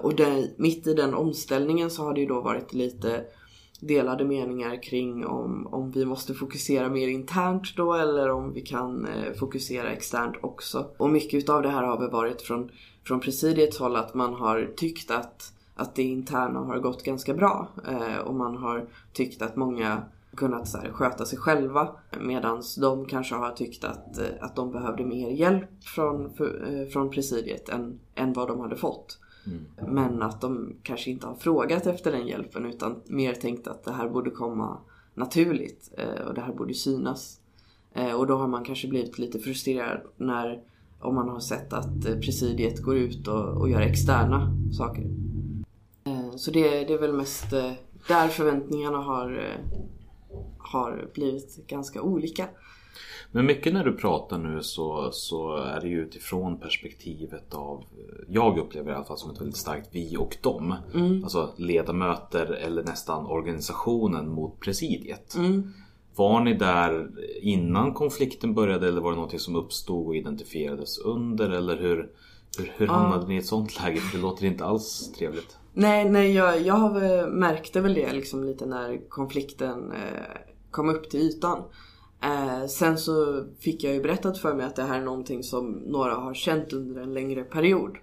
Och 0.00 0.14
där, 0.14 0.46
mitt 0.56 0.86
i 0.86 0.94
den 0.94 1.14
omställningen 1.14 1.90
så 1.90 2.02
har 2.02 2.14
det 2.14 2.20
ju 2.20 2.26
då 2.26 2.40
varit 2.40 2.72
lite 2.72 3.24
delade 3.80 4.24
meningar 4.24 4.82
kring 4.82 5.26
om, 5.26 5.66
om 5.66 5.90
vi 5.90 6.04
måste 6.04 6.34
fokusera 6.34 6.88
mer 6.88 7.08
internt 7.08 7.76
då 7.76 7.94
eller 7.94 8.30
om 8.30 8.52
vi 8.52 8.60
kan 8.60 9.06
eh, 9.06 9.32
fokusera 9.32 9.90
externt 9.90 10.36
också. 10.40 10.86
Och 10.96 11.10
mycket 11.10 11.34
utav 11.34 11.62
det 11.62 11.68
här 11.68 11.82
har 11.82 11.98
väl 11.98 12.10
varit 12.10 12.42
från, 12.42 12.70
från 13.04 13.20
presidiets 13.20 13.78
håll 13.78 13.96
att 13.96 14.14
man 14.14 14.34
har 14.34 14.72
tyckt 14.76 15.10
att, 15.10 15.52
att 15.74 15.94
det 15.94 16.02
interna 16.02 16.60
har 16.60 16.78
gått 16.78 17.04
ganska 17.04 17.34
bra. 17.34 17.68
Eh, 17.88 18.18
och 18.18 18.34
man 18.34 18.56
har 18.56 18.86
tyckt 19.12 19.42
att 19.42 19.56
många 19.56 20.02
kunnat 20.36 20.68
så 20.68 20.78
här, 20.78 20.90
sköta 20.92 21.24
sig 21.24 21.38
själva 21.38 21.88
medan 22.20 22.62
de 22.80 23.06
kanske 23.06 23.34
har 23.34 23.50
tyckt 23.50 23.84
att, 23.84 24.18
eh, 24.18 24.24
att 24.40 24.56
de 24.56 24.72
behövde 24.72 25.04
mer 25.04 25.30
hjälp 25.30 25.84
från, 25.84 26.30
för, 26.34 26.80
eh, 26.80 26.86
från 26.86 27.10
presidiet 27.10 27.68
än, 27.68 28.00
än 28.14 28.32
vad 28.32 28.48
de 28.48 28.60
hade 28.60 28.76
fått. 28.76 29.18
Mm. 29.46 29.94
Men 29.94 30.22
att 30.22 30.40
de 30.40 30.72
kanske 30.82 31.10
inte 31.10 31.26
har 31.26 31.34
frågat 31.34 31.86
efter 31.86 32.12
den 32.12 32.26
hjälpen 32.26 32.66
utan 32.66 33.00
mer 33.06 33.34
tänkt 33.34 33.66
att 33.66 33.84
det 33.84 33.92
här 33.92 34.08
borde 34.08 34.30
komma 34.30 34.78
naturligt 35.14 35.92
eh, 35.98 36.26
och 36.26 36.34
det 36.34 36.40
här 36.40 36.52
borde 36.52 36.74
synas. 36.74 37.40
Eh, 37.92 38.12
och 38.12 38.26
då 38.26 38.36
har 38.36 38.48
man 38.48 38.64
kanske 38.64 38.88
blivit 38.88 39.18
lite 39.18 39.38
frustrerad 39.38 40.00
när 40.16 40.62
om 41.00 41.14
man 41.14 41.28
har 41.28 41.40
sett 41.40 41.72
att 41.72 42.06
eh, 42.06 42.14
presidiet 42.14 42.82
går 42.82 42.96
ut 42.96 43.28
och, 43.28 43.60
och 43.60 43.70
gör 43.70 43.80
externa 43.80 44.56
saker. 44.78 45.04
Så 46.36 46.50
det, 46.50 46.84
det 46.84 46.92
är 46.92 46.98
väl 46.98 47.12
mest 47.12 47.50
där 48.08 48.28
förväntningarna 48.28 48.98
har, 48.98 49.56
har 50.58 51.08
blivit 51.14 51.66
ganska 51.66 52.02
olika. 52.02 52.48
Men 53.32 53.46
mycket 53.46 53.72
när 53.72 53.84
du 53.84 53.92
pratar 53.92 54.38
nu 54.38 54.62
så, 54.62 55.10
så 55.12 55.56
är 55.56 55.80
det 55.80 55.88
ju 55.88 56.00
utifrån 56.00 56.60
perspektivet 56.60 57.54
av 57.54 57.84
Jag 58.28 58.58
upplever 58.58 58.92
i 58.92 58.94
alla 58.94 59.04
fall 59.04 59.18
som 59.18 59.30
ett 59.30 59.40
väldigt 59.40 59.56
starkt 59.56 59.88
vi 59.92 60.16
och 60.16 60.36
dem. 60.40 60.74
Mm. 60.94 61.24
Alltså 61.24 61.54
ledamöter 61.56 62.46
eller 62.46 62.82
nästan 62.82 63.26
organisationen 63.26 64.28
mot 64.28 64.60
presidiet. 64.60 65.34
Mm. 65.34 65.72
Var 66.16 66.40
ni 66.40 66.54
där 66.54 67.10
innan 67.42 67.94
konflikten 67.94 68.54
började 68.54 68.88
eller 68.88 69.00
var 69.00 69.12
det 69.12 69.18
något 69.18 69.40
som 69.40 69.56
uppstod 69.56 70.06
och 70.06 70.16
identifierades 70.16 70.98
under? 70.98 71.50
Eller 71.50 71.76
hur, 71.76 72.10
hur, 72.58 72.72
hur 72.76 72.86
hamnade 72.86 73.26
ni 73.26 73.34
i 73.34 73.38
ett 73.38 73.46
sånt 73.46 73.82
läge? 73.82 74.00
Det 74.12 74.18
låter 74.18 74.46
inte 74.46 74.64
alls 74.64 75.12
trevligt. 75.12 75.56
Nej, 75.72 76.10
nej 76.10 76.34
jag, 76.34 76.60
jag 76.60 76.92
märkte 77.32 77.80
väl 77.80 77.94
det 77.94 78.12
liksom 78.12 78.44
lite 78.44 78.66
när 78.66 79.08
konflikten 79.08 79.92
eh, 79.92 80.40
kom 80.70 80.88
upp 80.88 81.10
till 81.10 81.20
ytan. 81.20 81.62
Eh, 82.22 82.66
sen 82.66 82.98
så 82.98 83.44
fick 83.58 83.84
jag 83.84 83.94
ju 83.94 84.02
berättat 84.02 84.38
för 84.38 84.54
mig 84.54 84.66
att 84.66 84.76
det 84.76 84.82
här 84.82 85.00
är 85.00 85.04
någonting 85.04 85.42
som 85.42 85.70
några 85.70 86.14
har 86.14 86.34
känt 86.34 86.72
under 86.72 87.02
en 87.02 87.14
längre 87.14 87.44
period. 87.44 87.98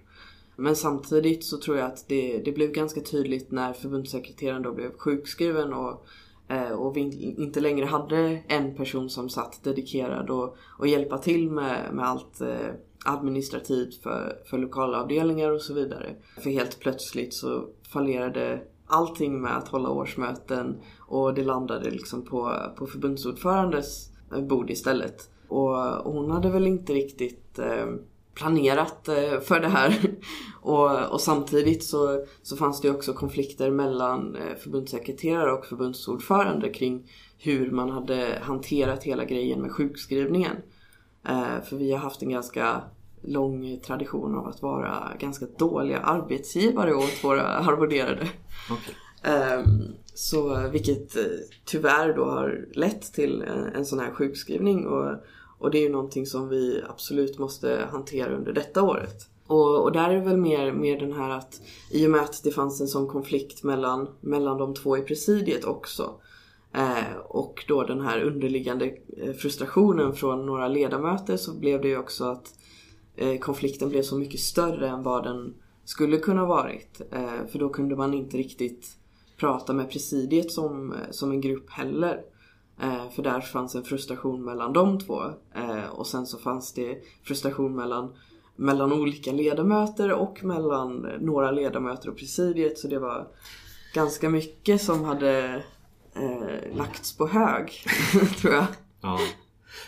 Men 0.56 0.76
samtidigt 0.76 1.44
så 1.44 1.58
tror 1.58 1.76
jag 1.76 1.86
att 1.86 2.08
det, 2.08 2.42
det 2.44 2.52
blev 2.52 2.70
ganska 2.70 3.00
tydligt 3.00 3.50
när 3.50 3.72
förbundssekreteraren 3.72 4.62
då 4.62 4.72
blev 4.72 4.98
sjukskriven 4.98 5.72
och, 5.72 6.06
eh, 6.48 6.70
och 6.70 6.96
vi 6.96 7.00
inte 7.38 7.60
längre 7.60 7.86
hade 7.86 8.42
en 8.48 8.74
person 8.74 9.10
som 9.10 9.28
satt 9.28 9.64
dedikerad 9.64 10.30
och, 10.30 10.56
och 10.78 10.86
hjälpa 10.86 11.18
till 11.18 11.50
med, 11.50 11.94
med 11.94 12.08
allt 12.08 12.40
eh, 12.40 12.70
administrativt 13.04 14.02
för, 14.02 14.42
för 14.50 14.58
lokalavdelningar 14.58 15.50
och 15.50 15.62
så 15.62 15.74
vidare. 15.74 16.16
För 16.40 16.50
helt 16.50 16.80
plötsligt 16.80 17.34
så 17.34 17.68
fallerade 17.92 18.60
allting 18.88 19.40
med 19.40 19.56
att 19.56 19.68
hålla 19.68 19.90
årsmöten 19.90 20.80
och 20.98 21.34
det 21.34 21.44
landade 21.44 21.90
liksom 21.90 22.24
på, 22.24 22.54
på 22.76 22.86
förbundsordförandes 22.86 24.10
bord 24.48 24.70
istället. 24.70 25.30
Och, 25.48 26.06
och 26.06 26.12
hon 26.12 26.30
hade 26.30 26.50
väl 26.50 26.66
inte 26.66 26.92
riktigt 26.92 27.58
eh, 27.58 27.86
planerat 28.34 29.08
eh, 29.08 29.40
för 29.40 29.60
det 29.60 29.68
här. 29.68 30.00
och, 30.62 31.12
och, 31.12 31.20
samtidigt 31.20 31.84
så, 31.84 32.24
så 32.42 32.56
fanns 32.56 32.80
det 32.80 32.90
också 32.90 33.12
konflikter 33.12 33.70
mellan 33.70 34.36
eh, 34.36 34.56
förbundssekreterare 34.56 35.52
och 35.52 35.66
förbundsordförande 35.66 36.68
kring 36.68 37.10
hur 37.38 37.70
man 37.70 37.90
hade 37.90 38.38
hanterat 38.42 39.04
hela 39.04 39.24
grejen 39.24 39.62
med 39.62 39.72
sjukskrivningen. 39.72 40.56
Eh, 41.28 41.62
för 41.64 41.76
vi 41.76 41.92
har 41.92 41.98
haft 41.98 42.22
en 42.22 42.30
ganska 42.30 42.82
lång 43.22 43.80
tradition 43.86 44.34
av 44.34 44.46
att 44.46 44.62
vara 44.62 45.12
ganska 45.18 45.46
dåliga 45.58 45.98
arbetsgivare 45.98 46.94
åt 46.94 47.24
våra 47.24 47.42
arvoderade. 47.46 48.28
Okay. 48.70 48.94
Um, 49.58 49.94
så, 50.14 50.68
vilket 50.72 51.16
eh, 51.16 51.22
tyvärr 51.64 52.14
då 52.16 52.24
har 52.24 52.66
lett 52.72 53.12
till 53.12 53.42
en, 53.74 53.84
sån 53.84 53.98
här 53.98 54.10
sjukskrivning 54.10 54.86
och, 54.86 55.14
och 55.58 55.70
det 55.70 55.78
är 55.78 55.82
ju 55.82 55.88
någonting 55.88 56.26
som 56.26 56.48
vi 56.48 56.82
absolut 56.88 57.38
måste 57.38 57.88
hantera 57.90 58.36
under 58.36 58.52
detta 58.52 58.82
året. 58.82 59.28
Och, 59.46 59.82
och, 59.82 59.92
där 59.92 60.10
är 60.10 60.14
det 60.14 60.24
väl 60.24 60.36
mer, 60.36 60.72
mer 60.72 61.00
den 61.00 61.12
här 61.12 61.30
att 61.30 61.60
i 61.90 62.06
och 62.06 62.10
med 62.10 62.20
att 62.20 62.42
det 62.44 62.50
fanns 62.50 62.80
en 62.80 62.88
sån 62.88 63.08
konflikt 63.08 63.62
mellan, 63.62 64.08
mellan 64.20 64.58
de 64.58 64.74
två 64.74 64.96
i 64.96 65.02
presidiet 65.02 65.64
också 65.64 66.14
eh, 66.74 67.16
och 67.28 67.64
då 67.68 67.82
den 67.82 68.00
här 68.00 68.20
underliggande 68.22 68.92
eh, 69.16 69.32
frustrationen 69.32 70.12
från 70.12 70.46
några 70.46 70.68
ledamöter 70.68 71.36
så 71.36 71.54
blev 71.54 71.82
det 71.82 71.88
ju 71.88 71.98
också 71.98 72.24
att 72.24 72.57
Eh, 73.18 73.38
konflikten 73.38 73.88
blev 73.88 74.02
så 74.02 74.18
mycket 74.18 74.40
större 74.40 74.88
än 74.88 75.02
vad 75.02 75.24
den 75.24 75.54
skulle 75.84 76.18
kunna 76.18 76.44
varit. 76.44 77.00
Eh, 77.12 77.46
för 77.52 77.58
då 77.58 77.68
kunde 77.68 77.96
man 77.96 78.14
inte 78.14 78.36
riktigt 78.36 78.96
prata 79.36 79.72
med 79.72 79.90
presidiet 79.90 80.52
som, 80.52 80.92
eh, 80.92 80.98
som 81.10 81.30
en 81.30 81.40
grupp 81.40 81.70
heller. 81.70 82.20
För 83.14 83.22
där 83.22 83.40
fanns 83.40 83.74
en 83.74 83.84
frustration 83.84 84.44
mellan 84.44 84.72
de 84.72 85.00
två. 85.00 85.22
Och 85.90 86.06
sen 86.06 86.26
så 86.26 86.38
fanns 86.38 86.72
det 86.72 86.98
frustration 87.22 87.74
mellan, 87.74 88.14
mellan 88.56 88.92
olika 88.92 89.32
ledamöter 89.32 90.12
och 90.12 90.44
mellan 90.44 91.06
några 91.20 91.50
ledamöter 91.50 92.08
och 92.08 92.16
presidiet. 92.16 92.78
Så 92.78 92.88
det 92.88 92.98
var 92.98 93.28
ganska 93.94 94.28
mycket 94.28 94.82
som 94.82 95.04
hade 95.04 95.62
eh, 96.14 96.76
lagts 96.76 97.16
på 97.16 97.26
hög, 97.26 97.72
tror 98.40 98.54
jag. 98.54 98.66
Ja. 99.00 99.18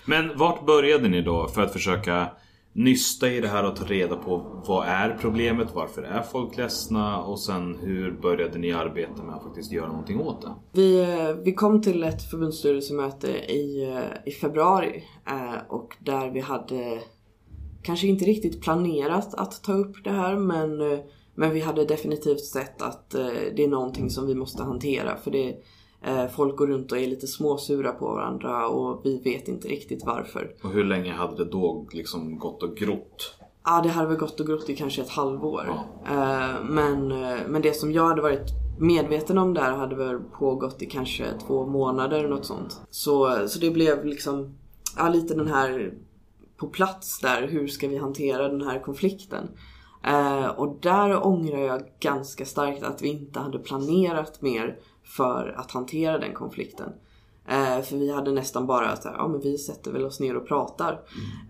Men 0.04 0.38
vart 0.38 0.66
började 0.66 1.08
ni 1.08 1.22
då 1.22 1.48
för 1.48 1.62
att 1.62 1.72
försöka 1.72 2.28
nysta 2.72 3.28
i 3.28 3.40
det 3.40 3.48
här 3.48 3.64
och 3.64 3.76
ta 3.76 3.84
reda 3.84 4.16
på 4.16 4.62
vad 4.66 4.86
är 4.86 5.18
problemet, 5.20 5.68
varför 5.74 6.02
är 6.02 6.22
folk 6.22 6.56
ledsna 6.56 7.22
och 7.22 7.40
sen 7.40 7.78
hur 7.82 8.12
började 8.12 8.58
ni 8.58 8.72
arbeta 8.72 9.22
med 9.22 9.34
att 9.34 9.42
faktiskt 9.42 9.72
göra 9.72 9.88
någonting 9.88 10.20
åt 10.20 10.42
det? 10.42 10.54
Vi, 10.72 11.00
eh, 11.00 11.34
vi 11.44 11.52
kom 11.52 11.82
till 11.82 12.02
ett 12.02 12.22
förbundsstyrelsemöte 12.22 13.28
i, 13.52 13.92
eh, 13.94 14.28
i 14.28 14.30
februari 14.30 15.04
eh, 15.26 15.72
och 15.72 15.96
där 16.00 16.30
vi 16.30 16.40
hade 16.40 17.00
kanske 17.82 18.06
inte 18.06 18.24
riktigt 18.24 18.62
planerat 18.62 19.34
att 19.34 19.62
ta 19.62 19.72
upp 19.72 20.04
det 20.04 20.10
här 20.10 20.36
men, 20.36 20.78
men 21.34 21.50
vi 21.50 21.60
hade 21.60 21.84
definitivt 21.84 22.44
sett 22.44 22.82
att 22.82 23.10
det 23.56 23.64
är 23.64 23.68
någonting 23.68 24.10
som 24.10 24.26
vi 24.26 24.34
måste 24.34 24.62
hantera 24.62 25.16
för 25.16 25.30
det 25.30 25.54
folk 26.34 26.56
går 26.56 26.66
runt 26.66 26.92
och 26.92 26.98
är 26.98 27.06
lite 27.06 27.26
småsura 27.26 27.92
på 27.92 28.06
varandra 28.06 28.68
och 28.68 29.00
vi 29.04 29.18
vet 29.18 29.48
inte 29.48 29.68
riktigt 29.68 30.04
varför. 30.04 30.54
Och 30.62 30.70
hur 30.70 30.84
länge 30.84 31.12
hade 31.12 31.44
det 31.44 31.50
då 31.50 31.86
liksom 31.92 32.38
gått 32.38 32.62
och 32.62 32.76
grott? 32.76 33.34
Ja, 33.64 33.80
det 33.82 33.88
hade 33.88 34.08
väl 34.08 34.16
gått 34.16 34.40
och 34.40 34.46
grott 34.46 34.70
i 34.70 34.76
kanske 34.76 35.02
ett 35.02 35.10
halvår. 35.10 35.64
Ja. 35.66 35.84
Eh, 36.10 36.64
men, 36.64 37.12
eh, 37.12 37.38
men 37.48 37.62
det 37.62 37.76
som 37.76 37.92
jag 37.92 38.08
hade 38.08 38.22
varit 38.22 38.50
medveten 38.78 39.38
om 39.38 39.54
där 39.54 39.72
hade 39.72 39.96
väl 39.96 40.18
pågått 40.38 40.82
i 40.82 40.86
kanske 40.86 41.24
två 41.46 41.66
månader 41.66 42.18
eller 42.18 42.28
något 42.28 42.46
sånt. 42.46 42.80
Så, 42.90 43.48
så 43.48 43.58
det 43.58 43.70
blev 43.70 44.04
liksom 44.04 44.54
ja, 44.96 45.08
lite 45.08 45.34
den 45.34 45.48
här 45.48 45.94
på 46.56 46.66
plats 46.66 47.20
där, 47.20 47.48
hur 47.48 47.68
ska 47.68 47.88
vi 47.88 47.96
hantera 47.96 48.48
den 48.48 48.62
här 48.62 48.78
konflikten? 48.78 49.48
och 50.56 50.78
där 50.80 51.26
ångrar 51.26 51.58
jag 51.58 51.82
ganska 52.00 52.44
starkt 52.44 52.82
att 52.82 53.02
vi 53.02 53.08
inte 53.08 53.40
hade 53.40 53.58
planerat 53.58 54.42
mer 54.42 54.78
för 55.16 55.54
att 55.56 55.70
hantera 55.70 56.18
den 56.18 56.34
konflikten. 56.34 56.92
Eh, 57.48 57.82
för 57.82 57.96
vi 57.96 58.12
hade 58.12 58.32
nästan 58.32 58.66
bara 58.66 58.96
så 58.96 59.08
här, 59.08 59.16
ja 59.16 59.28
men 59.28 59.40
vi 59.40 59.58
sätter 59.58 59.92
väl 59.92 60.04
oss 60.04 60.20
ner 60.20 60.36
och 60.36 60.48
pratar. 60.48 61.00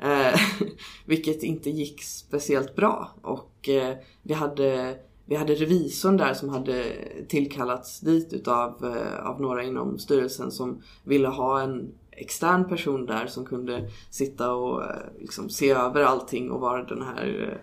Eh, 0.02 0.40
vilket 1.06 1.42
inte 1.42 1.70
gick 1.70 2.02
speciellt 2.02 2.76
bra. 2.76 3.10
Och 3.22 3.68
eh, 3.68 3.96
vi 4.22 4.34
hade 4.34 4.96
vi 5.26 5.36
hade 5.36 5.54
revisorn 5.54 6.16
där 6.16 6.34
som 6.34 6.48
hade 6.48 6.84
tillkallats 7.28 8.00
dit 8.00 8.32
utav 8.32 8.84
eh, 8.96 9.26
av 9.26 9.40
några 9.40 9.62
inom 9.62 9.98
styrelsen 9.98 10.50
som 10.50 10.82
ville 11.04 11.28
ha 11.28 11.60
en 11.60 11.92
extern 12.10 12.68
person 12.68 13.06
där 13.06 13.26
som 13.26 13.44
kunde 13.44 13.90
sitta 14.10 14.52
och 14.52 14.84
eh, 14.84 14.96
liksom 15.20 15.48
se 15.50 15.70
över 15.70 16.02
allting 16.02 16.50
och 16.50 16.60
vara 16.60 16.84
den 16.84 17.02
här 17.02 17.48
eh, 17.52 17.58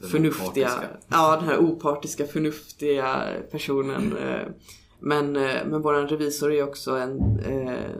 Den 0.00 0.10
förnuftiga, 0.10 0.66
opartiska. 0.66 0.88
ja 1.08 1.36
den 1.36 1.48
här 1.48 1.58
opartiska 1.58 2.26
förnuftiga 2.26 3.22
personen. 3.50 4.16
eh. 4.16 4.48
Men, 5.02 5.36
eh, 5.36 5.66
men 5.66 5.82
vår 5.82 5.94
revisor 5.94 6.52
är 6.52 6.62
också 6.62 6.96
en 6.96 7.40
eh, 7.40 7.90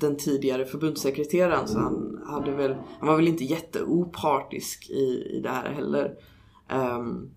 den 0.00 0.16
tidigare 0.16 0.64
förbundssekreteraren 0.64 1.68
så 1.68 1.78
han 1.78 2.22
hade 2.26 2.50
väl, 2.50 2.74
han 2.98 3.08
var 3.08 3.16
väl 3.16 3.28
inte 3.28 3.44
jätteopartisk 3.44 4.90
i, 4.90 5.36
i 5.36 5.40
det 5.42 5.48
här 5.48 5.70
heller. 5.70 6.14
Um, 6.72 7.30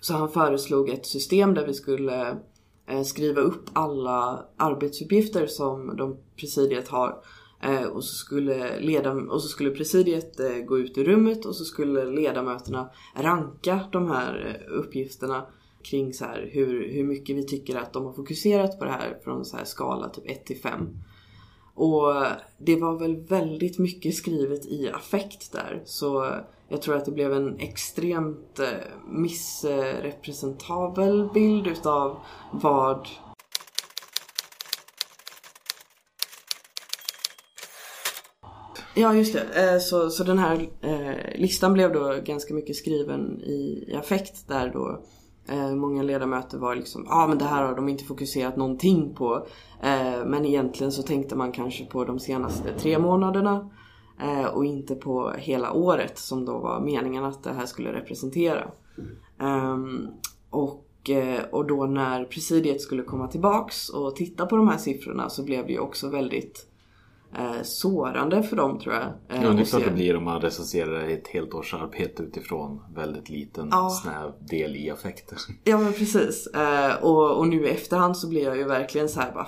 så 0.00 0.14
han 0.14 0.28
föreslog 0.28 0.88
ett 0.88 1.06
system 1.06 1.54
där 1.54 1.66
vi 1.66 1.74
skulle 1.74 2.38
eh, 2.86 3.02
skriva 3.02 3.40
upp 3.40 3.70
alla 3.72 4.44
arbetsuppgifter 4.56 5.46
som 5.46 5.96
de 5.96 6.16
presidiet 6.36 6.88
har. 6.88 7.22
Eh, 7.62 7.82
och, 7.82 8.04
så 8.04 8.14
skulle 8.14 8.80
leda, 8.80 9.12
och 9.12 9.42
så 9.42 9.48
skulle 9.48 9.70
presidiet 9.70 10.40
eh, 10.40 10.56
gå 10.56 10.78
ut 10.78 10.98
i 10.98 11.04
rummet 11.04 11.44
och 11.44 11.56
så 11.56 11.64
skulle 11.64 12.04
ledamöterna 12.04 12.90
ranka 13.16 13.80
de 13.92 14.10
här 14.10 14.46
eh, 14.46 14.78
uppgifterna 14.78 15.46
kring 15.90 16.12
så 16.12 16.24
här 16.24 16.50
hur, 16.52 16.92
hur 16.92 17.04
mycket 17.04 17.36
vi 17.36 17.44
tycker 17.44 17.76
att 17.76 17.92
de 17.92 18.04
har 18.04 18.12
fokuserat 18.12 18.78
på 18.78 18.84
det 18.84 18.90
här 18.90 19.18
från 19.24 19.44
så 19.44 19.56
här 19.56 19.64
skala 19.64 20.08
typ 20.08 20.30
1 20.30 20.46
till 20.46 20.60
5. 20.60 20.98
Och 21.74 22.14
det 22.58 22.76
var 22.76 22.98
väl 22.98 23.16
väldigt 23.16 23.78
mycket 23.78 24.14
skrivet 24.14 24.66
i 24.66 24.88
affekt 24.88 25.52
där. 25.52 25.82
Så 25.84 26.30
jag 26.68 26.82
tror 26.82 26.96
att 26.96 27.04
det 27.04 27.10
blev 27.10 27.32
en 27.32 27.58
extremt 27.58 28.58
eh, 28.58 28.66
missrepresentabel 29.08 31.30
bild 31.34 31.66
utav 31.66 32.18
vad 32.52 33.08
Ja 38.98 39.14
just 39.14 39.32
det, 39.32 39.72
eh, 39.72 39.78
så, 39.78 40.10
så 40.10 40.24
den 40.24 40.38
här 40.38 40.68
eh, 40.80 41.40
listan 41.40 41.72
blev 41.72 41.92
då 41.92 42.20
ganska 42.24 42.54
mycket 42.54 42.76
skriven 42.76 43.40
i, 43.40 43.84
i 43.88 43.94
affekt 43.94 44.48
där 44.48 44.70
då 44.72 45.02
eh, 45.48 45.74
många 45.74 46.02
ledamöter 46.02 46.58
var 46.58 46.74
liksom 46.74 47.06
ja 47.08 47.14
ah, 47.14 47.26
men 47.26 47.38
det 47.38 47.44
här 47.44 47.62
har 47.62 47.74
de 47.74 47.88
inte 47.88 48.04
fokuserat 48.04 48.56
någonting 48.56 49.14
på. 49.14 49.46
Eh, 49.82 50.26
men 50.26 50.44
egentligen 50.44 50.92
så 50.92 51.02
tänkte 51.02 51.36
man 51.36 51.52
kanske 51.52 51.84
på 51.84 52.04
de 52.04 52.18
senaste 52.18 52.78
tre 52.78 52.98
månaderna 52.98 53.70
eh, 54.20 54.46
och 54.46 54.64
inte 54.64 54.94
på 54.94 55.32
hela 55.38 55.72
året 55.72 56.18
som 56.18 56.44
då 56.44 56.58
var 56.58 56.80
meningen 56.80 57.24
att 57.24 57.42
det 57.42 57.52
här 57.52 57.66
skulle 57.66 57.92
representera. 57.92 58.70
Ehm, 59.40 60.08
och, 60.50 61.10
eh, 61.10 61.44
och 61.52 61.66
då 61.66 61.86
när 61.86 62.24
presidiet 62.24 62.80
skulle 62.80 63.02
komma 63.02 63.28
tillbaks 63.28 63.88
och 63.88 64.16
titta 64.16 64.46
på 64.46 64.56
de 64.56 64.68
här 64.68 64.78
siffrorna 64.78 65.28
så 65.28 65.44
blev 65.44 65.66
det 65.66 65.72
ju 65.72 65.78
också 65.78 66.08
väldigt 66.08 66.66
eh, 67.34 67.62
sårande 67.62 68.42
för 68.42 68.56
dem 68.56 68.78
tror 68.78 68.94
jag. 68.94 69.02
Eh, 69.04 69.42
Ja, 69.44 69.50
det 69.52 69.60
är 69.62 69.64
klart 69.64 69.84
det 69.84 69.90
blir 69.90 70.16
om 70.16 70.24
man 70.24 70.40
recenserar 70.40 71.08
ett 71.08 71.28
helt 71.28 71.54
års 71.54 71.74
arbete 71.74 72.22
utifrån 72.22 72.82
väldigt 72.94 73.28
liten 73.28 73.68
Ja. 73.70 73.90
snäv 73.90 74.32
del 74.50 74.76
i 74.76 74.90
affekter. 74.90 75.38
Ja 75.64 75.78
men 75.78 75.92
precis. 75.92 76.46
Eh, 76.46 76.94
och, 77.04 77.38
och 77.38 77.48
nu 77.48 77.66
i 77.66 77.70
efterhand 77.70 78.16
så 78.16 78.28
blir 78.28 78.42
jag 78.44 78.56
ju 78.56 78.64
verkligen 78.64 79.08
så 79.08 79.20
här 79.20 79.32
bara 79.32 79.46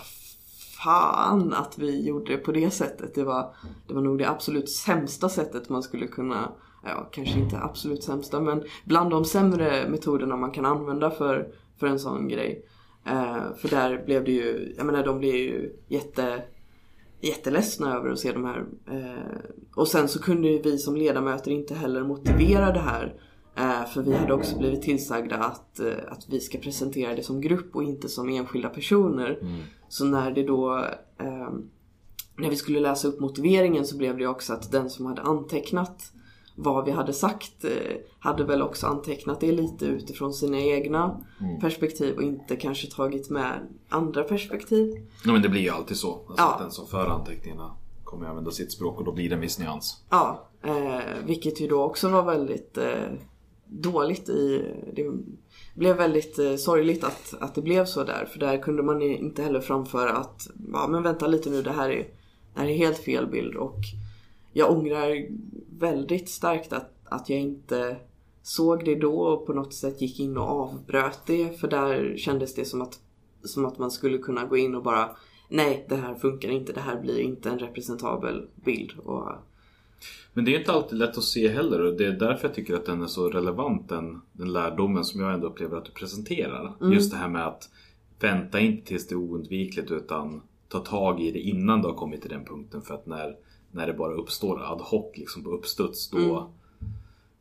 Fan 0.82 1.52
att 1.52 1.78
vi 1.78 2.06
gjorde 2.06 2.32
det 2.32 2.38
på 2.38 2.52
det 2.52 2.70
sättet. 2.70 3.14
Det 3.14 3.24
var, 3.24 3.54
det 3.86 3.94
var 3.94 4.02
nog 4.02 4.18
det 4.18 4.28
absolut 4.28 4.70
sämsta 4.70 5.28
sättet 5.28 5.68
man 5.68 5.82
skulle 5.82 6.06
kunna 6.06 6.52
Ja, 6.84 7.08
kanske 7.12 7.38
inte 7.38 7.58
absolut 7.58 8.04
sämsta 8.04 8.40
men 8.40 8.62
bland 8.84 9.10
de 9.10 9.24
sämre 9.24 9.88
metoderna 9.88 10.36
man 10.36 10.50
kan 10.50 10.64
använda 10.64 11.10
för, 11.10 11.48
för 11.80 11.86
en 11.86 11.98
sån 11.98 12.28
grej. 12.28 12.64
Eh, 13.06 13.36
för 13.56 13.68
där 13.68 14.04
blev 14.04 14.24
det 14.24 14.32
ju, 14.32 14.74
jag 14.76 14.86
menar 14.86 15.04
de 15.04 15.18
blev 15.18 15.34
ju 15.34 15.72
jätte 15.88 16.42
jätteledsna 17.20 17.96
över 17.96 18.10
att 18.10 18.18
se 18.18 18.32
de 18.32 18.44
här. 18.44 18.66
Eh, 18.90 19.40
och 19.74 19.88
sen 19.88 20.08
så 20.08 20.22
kunde 20.22 20.48
ju 20.48 20.62
vi 20.62 20.78
som 20.78 20.96
ledamöter 20.96 21.50
inte 21.50 21.74
heller 21.74 22.02
motivera 22.02 22.72
det 22.72 22.80
här. 22.80 23.14
Eh, 23.56 23.86
för 23.86 24.02
vi 24.02 24.14
hade 24.14 24.34
också 24.34 24.58
blivit 24.58 24.82
tillsagda 24.82 25.36
att, 25.36 25.80
eh, 25.80 25.92
att 26.08 26.28
vi 26.28 26.40
ska 26.40 26.58
presentera 26.58 27.14
det 27.14 27.22
som 27.22 27.40
grupp 27.40 27.76
och 27.76 27.82
inte 27.82 28.08
som 28.08 28.28
enskilda 28.28 28.68
personer. 28.68 29.38
Så 29.88 30.04
när 30.04 30.30
det 30.30 30.42
då 30.42 30.84
när 32.36 32.50
vi 32.50 32.56
skulle 32.56 32.80
läsa 32.80 33.08
upp 33.08 33.20
motiveringen 33.20 33.84
så 33.84 33.96
blev 33.96 34.18
det 34.18 34.26
också 34.26 34.52
att 34.52 34.72
den 34.72 34.90
som 34.90 35.06
hade 35.06 35.22
antecknat 35.22 36.12
vad 36.60 36.84
vi 36.84 36.90
hade 36.90 37.12
sagt 37.12 37.64
eh, 37.64 37.70
hade 38.18 38.44
väl 38.44 38.62
också 38.62 38.86
antecknat 38.86 39.40
det 39.40 39.52
lite 39.52 39.84
utifrån 39.86 40.34
sina 40.34 40.58
egna 40.60 41.20
perspektiv 41.60 42.16
och 42.16 42.22
inte 42.22 42.56
kanske 42.56 42.90
tagit 42.90 43.30
med 43.30 43.52
andra 43.88 44.22
perspektiv. 44.24 44.94
Ja, 45.24 45.32
men 45.32 45.42
det 45.42 45.48
blir 45.48 45.60
ju 45.60 45.70
alltid 45.70 45.96
så. 45.96 46.12
Alltså 46.14 46.34
Ja. 46.36 46.52
att 46.52 46.58
den 46.58 46.70
som 46.70 46.86
för 46.86 47.06
anteckningarna 47.06 47.70
kommer 48.04 48.24
att 48.24 48.30
använda 48.30 48.50
sitt 48.50 48.72
språk 48.72 48.98
och 48.98 49.04
då 49.04 49.12
blir 49.12 49.28
det 49.28 49.34
en 49.34 49.40
viss 49.40 49.58
nyans. 49.58 50.02
Ja, 50.10 50.48
eh, 50.62 51.00
vilket 51.26 51.60
ju 51.60 51.68
då 51.68 51.82
också 51.82 52.08
var 52.08 52.22
väldigt 52.22 52.78
eh, 52.78 53.12
dåligt 53.66 54.28
i... 54.28 54.64
Det 54.92 55.12
blev 55.74 55.96
väldigt 55.96 56.38
eh, 56.38 56.54
sorgligt 56.56 57.04
att, 57.04 57.34
att 57.40 57.54
det 57.54 57.62
blev 57.62 57.84
så 57.84 58.04
där. 58.04 58.28
För 58.32 58.38
där 58.38 58.58
kunde 58.62 58.82
man 58.82 59.02
inte 59.02 59.42
heller 59.42 59.60
framföra 59.60 60.12
att 60.12 60.48
ja, 60.72 60.86
men 60.88 61.02
vänta 61.02 61.26
lite 61.26 61.50
nu, 61.50 61.62
det 61.62 61.72
här 61.72 61.90
är, 61.90 62.08
det 62.54 62.60
här 62.60 62.68
är 62.68 62.74
helt 62.76 62.98
fel 62.98 63.26
bild. 63.26 63.54
Och 63.56 63.78
jag 64.52 64.70
ångrar 64.70 65.26
väldigt 65.78 66.28
starkt 66.28 66.72
att, 66.72 66.90
att 67.04 67.28
jag 67.28 67.40
inte 67.40 67.96
såg 68.42 68.84
det 68.84 68.94
då 68.94 69.20
och 69.20 69.46
på 69.46 69.52
något 69.52 69.74
sätt 69.74 70.00
gick 70.00 70.20
in 70.20 70.36
och 70.36 70.48
avbröt 70.48 71.20
det. 71.26 71.60
För 71.60 71.68
där 71.68 72.16
kändes 72.16 72.54
det 72.54 72.64
som 72.64 72.82
att, 72.82 73.00
som 73.44 73.66
att 73.66 73.78
man 73.78 73.90
skulle 73.90 74.18
kunna 74.18 74.44
gå 74.44 74.56
in 74.56 74.74
och 74.74 74.82
bara 74.82 75.16
Nej, 75.48 75.86
det 75.88 75.96
här 75.96 76.14
funkar 76.14 76.48
inte. 76.48 76.72
Det 76.72 76.80
här 76.80 77.00
blir 77.00 77.18
inte 77.18 77.50
en 77.50 77.58
representabel 77.58 78.48
bild. 78.54 78.92
Och 78.98 79.32
Men 80.32 80.44
det 80.44 80.54
är 80.54 80.58
inte 80.58 80.72
alltid 80.72 80.98
lätt 80.98 81.18
att 81.18 81.24
se 81.24 81.48
heller 81.48 81.80
och 81.80 81.96
det 81.96 82.04
är 82.04 82.12
därför 82.12 82.48
jag 82.48 82.54
tycker 82.54 82.74
att 82.74 82.86
den 82.86 83.02
är 83.02 83.06
så 83.06 83.28
relevant 83.28 83.88
den, 83.88 84.20
den 84.32 84.52
lärdomen 84.52 85.04
som 85.04 85.20
jag 85.20 85.34
ändå 85.34 85.46
upplever 85.46 85.76
att 85.76 85.84
du 85.84 85.90
presenterar. 85.90 86.74
Just 86.92 87.10
det 87.12 87.16
här 87.16 87.28
med 87.28 87.46
att 87.46 87.70
vänta 88.20 88.60
inte 88.60 88.86
tills 88.86 89.06
det 89.06 89.14
är 89.14 89.16
oundvikligt 89.16 89.90
utan 89.90 90.42
ta 90.68 90.78
tag 90.78 91.20
i 91.20 91.30
det 91.30 91.38
innan 91.38 91.82
du 91.82 91.88
har 91.88 91.94
kommit 91.94 92.20
till 92.20 92.30
den 92.30 92.44
punkten 92.44 92.82
för 92.82 92.94
att 92.94 93.06
när, 93.06 93.36
när 93.72 93.86
det 93.86 93.92
bara 93.92 94.14
uppstår 94.14 94.72
ad 94.72 94.82
hoc 94.82 95.12
liksom 95.14 95.44
på 95.44 95.50
uppstuds 95.50 96.10
då, 96.10 96.50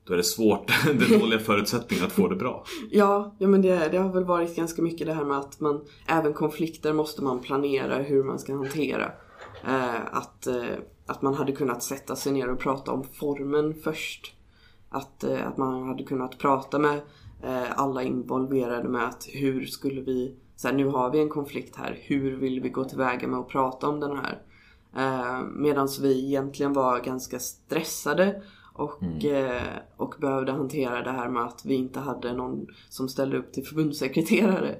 då 0.07 0.13
är 0.13 0.17
det 0.17 0.23
svårt, 0.23 0.67
det 0.85 1.15
är 1.15 1.19
dåliga 1.19 1.39
förutsättningar 1.39 2.05
att 2.05 2.11
få 2.11 2.27
det 2.27 2.35
bra. 2.35 2.63
Ja, 2.91 3.35
ja 3.37 3.47
men 3.47 3.61
det, 3.61 3.89
det 3.91 3.97
har 3.97 4.13
väl 4.13 4.23
varit 4.23 4.55
ganska 4.55 4.81
mycket 4.81 5.07
det 5.07 5.13
här 5.13 5.25
med 5.25 5.37
att 5.37 5.59
man 5.59 5.81
även 6.07 6.33
konflikter 6.33 6.93
måste 6.93 7.23
man 7.23 7.39
planera 7.39 7.95
hur 7.95 8.23
man 8.23 8.39
ska 8.39 8.55
hantera. 8.55 9.11
Eh, 9.67 10.05
att, 10.11 10.47
eh, 10.47 10.75
att 11.05 11.21
man 11.21 11.33
hade 11.33 11.51
kunnat 11.51 11.83
sätta 11.83 12.15
sig 12.15 12.31
ner 12.33 12.49
och 12.49 12.59
prata 12.59 12.91
om 12.91 13.03
formen 13.03 13.73
först. 13.83 14.33
Att, 14.89 15.23
eh, 15.23 15.47
att 15.47 15.57
man 15.57 15.87
hade 15.87 16.03
kunnat 16.03 16.37
prata 16.37 16.79
med 16.79 17.01
eh, 17.43 17.79
alla 17.79 18.03
involverade 18.03 18.89
med 18.89 19.05
att 19.07 19.27
hur 19.31 19.65
skulle 19.65 20.01
vi, 20.01 20.35
så 20.55 20.67
här, 20.67 20.75
nu 20.75 20.87
har 20.87 21.11
vi 21.11 21.19
en 21.19 21.29
konflikt 21.29 21.75
här, 21.75 21.99
hur 22.01 22.35
vill 22.35 22.61
vi 22.61 22.69
gå 22.69 22.83
tillväga 22.83 23.27
med 23.27 23.39
att 23.39 23.47
prata 23.47 23.87
om 23.87 23.99
den 23.99 24.17
här? 24.17 24.41
Eh, 24.95 25.41
Medan 25.41 25.87
vi 26.01 26.25
egentligen 26.25 26.73
var 26.73 26.99
ganska 26.99 27.39
stressade 27.39 28.41
och, 28.73 29.25
eh, 29.25 29.61
och 29.97 30.15
behövde 30.19 30.51
hantera 30.51 31.03
det 31.03 31.11
här 31.11 31.29
med 31.29 31.43
att 31.43 31.65
vi 31.65 31.75
inte 31.75 31.99
hade 31.99 32.33
någon 32.33 32.67
som 32.89 33.09
ställde 33.09 33.37
upp 33.37 33.53
till 33.53 33.65
förbundssekreterare. 33.65 34.75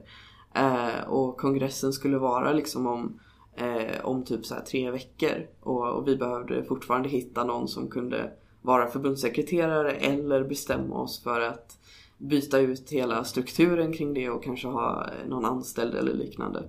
Eh, 0.54 1.08
och 1.08 1.38
kongressen 1.38 1.94
skulle 1.94 2.18
vara 2.18 2.54
liksom 2.54 2.88
om, 2.88 3.20
eh, 3.56 4.06
om 4.06 4.24
typ 4.24 4.46
så 4.46 4.56
tre 4.70 4.92
veckor. 4.92 5.48
Och, 5.60 5.90
och 5.90 6.08
vi 6.08 6.16
behövde 6.16 6.64
fortfarande 6.64 7.10
hitta 7.10 7.44
någon 7.44 7.68
som 7.68 7.88
kunde 7.88 8.32
vara 8.62 8.88
förbundssekreterare 8.88 9.92
eller 9.92 10.44
bestämma 10.44 10.96
oss 10.96 11.24
för 11.24 11.42
att 11.42 11.78
byta 12.18 12.60
ut 12.60 12.90
hela 12.90 13.24
strukturen 13.24 13.94
kring 13.94 14.14
det 14.14 14.30
och 14.30 14.44
kanske 14.44 14.68
ha 14.68 15.08
någon 15.28 15.46
anställd 15.46 15.96
eller 15.96 16.14
liknande. 16.14 16.64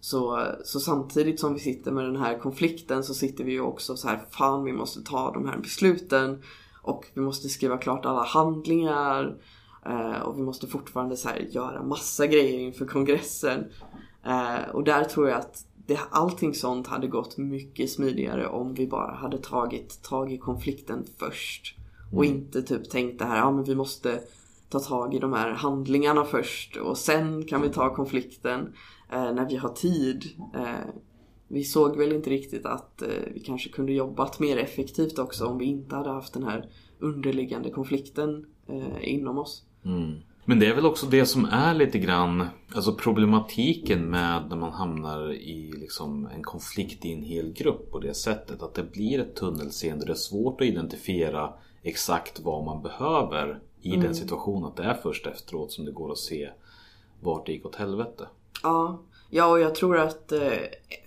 Så, 0.00 0.46
så 0.64 0.80
samtidigt 0.80 1.40
som 1.40 1.54
vi 1.54 1.60
sitter 1.60 1.92
med 1.92 2.04
den 2.04 2.16
här 2.16 2.38
konflikten 2.38 3.04
så 3.04 3.14
sitter 3.14 3.44
vi 3.44 3.52
ju 3.52 3.60
också 3.60 3.96
så 3.96 4.08
här, 4.08 4.20
fan 4.30 4.64
vi 4.64 4.72
måste 4.72 5.02
ta 5.02 5.32
de 5.32 5.48
här 5.48 5.58
besluten 5.58 6.42
och 6.82 7.06
vi 7.14 7.20
måste 7.20 7.48
skriva 7.48 7.78
klart 7.78 8.06
alla 8.06 8.22
handlingar 8.22 9.36
eh, 9.86 10.20
och 10.22 10.38
vi 10.38 10.42
måste 10.42 10.66
fortfarande 10.66 11.16
så 11.16 11.28
här, 11.28 11.38
göra 11.50 11.82
massa 11.82 12.26
grejer 12.26 12.58
inför 12.58 12.86
kongressen. 12.86 13.64
Eh, 14.24 14.70
och 14.72 14.84
där 14.84 15.04
tror 15.04 15.28
jag 15.28 15.38
att 15.38 15.64
det, 15.86 16.00
allting 16.10 16.54
sånt 16.54 16.86
hade 16.86 17.06
gått 17.06 17.36
mycket 17.36 17.90
smidigare 17.90 18.46
om 18.46 18.74
vi 18.74 18.86
bara 18.86 19.14
hade 19.14 19.38
tagit 19.38 20.02
tag 20.02 20.32
i 20.32 20.38
konflikten 20.38 21.04
först. 21.18 21.76
Och 22.12 22.24
inte 22.24 22.62
typ 22.62 22.90
tänkt 22.90 23.18
det 23.18 23.24
här, 23.24 23.36
ja 23.36 23.50
men 23.50 23.64
vi 23.64 23.74
måste 23.74 24.20
ta 24.68 24.80
tag 24.80 25.14
i 25.14 25.18
de 25.18 25.32
här 25.32 25.50
handlingarna 25.50 26.24
först 26.24 26.76
och 26.76 26.98
sen 26.98 27.46
kan 27.46 27.62
vi 27.62 27.68
ta 27.68 27.94
konflikten 27.94 28.72
när 29.10 29.48
vi 29.48 29.56
har 29.56 29.68
tid. 29.68 30.24
Eh, 30.54 30.94
vi 31.48 31.64
såg 31.64 31.96
väl 31.96 32.12
inte 32.12 32.30
riktigt 32.30 32.66
att 32.66 33.02
eh, 33.02 33.08
vi 33.34 33.40
kanske 33.40 33.68
kunde 33.68 33.92
jobbat 33.92 34.40
mer 34.40 34.56
effektivt 34.56 35.18
också 35.18 35.46
om 35.46 35.58
vi 35.58 35.64
inte 35.64 35.96
hade 35.96 36.10
haft 36.10 36.32
den 36.32 36.44
här 36.44 36.68
underliggande 36.98 37.70
konflikten 37.70 38.46
eh, 38.66 39.12
inom 39.14 39.38
oss. 39.38 39.64
Men 40.44 40.58
det 40.58 40.66
är 40.66 40.74
väl 40.74 40.86
också 40.86 41.06
det 41.06 41.26
som 41.26 41.44
är 41.44 41.74
lite 41.74 41.98
grann 41.98 42.46
Alltså 42.74 42.94
problematiken 42.94 44.10
med 44.10 44.42
när 44.48 44.56
man 44.56 44.72
hamnar 44.72 45.32
i 45.32 45.72
liksom 45.72 46.28
en 46.34 46.42
konflikt 46.42 47.04
i 47.04 47.12
en 47.12 47.22
hel 47.22 47.52
grupp 47.52 47.90
på 47.90 47.98
det 47.98 48.14
sättet 48.14 48.62
att 48.62 48.74
det 48.74 48.92
blir 48.92 49.20
ett 49.20 49.36
tunnelseende. 49.36 50.06
Det 50.06 50.12
är 50.12 50.14
svårt 50.14 50.60
att 50.60 50.66
identifiera 50.66 51.52
exakt 51.82 52.40
vad 52.40 52.64
man 52.64 52.82
behöver 52.82 53.60
i 53.82 53.90
den 53.96 54.14
situationen. 54.14 54.64
Att 54.64 54.76
det 54.76 54.82
är 54.82 54.94
först 54.94 55.26
efteråt 55.26 55.72
som 55.72 55.84
det 55.84 55.92
går 55.92 56.12
att 56.12 56.18
se 56.18 56.50
vart 57.20 57.46
det 57.46 57.52
gick 57.52 57.66
åt 57.66 57.76
helvete. 57.76 58.26
Ja, 58.62 59.02
ja 59.30 59.46
och 59.50 59.60
jag 59.60 59.74
tror 59.74 59.98
att 59.98 60.32
eh, 60.32 60.58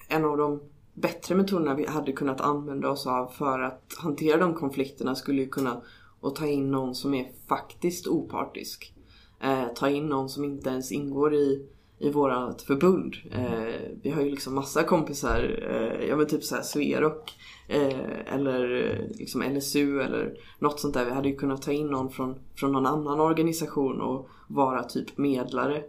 en 0.07 0.25
av 0.25 0.37
de 0.37 0.61
bättre 0.93 1.35
metoderna 1.35 1.75
vi 1.75 1.85
hade 1.85 2.11
kunnat 2.11 2.41
använda 2.41 2.89
oss 2.89 3.07
av 3.07 3.27
för 3.27 3.59
att 3.59 3.95
hantera 3.97 4.37
de 4.37 4.53
konflikterna 4.53 5.15
skulle 5.15 5.41
ju 5.41 5.49
kunna 5.49 5.81
att 6.21 6.35
ta 6.35 6.47
in 6.47 6.71
någon 6.71 6.95
som 6.95 7.13
är 7.13 7.31
faktiskt 7.47 8.07
opartisk. 8.07 8.93
Eh, 9.39 9.67
ta 9.75 9.89
in 9.89 10.05
någon 10.09 10.29
som 10.29 10.43
inte 10.43 10.69
ens 10.69 10.91
ingår 10.91 11.33
i, 11.33 11.67
i 11.99 12.09
vårat 12.09 12.61
förbund. 12.61 13.15
Eh, 13.31 13.73
vi 14.01 14.09
har 14.09 14.21
ju 14.21 14.29
liksom 14.29 14.55
massa 14.55 14.83
kompisar, 14.83 15.65
eh, 15.69 16.07
ja 16.09 16.15
men 16.15 16.27
typ 16.27 16.43
såhär 16.43 16.61
Sverok 16.61 17.33
eh, 17.67 18.33
eller 18.33 18.85
eh, 18.85 19.17
liksom 19.17 19.41
LSU 19.41 20.01
eller 20.01 20.37
något 20.59 20.79
sånt 20.79 20.93
där. 20.93 21.05
Vi 21.05 21.11
hade 21.11 21.29
ju 21.29 21.35
kunnat 21.35 21.61
ta 21.61 21.71
in 21.71 21.87
någon 21.87 22.09
från, 22.09 22.35
från 22.55 22.71
någon 22.71 22.85
annan 22.85 23.19
organisation 23.19 24.01
och 24.01 24.29
vara 24.47 24.83
typ 24.83 25.17
medlare. 25.17 25.83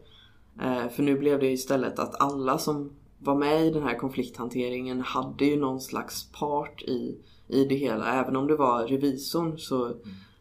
Eh, 0.63 0.89
för 0.89 1.03
nu 1.03 1.19
blev 1.19 1.41
det 1.41 1.53
istället 1.53 1.99
att 1.99 2.21
alla 2.21 2.59
som 2.59 2.91
var 3.19 3.35
med 3.35 3.67
i 3.67 3.71
den 3.71 3.83
här 3.83 3.99
konflikthanteringen 3.99 5.01
hade 5.01 5.45
ju 5.45 5.57
någon 5.57 5.81
slags 5.81 6.33
part 6.33 6.83
i, 6.83 7.19
i 7.49 7.65
det 7.65 7.75
hela. 7.75 8.13
Även 8.13 8.37
om 8.37 8.47
det 8.47 8.57
var 8.57 8.87
revisorn 8.87 9.59
så, 9.59 9.89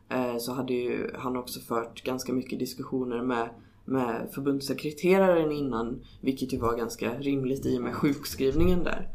eh, 0.10 0.38
så 0.40 0.54
hade 0.54 0.74
ju 0.74 1.12
han 1.16 1.38
också 1.38 1.60
fört 1.60 2.04
ganska 2.04 2.34
mycket 2.34 2.60
diskussioner 2.60 3.22
med, 3.22 3.50
med 3.86 4.30
förbundssekreteraren 4.34 5.52
innan. 5.52 6.02
Vilket 6.22 6.54
ju 6.54 6.60
var 6.60 6.78
ganska 6.78 7.14
rimligt 7.20 7.66
i 7.66 7.78
och 7.78 7.82
med 7.82 7.96
sjukskrivningen 7.96 8.84
där. 8.84 9.10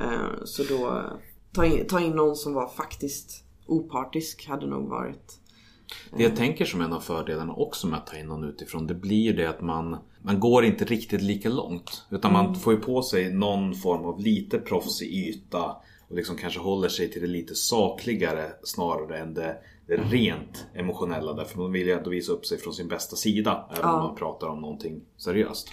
Eh, 0.00 0.44
så 0.44 0.62
då 0.62 1.02
ta 1.52 1.64
in, 1.64 1.86
ta 1.86 2.00
in 2.00 2.12
någon 2.12 2.36
som 2.36 2.54
var 2.54 2.68
faktiskt 2.68 3.44
opartisk 3.66 4.48
hade 4.48 4.66
nog 4.66 4.88
varit 4.88 5.40
det 6.16 6.22
jag 6.22 6.36
tänker 6.36 6.64
som 6.64 6.80
en 6.80 6.92
av 6.92 7.00
fördelarna 7.00 7.52
också 7.52 7.86
med 7.86 7.98
att 7.98 8.06
ta 8.06 8.16
in 8.16 8.26
någon 8.26 8.44
utifrån 8.44 8.86
det 8.86 8.94
blir 8.94 9.22
ju 9.22 9.32
det 9.32 9.46
att 9.46 9.60
man 9.60 9.96
Man 10.22 10.40
går 10.40 10.64
inte 10.64 10.84
riktigt 10.84 11.22
lika 11.22 11.48
långt. 11.48 12.04
Utan 12.10 12.32
man 12.32 12.54
får 12.54 12.72
ju 12.72 12.80
på 12.80 13.02
sig 13.02 13.34
någon 13.34 13.74
form 13.74 14.04
av 14.04 14.20
lite 14.20 14.58
proffsig 14.58 15.12
yta 15.12 15.76
Och 16.08 16.16
liksom 16.16 16.36
kanske 16.36 16.60
håller 16.60 16.88
sig 16.88 17.10
till 17.10 17.22
det 17.22 17.28
lite 17.28 17.54
sakligare 17.54 18.52
snarare 18.62 19.18
än 19.18 19.34
det, 19.34 19.56
det 19.86 19.96
rent 19.96 20.66
emotionella. 20.74 21.32
Därför 21.32 21.58
man 21.58 21.72
vill 21.72 21.86
ju 21.86 21.92
ändå 21.92 22.10
visa 22.10 22.32
upp 22.32 22.46
sig 22.46 22.58
från 22.58 22.74
sin 22.74 22.88
bästa 22.88 23.16
sida 23.16 23.68
Även 23.70 23.90
om 23.90 24.02
man 24.02 24.16
pratar 24.16 24.46
om 24.46 24.60
någonting 24.60 25.00
seriöst. 25.16 25.68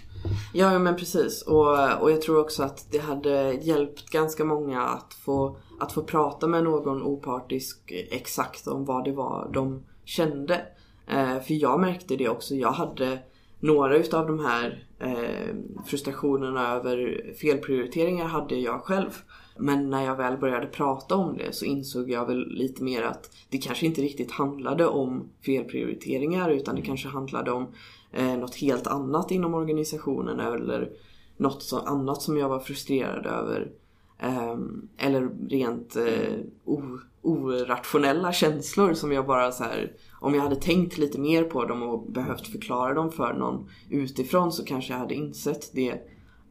Ja, 0.54 0.74
ja, 0.74 0.80
men 0.80 0.96
precis. 0.96 1.42
Och, 1.42 2.02
och 2.02 2.12
jag 2.12 2.22
tror 2.22 2.40
också 2.40 2.64
att 2.64 2.92
det 2.92 2.98
hade 2.98 3.54
hjälpt 3.54 4.10
ganska 4.10 4.46
många 4.46 4.82
att 4.82 5.14
få, 5.14 5.58
att 5.80 5.92
få 5.92 6.04
prata 6.04 6.48
med 6.48 6.64
någon 6.64 7.04
opartisk 7.04 7.92
exakt 8.12 8.68
om 8.68 8.86
vad 8.86 9.04
det 9.04 9.12
var 9.12 9.50
de 9.54 9.84
kände. 10.06 10.66
Eh, 11.08 11.40
för 11.40 11.54
jag 11.54 11.80
märkte 11.80 12.16
det 12.16 12.30
också. 12.30 12.56
Jag 12.56 12.72
hade 12.72 13.20
några 13.60 13.98
utav 13.98 14.28
de 14.28 14.46
här 14.46 14.84
eh, 15.00 15.56
frustrationerna 15.86 16.72
över 16.72 17.24
felprioriteringar 17.42 18.26
hade 18.26 18.56
jag 18.56 18.82
själv. 18.82 19.10
Men 19.58 19.90
när 19.90 20.06
jag 20.06 20.16
väl 20.16 20.38
började 20.38 20.68
prata 20.68 21.16
om 21.16 21.38
det 21.38 21.56
så 21.56 21.66
insåg 21.66 22.10
jag 22.10 22.26
väl 22.26 22.48
lite 22.48 22.84
mer 22.84 23.04
att 23.04 23.32
det 23.50 23.58
kanske 23.58 23.86
inte 23.86 24.02
riktigt 24.02 24.32
handlade 24.32 24.88
om 24.88 25.30
felprioriteringar 25.46 26.50
utan 26.50 26.76
det 26.76 26.82
kanske 26.82 27.08
handlade 27.08 27.52
om 27.52 27.68
eh, 28.12 28.38
något 28.38 28.56
helt 28.56 28.88
annat 28.88 29.32
inom 29.32 29.54
organisationen 29.54 30.40
eller 30.40 30.90
något 31.38 31.64
så, 31.64 31.80
annat 31.80 32.22
som 32.22 32.38
jag 32.38 32.50
var 32.50 32.60
frustrerad 32.60 33.26
över. 33.26 33.72
Ehm, 34.20 34.90
eller 34.98 35.30
rent 35.50 35.96
eh, 35.96 36.40
orationella 37.22 38.34
känslor 38.34 38.94
som 38.94 39.12
jag 39.12 39.26
bara 39.26 39.52
så 39.52 39.64
här 39.64 39.94
om 40.22 40.34
jag 40.34 40.42
hade 40.42 40.56
tänkt 40.56 40.98
lite 40.98 41.20
mer 41.20 41.44
på 41.44 41.66
dem 41.66 41.84
och 41.84 42.12
behövt 42.12 42.48
förklara 42.48 42.94
dem 42.94 43.12
för 43.12 43.34
någon 43.34 43.70
utifrån 43.90 44.52
så 44.52 44.66
kanske 44.66 44.94
jag 44.94 45.00
hade 45.00 45.16
insett 45.16 45.72
det 45.74 46.02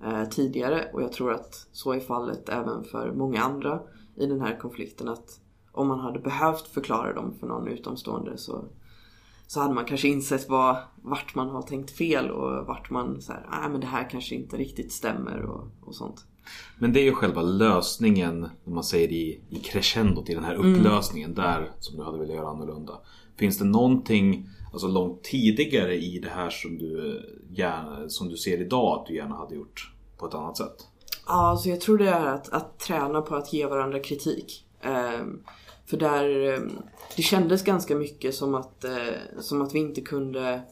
eh, 0.05 0.25
tidigare 0.31 0.91
och 0.93 1.03
jag 1.03 1.13
tror 1.13 1.33
att 1.33 1.69
så 1.73 1.93
är 1.93 2.01
fallet 2.01 2.49
även 2.49 2.85
för 2.85 3.13
många 3.13 3.43
andra 3.43 3.81
i 4.17 4.27
den 4.27 4.41
här 4.41 4.59
konflikten 4.59 5.09
att 5.09 5.41
om 5.73 5.89
man 5.89 6.01
hade 6.01 6.19
behövt 6.19 6.69
förklara 6.69 7.13
dem 7.13 7.35
för 7.41 7.47
någon 7.47 7.69
utomstående 7.69 8.39
så, 8.39 8.65
så 9.47 9.61
hade 9.61 9.75
man 9.75 9.85
kanske 9.85 10.09
insett 10.09 10.49
vad, 10.49 10.77
vart 11.03 11.35
man 11.35 11.49
har 11.49 11.63
tänkt 11.63 11.91
fel 11.91 12.31
och 12.31 12.67
vart 12.67 12.91
man 12.91 13.21
så 13.21 13.33
här, 13.33 13.47
nej 13.51 13.71
men 13.71 13.81
det 13.81 13.87
här 13.87 14.11
kanske 14.11 14.35
inte 14.35 14.57
riktigt 14.57 14.93
stämmer 14.93 15.43
och, 15.43 15.67
och 15.81 15.95
sånt. 15.95 16.27
Men 16.79 16.93
det 16.93 17.01
är 17.01 17.05
ju 17.05 17.13
själva 17.13 17.43
lösningen, 17.43 18.49
när 18.65 18.75
man 18.75 18.85
säger 18.85 19.09
i, 19.09 19.41
i 19.51 19.59
crescendot, 19.59 20.31
i 20.31 20.35
den 20.35 20.45
här 20.45 20.55
upplösningen 20.55 21.35
där 21.35 21.71
som 21.81 21.97
du 21.97 22.05
hade 22.05 22.19
velat 22.19 22.37
göra 22.37 22.49
annorlunda. 22.49 23.01
Finns 23.37 23.59
det 23.59 23.65
någonting 23.65 24.49
alltså 24.73 24.89
långt 24.89 25.23
tidigare 25.23 25.95
i 25.95 26.19
det 26.19 26.31
här 26.31 26.51
som 26.51 26.79
du, 26.79 27.23
gärna, 27.51 28.09
som 28.09 28.29
du 28.29 28.37
ser 28.37 28.61
idag 28.61 29.01
att 29.01 29.07
du 29.07 29.17
gärna 29.17 29.37
hade 29.37 29.55
gjort 29.55 29.93
på 30.19 30.27
ett 30.27 30.35
annat 30.35 30.57
sätt? 30.57 30.89
Ja, 31.27 31.33
alltså 31.33 31.69
jag 31.69 31.81
tror 31.81 31.99
det 31.99 32.09
är 32.09 32.27
att, 32.27 32.49
att 32.49 32.79
träna 32.79 33.21
på 33.21 33.35
att 33.35 33.53
ge 33.53 33.67
varandra 33.67 33.99
kritik. 33.99 34.67
Ehm, 34.81 35.43
för 35.87 35.97
där, 35.97 36.55
ehm, 36.55 36.73
det 37.17 37.23
kändes 37.23 37.65
ganska 37.65 37.97
mycket 37.97 38.35
som 38.35 38.55
att, 38.55 38.85
eh, 38.85 39.41
som 39.41 39.63
att 39.63 39.75
vi 39.75 39.79
inte 39.79 40.01
kunde 40.01 40.63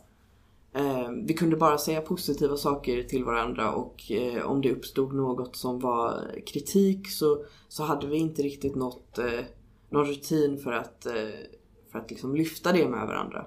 vi 1.25 1.35
kunde 1.35 1.57
bara 1.57 1.79
säga 1.79 2.01
positiva 2.01 2.57
saker 2.57 3.03
till 3.03 3.25
varandra 3.25 3.73
och 3.73 4.13
eh, 4.13 4.47
om 4.47 4.61
det 4.61 4.73
uppstod 4.73 5.15
något 5.15 5.57
som 5.57 5.79
var 5.79 6.35
kritik 6.47 7.11
så, 7.11 7.45
så 7.69 7.83
hade 7.83 8.07
vi 8.07 8.17
inte 8.17 8.43
riktigt 8.43 8.75
nått, 8.75 9.19
eh, 9.19 9.41
någon 9.91 10.07
rutin 10.07 10.59
för 10.59 10.73
att, 10.73 11.07
eh, 11.07 11.13
för 11.93 11.99
att 11.99 12.11
liksom 12.11 12.35
lyfta 12.37 12.73
det 12.73 12.89
med 12.89 13.07
varandra. 13.07 13.47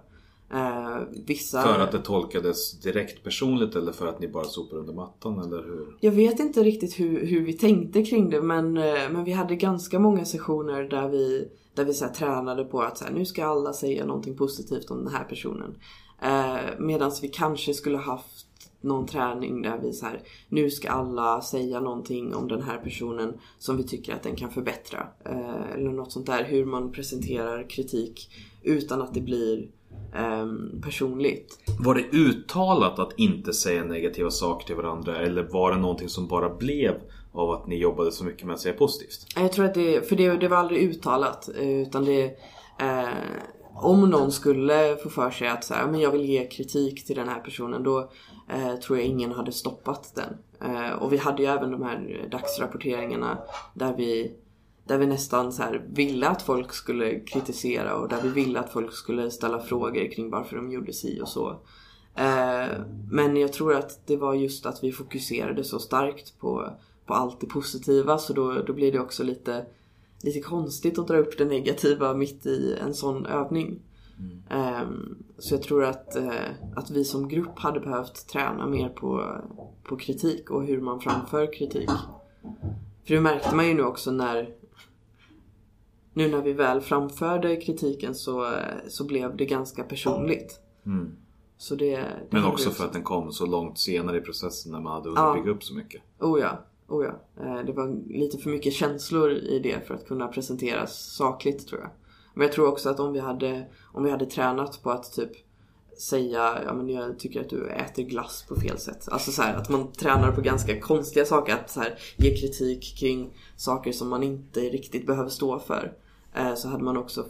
Eh, 0.53 0.97
vissa... 1.25 1.61
För 1.61 1.79
att 1.79 1.91
det 1.91 1.99
tolkades 1.99 2.79
direkt 2.79 3.23
personligt 3.23 3.75
eller 3.75 3.91
för 3.91 4.07
att 4.07 4.19
ni 4.19 4.27
bara 4.27 4.43
sopar 4.43 4.77
under 4.77 4.93
mattan 4.93 5.39
eller 5.39 5.63
hur? 5.63 5.97
Jag 5.99 6.11
vet 6.11 6.39
inte 6.39 6.63
riktigt 6.63 6.99
hur, 6.99 7.25
hur 7.25 7.45
vi 7.45 7.53
tänkte 7.53 8.03
kring 8.03 8.29
det 8.29 8.41
men, 8.41 8.77
eh, 8.77 9.09
men 9.11 9.23
vi 9.23 9.31
hade 9.31 9.55
ganska 9.55 9.99
många 9.99 10.25
sessioner 10.25 10.83
där 10.83 11.09
vi, 11.09 11.51
där 11.73 11.85
vi 11.85 11.93
så 11.93 12.05
tränade 12.15 12.63
på 12.63 12.81
att 12.81 12.97
så 12.97 13.05
här, 13.05 13.11
nu 13.11 13.25
ska 13.25 13.45
alla 13.45 13.73
säga 13.73 14.05
någonting 14.05 14.37
positivt 14.37 14.91
om 14.91 14.97
den 15.03 15.13
här 15.13 15.23
personen. 15.23 15.75
Eh, 16.21 16.79
Medan 16.79 17.11
vi 17.21 17.27
kanske 17.27 17.73
skulle 17.73 17.97
haft 17.97 18.45
någon 18.81 19.05
träning 19.05 19.61
där 19.61 19.77
vi 19.77 19.93
så 19.93 20.05
här, 20.05 20.19
nu 20.49 20.69
ska 20.69 20.89
alla 20.89 21.41
säga 21.41 21.79
någonting 21.79 22.35
om 22.35 22.47
den 22.47 22.61
här 22.61 22.77
personen 22.77 23.33
som 23.59 23.77
vi 23.77 23.83
tycker 23.83 24.13
att 24.13 24.23
den 24.23 24.35
kan 24.35 24.51
förbättra. 24.51 25.07
Eh, 25.25 25.71
eller 25.73 25.89
något 25.89 26.11
sånt 26.11 26.25
där, 26.25 26.43
hur 26.43 26.65
man 26.65 26.91
presenterar 26.91 27.69
kritik 27.69 28.29
utan 28.63 29.01
att 29.01 29.13
det 29.13 29.21
blir 29.21 29.67
ehm, 30.15 30.81
personligt. 30.81 31.59
Var 31.79 31.95
det 31.95 32.17
uttalat 32.17 32.99
att 32.99 33.19
inte 33.19 33.53
säga 33.53 33.83
negativa 33.83 34.29
saker 34.29 34.67
till 34.67 34.75
varandra 34.75 35.17
eller 35.17 35.43
var 35.43 35.71
det 35.71 35.77
någonting 35.77 36.09
som 36.09 36.27
bara 36.27 36.55
blev 36.55 36.93
av 37.33 37.51
att 37.51 37.67
ni 37.67 37.77
jobbade 37.77 38.11
så 38.11 38.23
mycket 38.23 38.47
med 38.47 38.53
att 38.53 38.59
säga 38.59 38.73
positivt? 38.73 39.25
Jag 39.35 39.51
tror 39.51 39.65
att 39.65 39.73
det, 39.73 40.09
för 40.09 40.15
det, 40.15 40.37
det 40.37 40.47
var 40.47 40.57
aldrig 40.57 40.83
uttalat 40.83 41.49
eh, 41.59 41.81
utan 41.81 42.05
det 42.05 42.23
eh, 42.79 43.07
om 43.75 44.09
någon 44.09 44.31
skulle 44.31 44.97
få 45.03 45.09
för 45.09 45.31
sig 45.31 45.47
att 45.47 45.63
så 45.63 45.73
här, 45.73 45.87
men 45.87 45.99
jag 45.99 46.11
vill 46.11 46.25
ge 46.25 46.47
kritik 46.47 47.05
till 47.05 47.15
den 47.15 47.29
här 47.29 47.39
personen 47.39 47.83
då 47.83 48.09
eh, 48.49 48.75
tror 48.75 48.97
jag 48.97 49.07
ingen 49.07 49.31
hade 49.31 49.51
stoppat 49.51 50.15
den. 50.15 50.37
Eh, 50.69 50.91
och 50.91 51.13
vi 51.13 51.17
hade 51.17 51.43
ju 51.43 51.49
även 51.49 51.71
de 51.71 51.83
här 51.83 52.27
dagsrapporteringarna 52.31 53.37
där 53.73 53.93
vi, 53.97 54.35
där 54.87 54.97
vi 54.97 55.05
nästan 55.05 55.53
så 55.53 55.63
här 55.63 55.85
ville 55.89 56.27
att 56.27 56.41
folk 56.41 56.73
skulle 56.73 57.19
kritisera 57.19 57.95
och 57.95 58.09
där 58.09 58.21
vi 58.21 58.29
ville 58.29 58.59
att 58.59 58.71
folk 58.71 58.93
skulle 58.93 59.31
ställa 59.31 59.59
frågor 59.59 60.11
kring 60.11 60.29
varför 60.29 60.55
de 60.55 60.71
gjorde 60.71 60.93
si 60.93 61.21
och 61.21 61.29
så. 61.29 61.49
Eh, 62.15 62.67
men 63.11 63.37
jag 63.37 63.53
tror 63.53 63.75
att 63.75 64.07
det 64.07 64.17
var 64.17 64.33
just 64.33 64.65
att 64.65 64.83
vi 64.83 64.91
fokuserade 64.91 65.63
så 65.63 65.79
starkt 65.79 66.39
på, 66.39 66.69
på 67.05 67.13
allt 67.13 67.39
det 67.39 67.47
positiva 67.47 68.17
så 68.17 68.33
då, 68.33 68.61
då 68.61 68.73
blir 68.73 68.91
det 68.91 68.99
också 68.99 69.23
lite, 69.23 69.65
lite 70.25 70.39
konstigt 70.39 70.99
att 70.99 71.07
dra 71.07 71.17
upp 71.17 71.37
det 71.37 71.45
negativa 71.45 72.13
mitt 72.13 72.45
i 72.45 72.77
en 72.81 72.93
sån 72.93 73.25
övning. 73.25 73.79
Ehm, 74.49 75.23
så 75.37 75.53
jag 75.53 75.61
tror 75.61 75.83
att, 75.83 76.15
eh, 76.15 76.29
att 76.75 76.91
vi 76.91 77.05
som 77.05 77.27
grupp 77.27 77.59
hade 77.59 77.79
behövt 77.79 78.27
träna 78.27 78.67
mer 78.67 78.89
på, 78.89 79.35
på 79.83 79.97
kritik 79.97 80.49
och 80.51 80.65
hur 80.65 80.81
man 80.81 80.99
framför 80.99 81.53
kritik. 81.53 81.89
För 83.03 83.13
det 83.15 83.21
märkte 83.21 83.55
man 83.55 83.67
ju 83.67 83.73
nu 83.73 83.83
också 83.83 84.11
när 84.11 84.49
nu 86.13 86.27
när 86.27 86.41
vi 86.41 86.53
väl 86.53 86.81
framförde 86.81 87.55
kritiken 87.55 88.15
så, 88.15 88.51
så 88.87 89.05
blev 89.05 89.37
det 89.37 89.45
ganska 89.45 89.83
personligt. 89.83 90.59
Så 91.57 91.75
det, 91.75 91.91
det 91.95 92.05
Men 92.29 92.43
också 92.45 92.69
för 92.69 92.85
att 92.85 92.93
den 92.93 93.03
kom 93.03 93.31
så 93.31 93.45
långt 93.45 93.79
senare 93.79 94.17
i 94.17 94.21
processen 94.21 94.71
när 94.71 94.79
man 94.79 94.93
hade 94.93 95.09
Ja. 95.15 95.29
hunnit 95.29 95.43
bygga 95.43 95.55
upp 95.55 95.63
så 95.63 95.75
mycket. 95.75 96.01
Oh 96.19 96.39
ja. 96.39 96.59
Oh 96.87 97.05
ja. 97.05 97.43
Eh, 97.43 97.65
det 97.65 97.73
var 97.73 98.13
lite 98.13 98.37
för 98.37 98.49
mycket 98.49 98.73
känslor 98.73 99.31
i 99.31 99.59
det 99.59 99.87
för 99.87 99.93
att 99.93 100.07
kunna 100.07 100.27
presenteras 100.27 101.15
sakligt 101.15 101.67
tror 101.67 101.81
jag. 101.81 101.89
Men 102.33 102.47
jag 102.47 102.51
tror 102.51 102.67
också 102.67 102.89
att 102.89 102.99
om 102.99 103.13
vi 103.13 103.19
hade, 103.19 103.67
om 103.93 104.03
vi 104.03 104.11
hade 104.11 104.25
tränat 104.25 104.83
på 104.83 104.91
att 104.91 105.13
typ 105.13 105.31
säga 105.97 106.59
ja 106.65 106.73
men 106.73 106.89
jag 106.89 107.19
tycker 107.19 107.41
att 107.41 107.49
du 107.49 107.69
äter 107.69 108.03
glass 108.03 108.45
på 108.49 108.55
fel 108.55 108.77
sätt. 108.77 109.07
Alltså 109.11 109.31
så 109.31 109.41
här, 109.41 109.55
att 109.55 109.69
man 109.69 109.91
tränar 109.91 110.31
på 110.31 110.41
ganska 110.41 110.81
konstiga 110.81 111.25
saker. 111.25 111.53
Att 111.53 111.69
så 111.69 111.79
här, 111.79 111.99
ge 112.17 112.37
kritik 112.37 112.97
kring 112.99 113.37
saker 113.55 113.91
som 113.91 114.09
man 114.09 114.23
inte 114.23 114.59
riktigt 114.59 115.07
behöver 115.07 115.29
stå 115.29 115.59
för. 115.59 115.93
Eh, 116.35 116.55
så 116.55 116.67
hade 116.67 116.83
man 116.83 116.97
också 116.97 117.25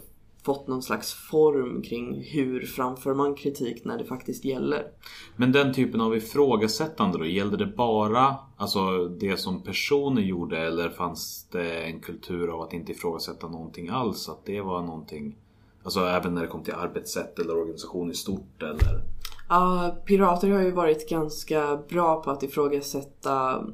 fått 0.46 0.68
någon 0.68 0.82
slags 0.82 1.14
form 1.14 1.82
kring 1.82 2.24
hur 2.24 2.66
framför 2.66 3.14
man 3.14 3.36
kritik 3.36 3.86
när 3.86 3.98
det 3.98 4.06
faktiskt 4.06 4.46
gäller. 4.46 4.88
Men 5.36 5.52
den 5.52 5.74
typen 5.74 6.02
av 6.02 6.16
ifrågasättande 6.16 7.18
då, 7.18 7.26
gällde 7.26 7.58
det 7.58 7.66
bara 7.66 8.36
alltså, 8.58 9.08
det 9.08 9.38
som 9.38 9.64
personer 9.64 10.22
gjorde 10.22 10.58
eller 10.58 10.90
fanns 10.90 11.48
det 11.52 11.84
en 11.84 12.00
kultur 12.00 12.48
av 12.48 12.62
att 12.62 12.74
inte 12.74 12.92
ifrågasätta 12.92 13.48
någonting 13.48 13.90
alls? 13.90 14.30
Att 14.30 14.46
det 14.46 14.62
var 14.62 14.82
någonting, 14.82 15.36
alltså 15.84 16.00
även 16.00 16.34
när 16.34 16.42
det 16.42 16.48
kom 16.48 16.64
till 16.64 16.74
arbetssätt 16.74 17.40
eller 17.40 17.58
organisation 17.58 18.12
i 18.12 18.14
stort 18.14 18.64
eller? 18.64 19.02
Ja, 19.50 19.96
pirater 20.06 20.50
har 20.50 20.62
ju 20.62 20.72
varit 20.72 21.10
ganska 21.10 21.80
bra 21.90 22.22
på 22.22 22.32
att 22.32 22.44
ifrågasätta 22.44 23.66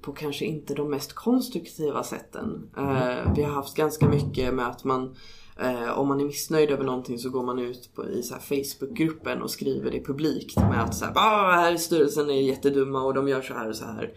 på 0.00 0.12
kanske 0.12 0.44
inte 0.44 0.74
de 0.74 0.90
mest 0.90 1.12
konstruktiva 1.12 2.02
sätten. 2.02 2.70
Eh, 2.76 3.32
vi 3.36 3.42
har 3.42 3.52
haft 3.52 3.76
ganska 3.76 4.08
mycket 4.08 4.54
med 4.54 4.68
att 4.68 4.84
man 4.84 5.14
eh, 5.60 5.98
om 5.98 6.08
man 6.08 6.20
är 6.20 6.24
missnöjd 6.24 6.70
över 6.70 6.84
någonting 6.84 7.18
så 7.18 7.30
går 7.30 7.42
man 7.42 7.58
ut 7.58 7.90
på, 7.94 8.08
i 8.08 8.22
så 8.22 8.34
här 8.34 8.40
Facebookgruppen 8.40 9.42
och 9.42 9.50
skriver 9.50 9.90
det 9.90 10.04
publikt 10.04 10.56
med 10.56 10.82
att 10.82 10.94
så 10.94 11.04
här, 11.04 11.12
ah, 11.16 11.52
här 11.52 11.72
i 11.72 11.78
styrelsen 11.78 12.30
är 12.30 12.40
jättedumma 12.40 13.02
och 13.02 13.14
de 13.14 13.28
gör 13.28 13.42
så 13.42 13.54
här 13.54 13.68
och 13.68 13.76
så 13.76 13.84
här. 13.84 14.12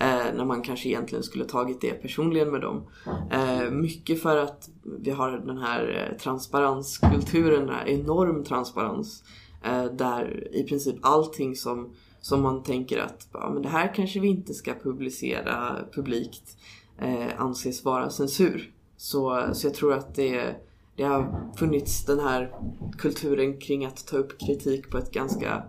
Eh, 0.00 0.34
när 0.36 0.44
man 0.44 0.62
kanske 0.62 0.88
egentligen 0.88 1.22
skulle 1.22 1.44
tagit 1.44 1.80
det 1.80 1.92
personligen 1.92 2.50
med 2.50 2.60
dem. 2.60 2.86
Eh, 3.30 3.70
mycket 3.70 4.22
för 4.22 4.36
att 4.36 4.70
vi 4.98 5.10
har 5.10 5.30
den 5.30 5.58
här 5.58 6.08
eh, 6.10 6.18
transparenskulturen, 6.18 7.66
den 7.66 7.74
här 7.74 7.88
enorm 7.88 8.44
transparens. 8.44 9.22
Eh, 9.64 9.84
där 9.84 10.48
i 10.52 10.62
princip 10.62 10.96
allting 11.02 11.56
som, 11.56 11.94
som 12.20 12.42
man 12.42 12.62
tänker 12.62 12.98
att 12.98 13.28
ja, 13.32 13.50
men 13.52 13.62
det 13.62 13.68
här 13.68 13.94
kanske 13.94 14.20
vi 14.20 14.28
inte 14.28 14.54
ska 14.54 14.74
publicera 14.74 15.76
publikt 15.92 16.56
eh, 16.98 17.40
anses 17.40 17.84
vara 17.84 18.10
censur. 18.10 18.70
Så, 18.96 19.48
så 19.52 19.66
jag 19.66 19.74
tror 19.74 19.92
att 19.92 20.14
det, 20.14 20.56
det 20.96 21.02
har 21.04 21.50
funnits 21.56 22.04
den 22.04 22.20
här 22.20 22.54
kulturen 22.98 23.58
kring 23.58 23.84
att 23.84 24.06
ta 24.06 24.16
upp 24.16 24.40
kritik 24.40 24.90
på 24.90 24.98
ett 24.98 25.12
ganska 25.12 25.62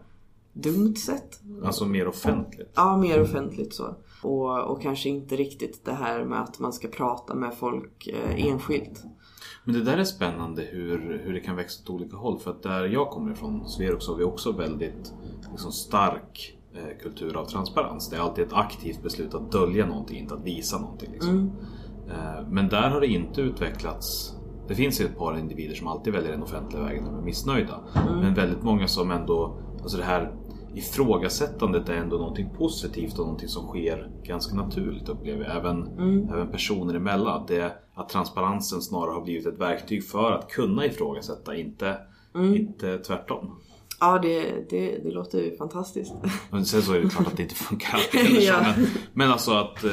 dumt 0.54 0.96
sätt. 0.96 1.40
Alltså 1.64 1.86
mer 1.86 2.08
offentligt? 2.08 2.72
Ja, 2.76 2.98
mer 2.98 3.22
offentligt 3.22 3.74
så. 3.74 3.96
Och, 4.24 4.72
och 4.72 4.82
kanske 4.82 5.10
inte 5.10 5.36
riktigt 5.36 5.86
det 5.86 5.94
här 5.94 6.26
med 6.26 6.42
att 6.42 6.60
man 6.60 6.74
ska 6.74 6.88
prata 6.88 7.36
med 7.36 7.54
folk 7.54 8.08
eh, 8.08 8.46
enskilt. 8.46 9.04
Men 9.64 9.76
det 9.76 9.84
där 9.84 9.98
är 9.98 10.04
spännande 10.04 10.62
hur, 10.62 11.22
hur 11.24 11.34
det 11.34 11.40
kan 11.40 11.56
växa 11.56 11.84
åt 11.84 11.90
olika 11.90 12.18
håll. 12.18 12.40
För 12.40 12.52
att 12.52 12.64
där 12.64 12.86
jag 12.86 13.10
kommer 13.10 13.32
ifrån, 13.32 13.70
Sverok, 13.70 14.02
så 14.02 14.12
har 14.12 14.18
vi 14.18 14.24
också 14.24 14.52
väldigt 14.52 15.14
liksom, 15.52 15.72
stark 15.72 16.58
eh, 16.74 17.02
kultur 17.04 17.38
av 17.38 17.46
transparens. 17.46 18.10
Det 18.10 18.16
är 18.16 18.20
alltid 18.20 18.46
ett 18.46 18.54
aktivt 18.54 19.04
beslut 19.04 19.34
att 19.34 19.52
dölja 19.52 19.86
någonting, 19.86 20.20
inte 20.20 20.34
att 20.34 20.44
visa 20.44 20.80
någonting. 20.80 21.12
Liksom. 21.12 21.52
Eh, 22.10 22.48
men 22.50 22.70
där 22.70 22.90
har 22.90 23.02
det 23.02 23.08
inte 23.08 23.42
utvecklats 23.42 24.35
det 24.68 24.76
finns 24.76 25.02
ju 25.02 25.06
ett 25.06 25.18
par 25.18 25.38
individer 25.38 25.76
som 25.76 25.88
alltid 25.88 26.14
väljer 26.14 26.32
den 26.32 26.44
offentliga 26.44 26.84
vägen 26.84 27.04
när 27.04 27.12
de 27.12 27.20
är 27.20 27.24
missnöjda. 27.24 27.80
Men 28.22 28.34
väldigt 28.34 28.64
många 28.64 28.88
som 28.88 29.12
ändå, 29.12 29.58
alltså 29.82 29.98
det 29.98 30.04
här 30.04 30.32
ifrågasättandet 30.76 31.90
är 31.90 31.94
ändå 31.94 32.18
någonting 32.18 32.50
positivt 32.58 33.14
och 33.14 33.26
någonting 33.26 33.50
som 33.50 33.68
sker 33.68 34.10
ganska 34.24 34.56
naturligt 34.56 35.10
upplever 35.10 35.46
jag. 35.46 35.56
Även, 35.56 35.88
även 36.30 36.48
personer 36.52 36.94
emellan. 36.94 37.42
Att, 37.42 37.48
det, 37.48 37.72
att 37.94 38.10
transparensen 38.10 38.82
snarare 38.82 39.14
har 39.14 39.22
blivit 39.22 39.46
ett 39.46 39.60
verktyg 39.60 40.08
för 40.08 40.32
att 40.32 40.50
kunna 40.50 40.86
ifrågasätta, 40.86 41.56
inte, 41.56 41.98
inte 42.36 42.98
tvärtom. 42.98 43.60
Ja, 44.00 44.20
det, 44.20 44.70
det, 44.70 44.98
det 45.04 45.12
låter 45.12 45.40
ju 45.40 45.58
fantastiskt. 45.58 46.14
Men 46.52 46.66
sen 46.66 46.82
så 46.82 46.94
är 46.94 47.00
det 47.00 47.10
klart 47.10 47.28
att 47.28 47.38
det 47.38 47.44
inte 47.44 47.56
funkar 47.56 47.94
alltid 47.94 48.42
Ja. 48.42 48.62
men, 48.62 48.88
men 49.14 49.32
alltså 49.32 49.52
att, 49.52 49.84
eh, 49.84 49.92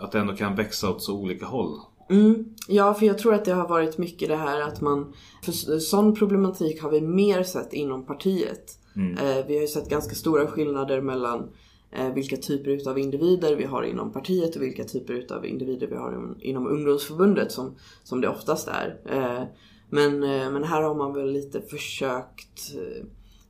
att 0.00 0.12
det 0.12 0.18
ändå 0.18 0.36
kan 0.36 0.54
växa 0.54 0.90
åt 0.90 1.02
så 1.02 1.16
olika 1.16 1.46
håll. 1.46 1.80
Mm. 2.10 2.44
Ja, 2.68 2.94
för 2.94 3.06
jag 3.06 3.18
tror 3.18 3.34
att 3.34 3.44
det 3.44 3.52
har 3.52 3.68
varit 3.68 3.98
mycket 3.98 4.28
det 4.28 4.36
här 4.36 4.60
att 4.60 4.80
man... 4.80 5.12
För 5.42 5.78
sån 5.78 6.14
problematik 6.14 6.82
har 6.82 6.90
vi 6.90 7.00
mer 7.00 7.42
sett 7.42 7.72
inom 7.72 8.06
partiet. 8.06 8.78
Eh, 9.18 9.46
vi 9.46 9.54
har 9.54 9.60
ju 9.60 9.66
sett 9.66 9.88
ganska 9.88 10.14
stora 10.14 10.46
skillnader 10.46 11.00
mellan 11.00 11.48
eh, 11.92 12.12
vilka 12.12 12.36
typer 12.36 12.70
utav 12.70 12.98
individer 12.98 13.56
vi 13.56 13.64
har 13.64 13.82
inom 13.82 14.12
partiet 14.12 14.56
och 14.56 14.62
vilka 14.62 14.84
typer 14.84 15.14
utav 15.14 15.46
individer 15.46 15.86
vi 15.86 15.96
har 15.96 16.12
inom, 16.12 16.36
inom 16.40 16.66
ungdomsförbundet 16.66 17.52
som, 17.52 17.76
som 18.04 18.20
det 18.20 18.28
oftast 18.28 18.68
är. 18.68 19.00
Eh, 19.04 19.44
men, 19.90 20.20
men 20.52 20.64
här 20.64 20.82
har 20.82 20.94
man 20.94 21.14
väl 21.14 21.32
lite 21.32 21.60
försökt 21.60 22.72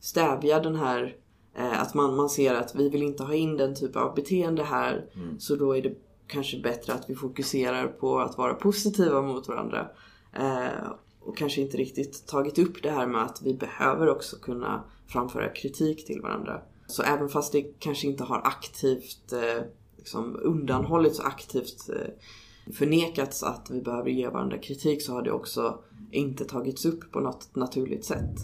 stävja 0.01 0.61
den 0.61 0.77
här 0.77 1.17
att 1.55 1.95
man, 1.95 2.17
man 2.17 2.29
ser 2.29 2.55
att 2.55 2.75
vi 2.75 2.89
vill 2.89 3.03
inte 3.03 3.23
ha 3.23 3.35
in 3.35 3.57
den 3.57 3.75
typen 3.75 4.03
av 4.03 4.15
beteende 4.15 4.63
här. 4.63 5.05
Så 5.39 5.57
då 5.57 5.77
är 5.77 5.83
det 5.83 5.95
kanske 6.27 6.61
bättre 6.61 6.93
att 6.93 7.11
vi 7.11 7.15
fokuserar 7.15 7.87
på 7.87 8.19
att 8.19 8.39
vara 8.39 8.55
positiva 8.55 9.23
mot 9.23 9.49
varandra. 9.49 9.89
Eh, 10.33 10.93
och 11.21 11.37
kanske 11.37 11.61
inte 11.61 11.77
riktigt 11.77 12.27
tagit 12.27 12.59
upp 12.59 12.83
det 12.83 12.91
här 12.91 13.07
med 13.07 13.23
att 13.23 13.43
vi 13.43 13.55
behöver 13.55 14.09
också 14.09 14.37
kunna 14.37 14.85
framföra 15.07 15.49
kritik 15.49 16.07
till 16.07 16.21
varandra. 16.21 16.61
Så 16.87 17.03
även 17.03 17.29
fast 17.29 17.53
det 17.53 17.63
kanske 17.79 18.07
inte 18.07 18.25
har 18.25 18.41
aktivt 18.45 19.33
eh, 19.33 19.63
liksom 19.99 20.41
undanhållits 20.43 21.19
och 21.19 21.27
aktivt 21.27 21.89
eh, 21.89 22.73
förnekats 22.73 23.43
att 23.43 23.71
vi 23.71 23.81
behöver 23.81 24.11
ge 24.11 24.29
varandra 24.29 24.59
kritik 24.59 25.03
så 25.03 25.13
har 25.13 25.23
det 25.23 25.33
också 25.33 25.79
inte 26.11 26.45
tagits 26.45 26.85
upp 26.85 27.13
på 27.13 27.21
något 27.21 27.57
naturligt 27.57 28.05
sätt. 28.05 28.35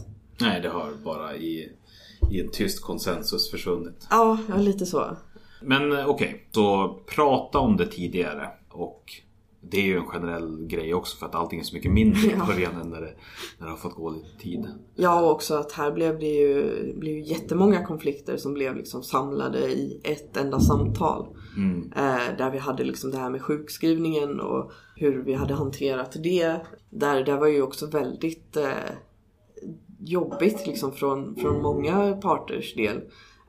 Nej, 0.40 0.60
det 0.60 0.68
har 0.68 0.92
bara 1.04 1.36
i, 1.36 1.72
i 2.30 2.40
en 2.40 2.50
tyst 2.50 2.82
konsensus 2.82 3.50
försvunnit. 3.50 4.06
Ja, 4.10 4.38
ja 4.48 4.56
lite 4.56 4.86
så. 4.86 5.16
Men 5.64 5.92
eh, 5.92 6.08
okej, 6.08 6.48
så 6.50 6.94
prata 7.06 7.58
om 7.58 7.76
det 7.76 7.86
tidigare. 7.86 8.48
Och 8.70 9.12
det 9.60 9.76
är 9.80 9.84
ju 9.84 9.96
en 9.96 10.06
generell 10.06 10.66
grej 10.66 10.94
också 10.94 11.16
för 11.16 11.26
att 11.26 11.34
allting 11.34 11.60
är 11.60 11.64
så 11.64 11.76
mycket 11.76 11.92
mindre 11.92 12.20
i 12.20 12.34
Ja. 12.38 12.46
början 12.46 12.80
än 12.80 12.90
när 12.90 13.00
det, 13.00 13.14
när 13.58 13.66
det 13.66 13.72
har 13.72 13.76
fått 13.78 13.94
gå 13.94 14.10
lite 14.10 14.38
tid. 14.38 14.66
Ja, 14.94 15.20
och 15.20 15.30
också 15.30 15.54
att 15.54 15.72
här 15.72 15.92
blev 15.92 16.18
det 16.18 16.26
ju, 16.26 16.92
blev 16.96 17.14
ju 17.14 17.22
jättemånga 17.22 17.86
konflikter 17.86 18.36
som 18.36 18.54
blev 18.54 18.76
liksom 18.76 19.02
samlade 19.02 19.58
i 19.58 20.00
ett 20.04 20.36
enda 20.36 20.60
samtal. 20.60 21.26
Eh, 21.96 22.36
där 22.38 22.50
vi 22.50 22.58
hade 22.58 22.84
liksom 22.84 23.10
det 23.10 23.16
här 23.18 23.30
med 23.30 23.42
sjukskrivningen 23.42 24.40
och 24.40 24.72
hur 24.96 25.22
vi 25.24 25.34
hade 25.34 25.54
hanterat 25.54 26.16
det. 26.22 26.56
Där, 26.90 27.24
där 27.24 27.36
var 27.36 27.46
ju 27.46 27.62
också 27.62 27.86
väldigt 27.86 28.56
eh, 28.56 28.66
jobbigt 29.98 30.66
liksom 30.66 30.92
från, 30.92 31.36
från 31.36 31.62
många 31.62 32.16
parters 32.16 32.74
del. 32.74 33.00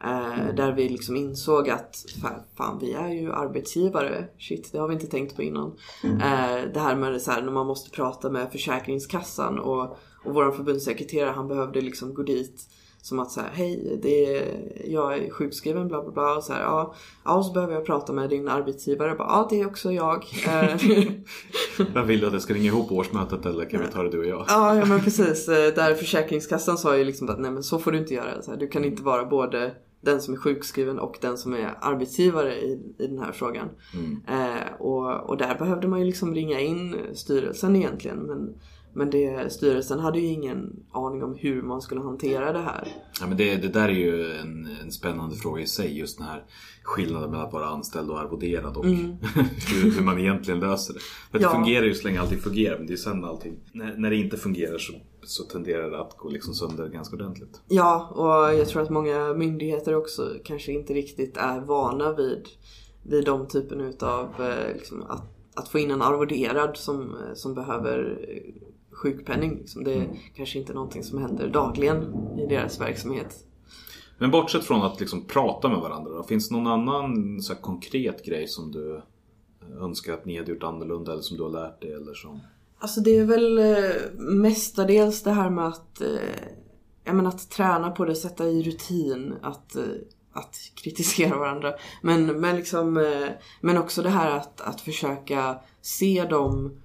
Eh, 0.04 0.56
där 0.56 0.72
vi 0.72 0.90
liksom 0.90 1.16
insåg 1.16 1.70
att 1.70 2.06
fan, 2.22 2.42
fan 2.58 2.80
vi 2.80 2.94
är 2.94 3.10
ju 3.10 3.32
arbetsgivare. 3.32 4.26
Shit, 4.40 4.70
det 4.72 4.78
har 4.78 4.88
vi 4.88 4.94
inte 4.94 5.08
tänkt 5.08 5.36
på 5.36 5.44
innan. 5.44 5.74
Eh, 6.04 6.72
det 6.74 6.80
här 6.80 6.96
med 6.96 7.14
det 7.14 7.20
så 7.20 7.32
här, 7.32 7.42
när 7.42 7.52
man 7.52 7.68
måste 7.68 7.90
prata 7.90 8.30
med 8.30 8.52
Försäkringskassan 8.52 9.60
och, 9.60 9.84
och 10.24 10.34
vår 10.34 10.52
förbundssekreterare 10.52 11.32
han 11.32 11.48
behövde 11.48 11.82
liksom 11.82 12.14
gå 12.14 12.24
dit 12.24 12.62
som 13.02 13.20
att 13.20 13.32
säga 13.32 13.48
hej, 13.54 14.00
det 14.02 14.38
är, 14.38 14.72
jag 14.86 15.18
är 15.18 15.30
sjukskriven 15.30 15.88
bla 15.88 16.02
bla 16.02 16.12
bla. 16.12 16.36
Och 16.36 16.44
så 16.44 16.54
här, 16.54 16.62
ja, 16.62 16.94
ja, 17.26 17.34
och 17.36 17.46
så 17.46 17.54
behöver 17.54 17.74
jag 17.74 17.86
prata 17.86 18.14
med 18.14 18.30
din 18.30 18.48
arbetsgivare. 18.48 19.16
Bara, 19.16 19.28
ja, 19.28 19.48
det 19.50 19.62
är 19.62 19.68
också 19.68 19.92
jag. 19.92 20.26
Eh, 20.48 20.82
Jag 21.94 22.04
vill 22.04 22.26
att 22.26 22.34
jag 22.34 22.42
ska 22.42 22.54
ringa 22.54 22.66
ihop 22.66 22.92
årsmötet 22.92 23.46
eller 23.46 23.66
kan 23.66 23.82
vi 23.82 23.88
ta 23.88 24.04
det 24.04 24.10
du 24.10 24.20
och 24.20 24.26
jag? 24.26 24.46
Ja, 24.48 24.76
ja 24.76 24.86
men 24.86 25.02
precis. 25.02 25.48
Eh, 25.50 25.74
Där 25.74 25.96
Försäkringskassan 25.96 26.78
sa 26.78 26.98
ju 26.98 27.04
liksom 27.04 27.30
att 27.30 27.40
nej 27.40 27.52
men 27.52 27.64
så 27.64 27.80
får 27.80 27.92
du 27.92 27.98
inte 27.98 28.14
göra. 28.14 28.42
Så 28.42 28.52
här, 28.52 28.58
du 28.58 28.68
kan 28.68 28.86
inte 28.86 29.04
vara 29.04 29.26
både 29.26 29.72
den 30.04 30.22
som 30.22 30.34
är 30.34 30.38
sjukskriven 30.38 31.00
och 31.00 31.18
den 31.22 31.38
som 31.38 31.54
är 31.54 31.78
arbetsgivare 31.82 32.56
i, 32.62 32.80
i 33.00 33.08
den 33.08 33.20
här 33.20 33.32
frågan. 33.32 33.70
Eh, 34.28 34.74
och, 34.80 35.30
och 35.30 35.38
där 35.38 35.56
behövde 35.60 35.88
man 35.88 36.00
ju 36.00 36.06
liksom 36.06 36.36
ringa 36.36 36.60
in 36.60 36.96
styrelsen 37.14 37.76
egentligen. 37.76 38.18
Men, 38.18 38.54
men 38.94 39.10
det, 39.10 39.54
styrelsen 39.54 40.00
hade 40.00 40.20
ju 40.20 40.28
ingen 40.28 40.84
aning 40.92 41.24
om 41.24 41.36
hur 41.36 41.62
man 41.62 41.82
skulle 41.82 42.02
hantera 42.02 42.54
det 42.54 42.60
här. 42.62 42.88
Ja, 43.22 43.28
men 43.28 43.38
det, 43.38 43.56
det 43.56 43.68
där 43.68 43.90
är 43.90 43.94
ju 43.94 44.32
en, 44.32 44.68
en 44.84 44.92
spännande 44.92 45.36
fråga 45.36 45.62
i 45.62 45.68
sig. 45.68 45.98
Just 46.00 46.18
den 46.18 46.28
här 46.28 46.44
skillnaden 46.84 47.32
mellan 47.32 47.46
att 47.48 47.54
vara 47.54 47.66
anställd 47.66 48.10
och 48.10 48.20
arvoderad 48.20 48.78
och 48.78 48.86
hur, 49.74 49.92
hur 49.96 50.02
man 50.04 50.20
egentligen 50.20 50.60
löser 50.60 50.94
det. 50.94 51.00
För 51.32 51.40
Ja. 51.40 51.48
det 51.48 51.56
fungerar 51.56 51.86
ju 51.86 51.94
så 51.94 52.08
länge 52.08 52.22
allting 52.22 52.40
fungerar. 52.40 52.78
Men 52.78 52.88
det 52.88 52.94
är 52.94 52.98
sen 52.98 53.24
allting, 53.26 53.54
när, 53.72 53.98
när 53.98 54.10
det 54.10 54.16
inte 54.16 54.38
fungerar 54.38 54.78
så, 54.78 54.94
så 55.26 55.44
tenderar 55.44 55.92
det 55.92 56.02
att 56.02 56.18
gå 56.18 56.30
liksom 56.30 56.54
sönder 56.54 56.90
ganska 56.90 57.16
ordentligt. 57.16 57.62
Ja, 57.68 58.10
och 58.10 58.60
jag 58.60 58.68
tror 58.68 58.82
att 58.82 58.90
många 58.90 59.34
myndigheter 59.34 59.96
också 59.96 60.34
kanske 60.44 60.72
inte 60.72 60.94
riktigt 60.94 61.38
är 61.38 61.60
vana 61.60 62.14
vid, 62.14 62.48
vid 63.04 63.26
de 63.26 63.48
typen 63.48 63.82
utav 63.82 64.30
eh, 64.40 64.74
liksom, 64.74 65.04
att, 65.10 65.24
att 65.56 65.70
få 65.70 65.80
in 65.80 65.92
en 65.92 66.02
arvoderad 66.02 66.78
som, 66.78 67.02
eh, 67.02 67.34
som 67.34 67.54
behöver 67.54 68.26
eh, 68.30 68.64
sjukpenning. 68.92 69.58
Liksom. 69.58 69.84
Det 69.84 69.94
är 69.94 70.20
kanske 70.36 70.60
inte 70.60 70.74
någonting 70.74 71.04
som 71.04 71.20
händer 71.20 71.48
dagligen 71.48 72.04
i 72.40 72.46
deras 72.46 72.82
verksamhet. 72.82 73.46
Men 74.18 74.32
bortsett 74.32 74.64
från 74.64 74.82
att 74.82 75.00
liksom 75.00 75.26
prata 75.26 75.70
med 75.70 75.80
varandra 75.80 76.12
då, 76.12 76.24
Finns 76.24 76.50
det 76.50 76.56
någon 76.56 76.68
annan 76.68 77.42
så 77.42 77.56
konkret 77.56 78.26
grej 78.26 78.48
som 78.48 78.72
du 78.72 79.02
önskar 79.80 80.14
att 80.14 80.26
ni 80.26 80.38
hade 80.38 80.52
gjort 80.52 80.64
annorlunda 80.64 81.12
eller 81.12 81.22
som 81.22 81.38
du 81.38 81.44
har 81.44 81.50
lärt 81.50 81.82
dig 81.82 81.94
eller 81.94 82.14
som? 82.14 82.40
Alltså 82.84 83.02
det 83.02 83.18
är 83.18 83.26
väl 83.26 83.58
eh, 83.58 84.12
mestadels 84.18 85.24
det 85.24 85.32
här 85.32 85.50
med 85.50 85.68
att, 85.68 86.02
eh, 86.02 86.48
jag 87.04 87.16
menar, 87.16 87.30
att 87.30 87.50
träna 87.50 87.92
på 87.92 88.06
det, 88.06 88.16
sätta 88.16 88.48
i 88.48 88.64
rutin, 88.64 89.34
att, 89.42 89.76
eh, 89.76 89.84
att 90.34 90.56
kritisera 90.76 91.38
varandra. 91.38 91.74
Men, 92.02 92.26
men, 92.26 92.56
liksom, 92.56 92.94
men 93.62 93.78
också 93.78 94.02
det 94.02 94.10
här 94.10 94.32
att, 94.32 94.62
att 94.62 94.82
försöka 94.82 95.60
se 95.82 96.26
de 96.30 96.78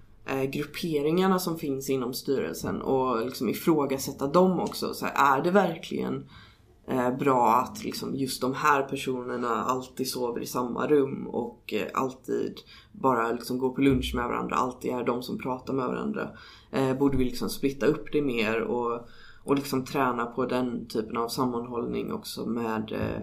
grupperingarna 0.52 1.38
som 1.38 1.58
finns 1.58 1.90
inom 1.90 2.14
styrelsen 2.14 2.82
och 2.82 3.24
liksom 3.24 3.48
ifrågasätta 3.48 4.26
dem 4.26 4.60
också. 4.60 4.94
Så 4.94 5.06
här, 5.06 5.38
är 5.38 5.42
det 5.42 5.50
verkligen 5.50 6.14
eh, 6.14 6.26
Eh, 6.90 7.16
bra 7.16 7.54
att 7.54 7.84
liksom 7.84 8.14
just 8.14 8.40
de 8.40 8.54
här 8.54 8.82
personerna 8.82 9.64
alltid 9.64 10.08
sover 10.08 10.40
i 10.40 10.46
samma 10.46 10.86
rum 10.86 11.26
och 11.26 11.74
eh, 11.74 11.86
alltid 11.94 12.60
bara 12.92 13.32
liksom 13.32 13.58
går 13.58 13.70
på 13.70 13.80
lunch 13.80 14.12
med 14.14 14.24
varandra, 14.24 14.56
alltid 14.56 14.90
är 14.90 15.04
de 15.04 15.22
som 15.22 15.38
pratar 15.38 15.74
med 15.74 15.86
varandra. 15.86 16.30
Eh, 16.70 16.94
borde 16.94 17.16
vi 17.16 17.24
liksom 17.24 17.48
splitta 17.48 17.86
upp 17.86 18.12
det 18.12 18.22
mer 18.22 18.60
och, 18.60 19.08
och 19.44 19.54
liksom 19.54 19.84
träna 19.84 20.26
på 20.26 20.46
den 20.46 20.86
typen 20.88 21.16
av 21.16 21.28
sammanhållning 21.28 22.12
också 22.12 22.46
med, 22.46 22.92
eh, 22.92 23.22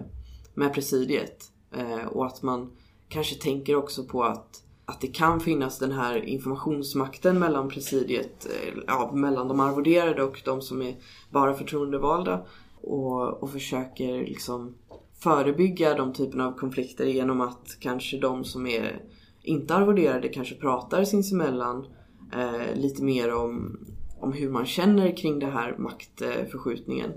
med 0.54 0.74
presidiet. 0.74 1.52
Eh, 1.72 2.06
och 2.06 2.26
att 2.26 2.42
man 2.42 2.70
kanske 3.08 3.34
tänker 3.34 3.76
också 3.76 4.04
på 4.04 4.24
att 4.24 4.62
att 4.88 5.00
det 5.00 5.06
kan 5.06 5.40
finnas 5.40 5.78
den 5.78 5.92
här 5.92 6.24
informationsmakten 6.24 7.38
mellan 7.38 7.68
presidiet, 7.68 8.46
eh, 8.46 8.74
ja, 8.86 9.10
mellan 9.14 9.48
de 9.48 9.60
arvoderade 9.60 10.22
och 10.22 10.42
de 10.44 10.62
som 10.62 10.82
är 10.82 10.96
bara 11.30 11.54
förtroendevalda 11.54 12.46
och, 12.86 13.42
och 13.42 13.50
försöker 13.50 14.20
liksom 14.20 14.74
förebygga 15.18 15.94
de 15.94 16.12
typerna 16.12 16.46
av 16.46 16.52
konflikter 16.52 17.06
genom 17.06 17.40
att 17.40 17.76
kanske 17.80 18.18
de 18.18 18.44
som 18.44 18.66
är 18.66 19.02
inte 19.42 19.74
arvoderade 19.74 20.28
kanske 20.28 20.54
pratar 20.54 21.04
sinsemellan 21.04 21.86
eh, 22.32 22.74
lite 22.80 23.04
mer 23.04 23.34
om, 23.34 23.78
om 24.20 24.32
hur 24.32 24.50
man 24.50 24.66
känner 24.66 25.16
kring 25.16 25.38
den 25.38 25.52
här 25.52 25.76
maktförskjutningen 25.78 27.12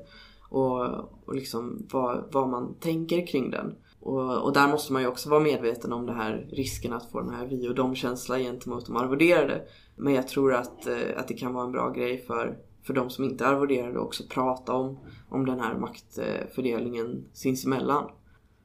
och, 0.49 0.81
och 1.25 1.35
liksom 1.35 1.87
vad, 1.91 2.23
vad 2.31 2.49
man 2.49 2.75
tänker 2.79 3.27
kring 3.27 3.51
den. 3.51 3.75
Och, 3.99 4.43
och, 4.43 4.53
där 4.53 4.67
måste 4.67 4.93
man 4.93 5.01
ju 5.01 5.07
också 5.07 5.29
vara 5.29 5.39
medveten 5.39 5.93
om 5.93 6.05
det 6.05 6.13
här 6.13 6.47
risken 6.51 6.93
att 6.93 7.11
få 7.11 7.21
den 7.21 7.33
här 7.33 7.47
vi 7.47 7.69
och 7.69 7.75
dom-känsla 7.75 8.39
gentemot 8.39 8.85
de 8.85 8.95
arvoderade. 8.95 9.61
Men 9.95 10.13
jag 10.13 10.27
tror 10.27 10.53
att, 10.53 10.87
eh, 10.87 10.97
att 11.17 11.27
det 11.27 11.33
kan 11.33 11.53
vara 11.53 11.65
en 11.65 11.71
bra 11.71 11.89
grej 11.89 12.17
för, 12.17 12.57
för 12.89 12.93
de 12.93 13.09
som 13.09 13.25
inte 13.25 13.45
är 13.45 13.49
arvoderade 13.49 13.99
också 13.99 14.23
prata 14.29 14.73
om, 14.73 14.97
om 15.29 15.45
den 15.45 15.59
här 15.59 15.77
maktfördelningen 15.77 17.25
sinsemellan. 17.33 18.09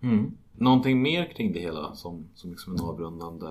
Mm. 0.01 0.37
Någonting 0.53 1.03
mer 1.03 1.33
kring 1.37 1.53
det 1.53 1.61
hela 1.61 1.95
som, 1.95 2.25
som 2.35 2.51
liksom 2.51 2.75
en 2.75 2.81
avrundande 2.81 3.47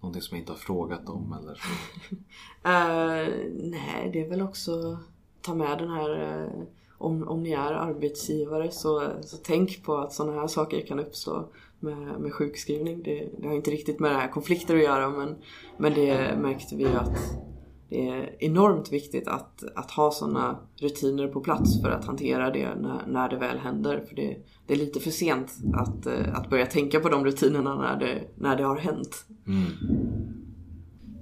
Någonting 0.00 0.22
som 0.22 0.36
jag 0.36 0.42
inte 0.42 0.52
har 0.52 0.58
frågat 0.58 1.08
om 1.08 1.32
eller 1.32 1.54
så? 1.54 1.68
uh, 2.14 3.46
nej, 3.70 4.10
det 4.12 4.24
är 4.24 4.28
väl 4.28 4.42
också 4.42 4.98
ta 5.42 5.54
med 5.54 5.78
den 5.78 5.90
här 5.90 6.44
uh, 6.44 6.62
om, 6.98 7.28
om 7.28 7.42
ni 7.42 7.52
är 7.52 7.72
arbetsgivare 7.72 8.70
så, 8.70 9.08
så 9.22 9.36
tänk 9.36 9.84
på 9.84 9.96
att 9.96 10.12
sådana 10.12 10.40
här 10.40 10.46
saker 10.46 10.86
kan 10.86 11.00
uppstå 11.00 11.48
med, 11.80 12.20
med 12.20 12.32
sjukskrivning. 12.32 13.02
Det, 13.02 13.28
det 13.38 13.48
har 13.48 13.54
inte 13.54 13.70
riktigt 13.70 14.00
med 14.00 14.10
det 14.10 14.18
här 14.18 14.28
konflikter 14.28 14.76
att 14.76 14.82
göra 14.82 15.10
men, 15.10 15.36
men 15.76 15.94
det 15.94 16.38
märkte 16.38 16.76
vi 16.76 16.82
ju 16.82 16.96
att 16.96 17.18
det 17.88 18.08
är 18.08 18.36
enormt 18.38 18.92
viktigt 18.92 19.28
att, 19.28 19.64
att 19.74 19.90
ha 19.90 20.10
sådana 20.10 20.58
rutiner 20.76 21.28
på 21.28 21.40
plats 21.40 21.82
för 21.82 21.90
att 21.90 22.04
hantera 22.04 22.50
det 22.50 22.74
när, 22.74 23.06
när 23.06 23.28
det 23.28 23.36
väl 23.36 23.58
händer. 23.58 24.04
För 24.08 24.16
det, 24.16 24.36
det 24.66 24.74
är 24.74 24.78
lite 24.78 25.00
för 25.00 25.10
sent 25.10 25.52
att, 25.74 26.06
att 26.06 26.50
börja 26.50 26.66
tänka 26.66 27.00
på 27.00 27.08
de 27.08 27.24
rutinerna 27.24 27.74
när 27.74 27.96
det, 27.96 28.22
när 28.34 28.56
det 28.56 28.64
har 28.64 28.76
hänt. 28.76 29.26
Mm. 29.46 29.66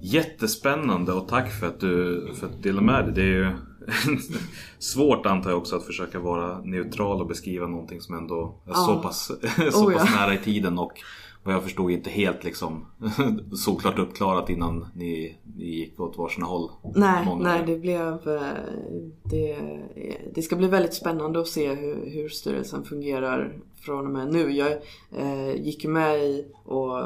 Jättespännande 0.02 1.12
och 1.12 1.28
tack 1.28 1.52
för 1.52 1.66
att 1.66 1.80
du 1.80 2.26
för 2.34 2.46
att 2.46 2.62
delade 2.62 2.86
med 2.86 3.04
dig. 3.04 3.14
Det 3.14 3.22
är 3.22 3.26
ju 3.26 3.50
svårt 4.78 5.26
antar 5.26 5.50
jag 5.50 5.58
också 5.58 5.76
att 5.76 5.86
försöka 5.86 6.18
vara 6.18 6.60
neutral 6.60 7.20
och 7.20 7.26
beskriva 7.26 7.66
någonting 7.66 8.00
som 8.00 8.14
ändå 8.14 8.62
är 8.66 8.70
Ja. 8.70 8.74
så 8.74 8.98
pass, 8.98 9.26
så 9.72 9.86
Oh, 9.86 9.92
pass 9.92 10.10
ja. 10.14 10.20
nära 10.20 10.34
i 10.34 10.38
tiden 10.38 10.78
och 10.78 10.92
vad 11.44 11.54
jag 11.54 11.62
förstod 11.62 11.90
inte 11.90 12.10
helt 12.10 12.44
liksom 12.44 12.86
såklart 13.56 13.98
uppklarat 13.98 14.50
innan 14.50 14.86
ni, 14.94 15.38
ni 15.56 15.64
gick 15.64 16.00
åt 16.00 16.18
varsina 16.18 16.46
håll. 16.46 16.70
Nej, 16.94 17.26
Många 17.26 17.42
nej 17.42 17.62
det 17.66 17.76
blev... 17.78 18.28
eh, 18.28 18.42
Det, 19.30 19.58
det 20.34 20.42
ska 20.42 20.56
bli 20.56 20.68
väldigt 20.68 20.94
spännande 20.94 21.40
att 21.40 21.48
se 21.48 21.74
hur, 21.74 22.10
hur 22.10 22.28
styrelsen 22.28 22.84
fungerar 22.84 23.56
från 23.76 24.06
och 24.06 24.12
med 24.12 24.32
nu. 24.32 24.50
Jag 24.52 24.72
eh, 25.16 25.54
gick 25.62 25.84
med 25.86 26.24
i 26.24 26.46
och 26.64 26.98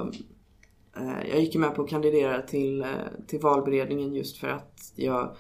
eh, 0.97 1.29
jag 1.31 1.41
gick 1.41 1.57
med 1.57 1.75
på 1.75 1.83
att 1.83 1.89
kandidera 1.91 2.43
till, 2.43 2.81
eh, 2.83 2.89
till 3.27 3.41
valberedningen 3.41 4.15
just 4.15 4.37
för 4.37 4.49
att 4.49 4.93
jag 4.97 5.37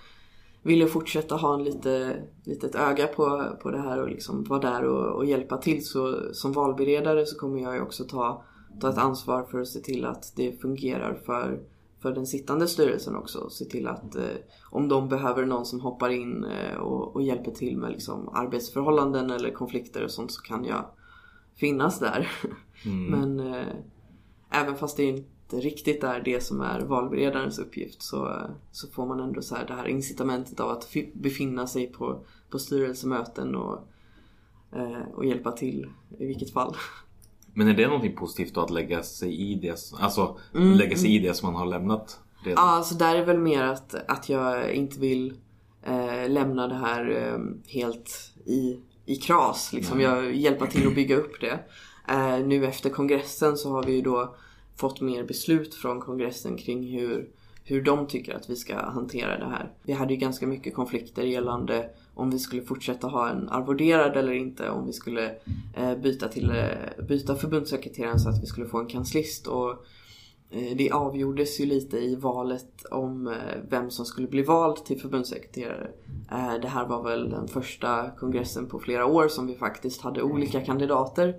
ville 0.62 0.86
fortsätta 0.86 1.36
ha 1.36 1.54
en 1.54 1.64
lite, 1.64 2.22
litet 2.44 2.74
öga 2.74 3.06
på, 3.06 3.44
på 3.62 3.70
det 3.70 3.78
här 3.80 4.02
och 4.02 4.08
liksom 4.08 4.44
vara 4.44 4.60
där 4.60 4.84
och, 4.84 5.16
och 5.16 5.24
hjälpa 5.26 5.56
till. 5.58 5.84
Så 5.86 6.18
som 6.32 6.52
valberedare 6.52 7.26
så 7.26 7.38
kommer 7.38 7.60
jag 7.62 7.74
ju 7.74 7.80
också 7.80 8.04
ta, 8.04 8.42
ta 8.80 8.90
ett 8.90 8.98
ansvar 8.98 9.42
för 9.42 9.60
att 9.60 9.68
se 9.68 9.80
till 9.80 10.04
att 10.04 10.32
det 10.36 10.60
fungerar 10.60 11.14
för, 11.14 11.60
för 11.98 12.12
den 12.12 12.26
sittande 12.26 12.68
styrelsen 12.68 13.16
också. 13.16 13.50
Se 13.50 13.64
till 13.64 13.88
att 13.88 14.16
eh, 14.16 14.22
om 14.70 14.88
de 14.88 15.08
behöver 15.08 15.46
någon 15.46 15.66
som 15.66 15.80
hoppar 15.80 16.10
in 16.10 16.44
eh, 16.44 16.76
och, 16.76 17.14
och 17.14 17.22
hjälper 17.22 17.50
till 17.50 17.76
med 17.76 17.90
liksom, 17.90 18.28
arbetsförhållanden 18.28 19.30
eller 19.30 19.50
konflikter 19.50 20.04
och 20.04 20.10
sånt 20.10 20.32
så 20.32 20.42
kan 20.42 20.64
jag 20.64 20.84
finnas 21.56 21.98
där. 21.98 22.30
Men 23.10 23.40
eh, 23.40 23.74
även 24.50 24.76
fast 24.76 24.96
det 24.96 25.04
inte 25.04 25.56
riktigt 25.56 26.04
är 26.04 26.20
det 26.20 26.40
som 26.40 26.60
är 26.60 26.80
valberedarens 26.80 27.58
uppgift 27.58 28.02
så, 28.02 28.36
så 28.70 28.88
får 28.88 29.06
man 29.06 29.20
ändå 29.20 29.42
så 29.42 29.54
här 29.54 29.66
det 29.66 29.74
här 29.74 29.88
incitamentet 29.88 30.60
av 30.60 30.70
att 30.70 30.84
fi- 30.84 31.12
befinna 31.14 31.66
sig 31.66 31.86
på, 31.86 32.24
på 32.50 32.58
styrelsemöten 32.58 33.54
och, 33.54 33.78
eh, 34.72 35.08
och 35.14 35.24
hjälpa 35.24 35.52
till 35.52 35.86
i 36.18 36.26
vilket 36.26 36.52
fall. 36.52 36.76
Men 37.58 37.68
är 37.68 37.74
det 37.74 37.86
någonting 37.86 38.16
positivt 38.16 38.54
då 38.54 38.60
att 38.60 38.70
lägga 38.70 39.02
sig 39.02 39.52
i 39.52 39.54
det, 39.54 39.92
alltså 40.00 40.38
Mm, 40.54 40.72
lägga 40.72 40.96
sig 40.96 41.14
i 41.14 41.18
det 41.18 41.34
som 41.34 41.52
man 41.52 41.60
har 41.60 41.66
lämnat? 41.66 42.20
redan? 42.44 42.64
Ja, 42.64 42.70
alltså 42.70 42.94
där 42.94 43.16
är 43.16 43.24
väl 43.24 43.38
mer 43.38 43.62
att, 43.62 43.94
att 44.08 44.28
jag 44.28 44.72
inte 44.72 45.00
vill 45.00 45.34
eh, 45.82 46.30
lämna 46.30 46.68
det 46.68 46.74
här 46.74 47.10
eh, 47.10 47.72
helt 47.72 48.32
i, 48.44 48.80
i 49.06 49.16
kras. 49.16 49.72
Liksom. 49.72 50.00
Jag 50.00 50.34
hjälpa 50.34 50.66
till 50.66 50.86
att 50.86 50.94
bygga 50.94 51.16
upp 51.16 51.40
det. 51.40 51.58
Eh, 52.08 52.46
nu 52.46 52.66
efter 52.66 52.90
kongressen 52.90 53.56
så 53.56 53.70
har 53.70 53.82
vi 53.82 53.92
ju 53.92 54.02
då 54.02 54.36
fått 54.76 55.00
mer 55.00 55.24
beslut 55.24 55.74
från 55.74 56.00
kongressen 56.00 56.56
kring 56.56 56.98
hur, 56.98 57.28
hur 57.64 57.82
de 57.82 58.06
tycker 58.06 58.34
att 58.34 58.50
vi 58.50 58.56
ska 58.56 58.76
hantera 58.76 59.38
det 59.38 59.50
här. 59.50 59.72
Vi 59.82 59.92
hade 59.92 60.14
ju 60.14 60.20
ganska 60.20 60.46
mycket 60.46 60.74
konflikter 60.74 61.22
gällande 61.22 61.90
om 62.18 62.30
vi 62.30 62.38
skulle 62.38 62.62
fortsätta 62.62 63.06
ha 63.06 63.28
en 63.30 63.48
arvoderad 63.48 64.16
eller 64.16 64.32
inte. 64.32 64.70
Om 64.70 64.86
vi 64.86 64.92
skulle 64.92 65.34
eh, 65.74 65.96
byta, 66.02 66.28
till, 66.28 66.50
eh, 66.50 67.04
byta 67.08 67.34
förbundssekreteraren 67.34 68.18
så 68.18 68.28
att 68.28 68.42
vi 68.42 68.46
skulle 68.46 68.66
få 68.66 68.78
en 68.78 68.86
kanslist. 68.86 69.46
Och 69.46 69.84
Eh, 70.50 70.76
Det 70.76 70.90
avgjordes 70.90 71.60
ju 71.60 71.66
lite 71.66 71.98
i 71.98 72.16
valet 72.16 72.84
om 72.90 73.26
eh, 73.26 73.34
vem 73.70 73.90
som 73.90 74.04
skulle 74.04 74.28
bli 74.28 74.42
vald 74.42 74.84
till 74.84 75.00
förbundssekreterare. 75.00 75.90
Eh, 76.30 76.54
Det 76.62 76.68
här 76.68 76.86
var 76.86 77.02
väl 77.02 77.30
den 77.30 77.48
första 77.48 78.10
kongressen 78.10 78.66
på 78.68 78.78
flera 78.78 79.06
år 79.06 79.28
som 79.28 79.46
vi 79.46 79.54
faktiskt 79.54 80.02
hade 80.02 80.22
olika 80.22 80.60
kandidater 80.60 81.36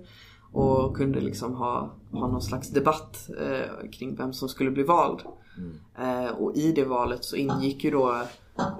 och 0.52 0.96
kunde 0.96 1.20
liksom 1.20 1.54
ha, 1.54 1.90
ha 2.12 2.28
någon 2.28 2.42
slags 2.42 2.68
debatt 2.70 3.30
eh, 3.40 3.90
kring 3.90 4.16
vem 4.16 4.32
som 4.32 4.48
skulle 4.48 4.70
bli 4.70 4.82
vald. 4.82 5.20
Mm. 5.60 6.24
Eh, 6.26 6.30
Och 6.30 6.56
i 6.56 6.72
det 6.72 6.84
valet 6.84 7.24
så 7.24 7.36
ingick 7.36 7.84
ju 7.84 7.90
då 7.90 8.22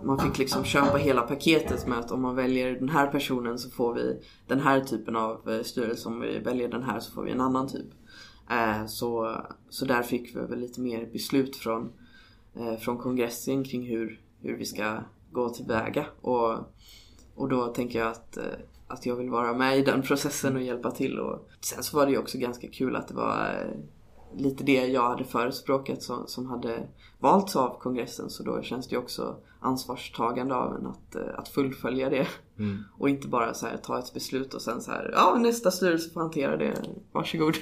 man 0.03 0.19
fick 0.19 0.39
liksom 0.39 0.65
köpa 0.65 0.97
hela 0.99 1.23
paketet 1.23 1.87
med 1.87 1.99
att 1.99 2.11
om 2.11 2.23
man 2.23 2.37
väljer 2.37 2.73
den 2.73 2.89
här 2.89 3.07
personen 3.07 3.59
så 3.59 3.71
får 3.71 3.95
vi 3.95 4.21
den 4.47 4.61
här 4.61 4.81
typen 4.81 5.17
av 5.17 5.51
eh, 5.51 5.63
styrelse. 5.63 6.09
Om 6.09 6.21
vi 6.21 6.39
väljer 6.39 6.69
den 6.69 6.83
här 6.83 7.01
så 7.01 7.13
får 7.13 7.23
vi 7.23 7.31
en 7.31 7.41
annan 7.41 7.69
typ. 7.69 7.87
Eh, 8.51 8.87
Så, 8.87 9.37
så 9.69 9.85
där 9.85 10.03
fick 10.03 10.37
vi 10.37 10.41
väl 10.41 10.59
lite 10.61 10.81
mer 10.81 11.09
beslut 11.13 11.57
från, 11.57 11.93
eh, 12.55 12.77
från 12.77 12.99
kongressen 12.99 13.65
kring 13.65 13.83
hur, 13.87 14.21
hur 14.41 14.57
vi 14.57 14.65
ska 14.65 14.99
gå 15.33 15.49
tillväga. 15.49 16.07
Och, 16.21 16.59
och 17.35 17.49
då 17.49 17.67
tänker 17.67 17.99
jag 17.99 18.09
att, 18.09 18.37
eh, 18.37 18.45
att 18.89 19.07
jag 19.07 19.17
vill 19.17 19.31
vara 19.31 19.53
med 19.55 19.79
i 19.79 19.83
den 19.83 20.03
processen 20.09 20.57
och 20.57 20.63
hjälpa 20.63 20.91
till. 20.91 21.19
Och 21.19 21.49
sen 21.61 21.83
så 21.83 21.97
var 21.97 22.07
det 22.07 22.13
ju 22.13 22.19
också 22.19 22.39
ganska 22.39 22.69
kul 22.69 22.97
att 22.97 23.09
det 23.09 23.15
var 23.15 23.65
eh, 23.65 23.79
lite 24.37 24.65
det 24.65 24.87
jag 24.87 25.09
hade 25.09 25.25
förespråkat 25.25 26.03
som, 26.03 26.27
som 26.27 26.47
hade 26.47 26.89
valts 27.19 27.57
av 27.57 27.79
kongressen. 27.81 28.31
Så 28.31 28.43
då 28.43 28.63
känns 28.63 28.89
det 28.89 28.95
ju 28.95 28.99
också 28.99 29.37
ansvarstagande 29.61 30.55
av 30.55 30.77
en 30.77 30.87
att, 30.87 31.15
eh, 31.15 31.39
att 31.39 31.49
fullfölja 31.49 32.11
det. 32.11 32.29
Och 32.99 33.09
inte 33.09 33.29
bara 33.29 33.55
så 33.55 33.67
här, 33.67 33.77
ta 33.77 33.99
ett 33.99 34.15
beslut 34.15 34.55
och 34.55 34.63
sen 34.63 34.81
så 34.81 34.91
här, 34.91 35.11
ja 35.13 35.39
nästa 35.39 35.71
styrelse 35.71 36.11
får 36.11 36.21
hantera 36.21 36.57
det, 36.57 36.75
varsågod. 37.13 37.55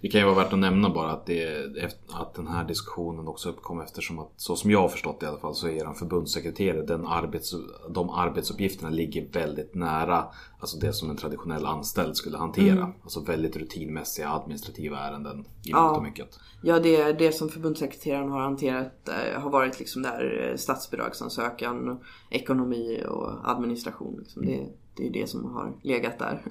Det 0.00 0.08
kan 0.08 0.20
ju 0.20 0.26
vara 0.26 0.44
värt 0.44 0.52
att 0.52 0.58
nämna 0.58 0.90
bara 0.90 1.10
att, 1.10 1.26
det, 1.26 1.94
att 2.08 2.34
den 2.34 2.46
här 2.46 2.64
diskussionen 2.64 3.28
också 3.28 3.48
uppkom 3.48 3.80
eftersom 3.80 4.18
att 4.18 4.32
så 4.36 4.56
som 4.56 4.70
jag 4.70 4.80
har 4.80 4.88
förstått 4.88 5.20
det 5.20 5.26
i 5.26 5.28
alla 5.28 5.38
fall 5.38 5.54
så 5.54 5.68
är 5.68 5.84
han 5.84 5.94
förbundssekreterare. 5.94 6.82
Den 6.82 7.06
arbets, 7.06 7.54
de 7.90 8.10
arbetsuppgifterna 8.10 8.90
ligger 8.90 9.28
väldigt 9.32 9.74
nära 9.74 10.24
alltså 10.60 10.78
det 10.78 10.92
som 10.92 11.10
en 11.10 11.16
traditionell 11.16 11.66
anställd 11.66 12.16
skulle 12.16 12.38
hantera. 12.38 12.92
Alltså 13.02 13.20
väldigt 13.20 13.56
rutinmässiga 13.56 14.28
administrativa 14.28 14.98
ärenden 14.98 15.44
i 15.64 15.74
och 15.74 16.02
mycket. 16.02 16.38
Ja, 16.62 16.78
det, 16.78 17.12
det 17.12 17.32
som 17.32 17.48
förbundssekreteraren 17.48 18.30
har 18.30 18.40
hanterat 18.40 19.08
eh, 19.08 19.40
har 19.40 19.50
varit 19.50 19.78
liksom 19.78 20.02
där 20.02 20.48
eh, 20.50 20.56
statsbidragsansökan, 20.56 22.00
ekonomi 22.30 23.02
och 23.08 23.50
administration. 23.50 24.16
Liksom. 24.18 24.46
Det, 24.46 24.66
det 24.96 25.06
är 25.06 25.10
det 25.10 25.30
som 25.30 25.44
har 25.44 25.72
legat 25.82 26.18
där. 26.18 26.42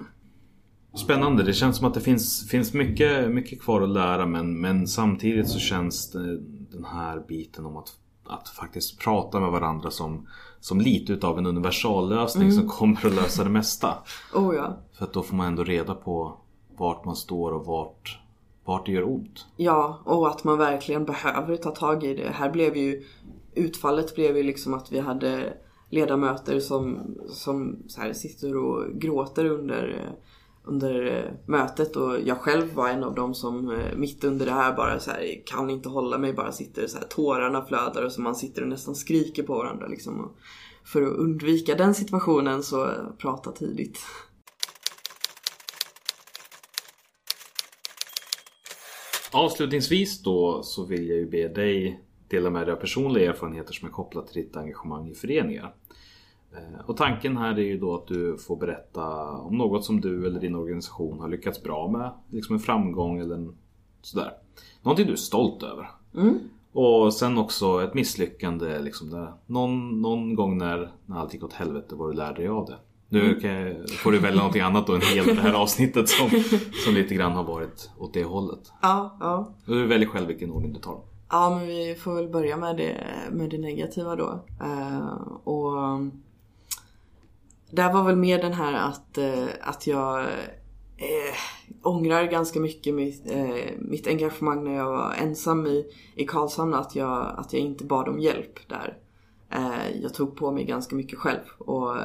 Spännande. 0.94 1.44
Det 1.44 1.54
känns 1.54 1.78
som 1.78 1.88
att 1.88 1.94
det 1.94 2.02
finns, 2.02 2.50
finns 2.50 2.74
mycket, 2.74 3.32
mycket 3.32 3.62
kvar 3.62 3.82
att 3.82 3.90
lära 3.90 4.26
men, 4.26 4.62
men 4.62 4.88
samtidigt 4.88 5.50
så 5.50 5.60
känns 5.60 6.12
det, 6.12 6.38
den 6.72 6.86
här 6.86 7.24
biten 7.28 7.66
om 7.66 7.78
att, 7.78 7.94
att 8.28 8.50
faktiskt 8.50 9.00
prata 9.00 9.40
med 9.40 9.52
varandra 9.52 9.92
som, 9.92 10.28
som 10.60 10.82
lite 10.82 11.14
utav 11.14 11.38
en 11.38 11.46
universallösning 11.46 12.52
som 12.52 12.68
kommer 12.68 13.06
att 13.06 13.16
lösa 13.16 13.44
det 13.44 13.50
mesta. 13.50 13.94
Oh 14.34 14.56
ja. 14.56 14.78
För 14.98 15.06
att 15.06 15.14
då 15.14 15.24
får 15.24 15.36
man 15.36 15.48
ändå 15.48 15.64
reda 15.64 15.96
på 15.96 16.38
vart 16.78 17.06
man 17.06 17.16
står 17.16 17.52
och 17.52 17.66
vart, 17.66 18.20
vart 18.66 18.86
det 18.86 18.92
gör 18.92 19.08
ont. 19.08 19.46
Ja, 19.58 20.00
och 20.06 20.28
att 20.28 20.44
man 20.44 20.58
verkligen 20.58 21.06
behöver 21.06 21.56
ta 21.58 21.72
tag 21.72 22.04
i 22.04 22.14
det. 22.14 22.32
Här 22.34 22.52
blev 22.52 22.78
ju 22.78 23.04
utfallet 23.56 24.16
blev 24.16 24.38
ju 24.38 24.44
liksom 24.44 24.74
att 24.74 24.92
vi 24.92 25.00
hade 25.00 25.54
ledamöter 25.90 26.60
som, 26.60 27.16
som 27.28 27.84
så 27.88 28.02
här 28.02 28.14
sitter 28.14 28.58
och 28.58 29.02
gråter 29.02 29.46
under, 29.46 30.12
under 30.64 31.18
eh, 31.18 31.32
mötet 31.46 31.96
och 31.96 32.20
jag 32.26 32.38
själv 32.38 32.74
var 32.74 32.90
en 32.90 33.04
av 33.04 33.16
dem 33.16 33.34
som 33.34 33.72
eh, 33.72 33.96
mitt 33.96 34.24
under 34.24 34.46
det 34.46 34.52
här 34.52 34.76
bara 34.76 35.00
så 35.00 35.12
här 35.12 35.42
kan 35.46 35.70
inte 35.70 35.90
hålla 35.90 36.18
mig, 36.18 36.34
bara 36.34 36.52
sitter 36.52 36.88
så 36.88 36.98
här 36.98 37.06
tårarna 37.06 37.66
flödar 37.66 38.06
och 38.06 38.12
så 38.12 38.22
man 38.22 38.36
sitter 38.36 38.62
och 38.62 38.68
nästan 38.68 38.96
skriker 38.96 39.44
på 39.44 39.54
varandra 39.54 39.88
liksom. 39.88 40.20
Och 40.20 40.38
för 40.84 41.02
att 41.02 41.18
undvika 41.18 41.76
den 41.76 41.96
situationen 41.96 42.64
så 42.64 42.86
eh, 42.86 43.10
prata 43.18 43.52
tidigt. 43.52 44.00
Avslutningsvis 49.32 50.24
då 50.24 50.64
så 50.64 50.86
vill 50.86 51.10
jag 51.10 51.18
ju 51.18 51.30
be 51.30 51.48
dig 51.48 52.04
dela 52.30 52.50
med 52.50 52.68
dig 52.68 52.74
av 52.74 52.80
personliga 52.80 53.30
erfarenheter 53.30 53.74
som 53.74 53.88
är 53.88 53.92
kopplat 53.92 54.28
till 54.28 54.42
ditt 54.44 54.56
engagemang 54.56 55.10
i 55.10 55.16
föreningar. 55.16 55.76
Eh, 56.54 56.80
Och 56.86 56.98
tanken 56.98 57.38
här 57.38 57.54
är 57.60 57.64
ju 57.64 57.78
då 57.78 57.96
att 57.96 58.08
du 58.08 58.38
får 58.38 58.56
berätta 58.58 59.32
om 59.32 59.58
något 59.58 59.86
som 59.86 60.02
du 60.02 60.28
eller 60.28 60.40
din 60.40 60.56
organisation 60.56 61.20
har 61.20 61.28
lyckats 61.30 61.64
bra 61.64 61.88
med. 61.88 62.12
Liksom 62.30 62.54
en 62.56 62.60
framgång 62.60 63.20
eller 63.20 63.36
en 63.36 63.56
sådär. 64.02 64.32
Någonting 64.82 65.06
du 65.06 65.12
är 65.12 65.16
stolt 65.18 65.64
över. 65.64 65.90
Och 66.72 67.14
sen 67.14 67.38
också 67.38 67.84
ett 67.84 67.94
misslyckande 67.94 68.80
liksom 68.80 69.10
där. 69.10 69.34
Någon, 69.46 70.02
någon 70.02 70.36
gång 70.36 70.58
när, 70.58 70.92
när 71.06 71.18
allt 71.20 71.34
gick 71.34 71.44
åt 71.44 71.54
helvete 71.54 71.96
var 71.96 72.08
du 72.08 72.14
lärde 72.14 72.36
dig 72.42 72.48
av 72.48 72.66
det. 72.66 72.78
Nu 73.12 73.40
kan 73.40 73.52
jag, 73.52 73.90
får 73.90 74.12
du 74.12 74.20
välja 74.20 74.38
någonting 74.38 74.62
annat 74.62 74.88
då 74.88 74.96
än 74.96 75.02
helt 75.02 75.28
det 75.36 75.42
här 75.42 75.54
avsnittet 75.62 76.10
som, 76.10 76.30
som 76.86 76.94
lite 76.94 77.16
grann 77.16 77.32
har 77.32 77.44
varit 77.44 77.90
åt 77.98 78.14
det 78.14 78.24
hållet. 78.24 78.72
Ja, 78.82 79.18
ja. 79.20 79.54
Och 79.68 79.76
Du 79.76 79.88
väljer 79.88 80.10
själv 80.10 80.28
vilken 80.28 80.52
ordning 80.52 80.74
du 80.74 80.80
tar 80.80 80.92
dem. 80.92 81.02
Ja, 81.30 81.50
men 81.58 81.68
vi 81.68 81.96
får 81.96 82.14
väl 82.16 82.28
börja 82.30 82.58
med 82.58 82.78
det, 82.78 82.96
med 83.32 83.50
det 83.50 83.58
negativa 83.58 84.16
då. 84.16 84.40
Eh, 84.62 85.22
och 85.44 85.72
där 87.72 87.94
var 87.94 88.04
väl 88.04 88.16
mer 88.16 88.42
den 88.42 88.54
här 88.54 88.74
att, 88.74 89.18
eh, 89.18 89.48
att 89.62 89.88
jag 89.88 90.20
eh, 90.98 91.36
ångrar 91.84 92.24
ganska 92.24 92.60
mycket 92.60 92.94
mitt, 92.94 93.32
eh, 93.32 93.72
mitt 93.80 94.08
engagemang 94.08 94.64
när 94.64 94.76
jag 94.76 94.92
var 94.92 95.14
ensam 95.14 95.68
i, 95.68 95.86
i 96.16 96.26
Karlshamn. 96.26 96.74
Att 96.74 96.96
jag, 96.96 97.36
att 97.38 97.54
jag 97.54 97.62
inte 97.62 97.84
bad 97.84 98.08
om 98.08 98.20
hjälp 98.20 98.60
där. 98.68 98.98
Eh, 99.50 100.02
jag 100.02 100.14
tog 100.14 100.36
på 100.36 100.52
mig 100.52 100.66
ganska 100.66 100.96
mycket 100.96 101.20
själv. 101.20 101.44
Och 101.58 101.98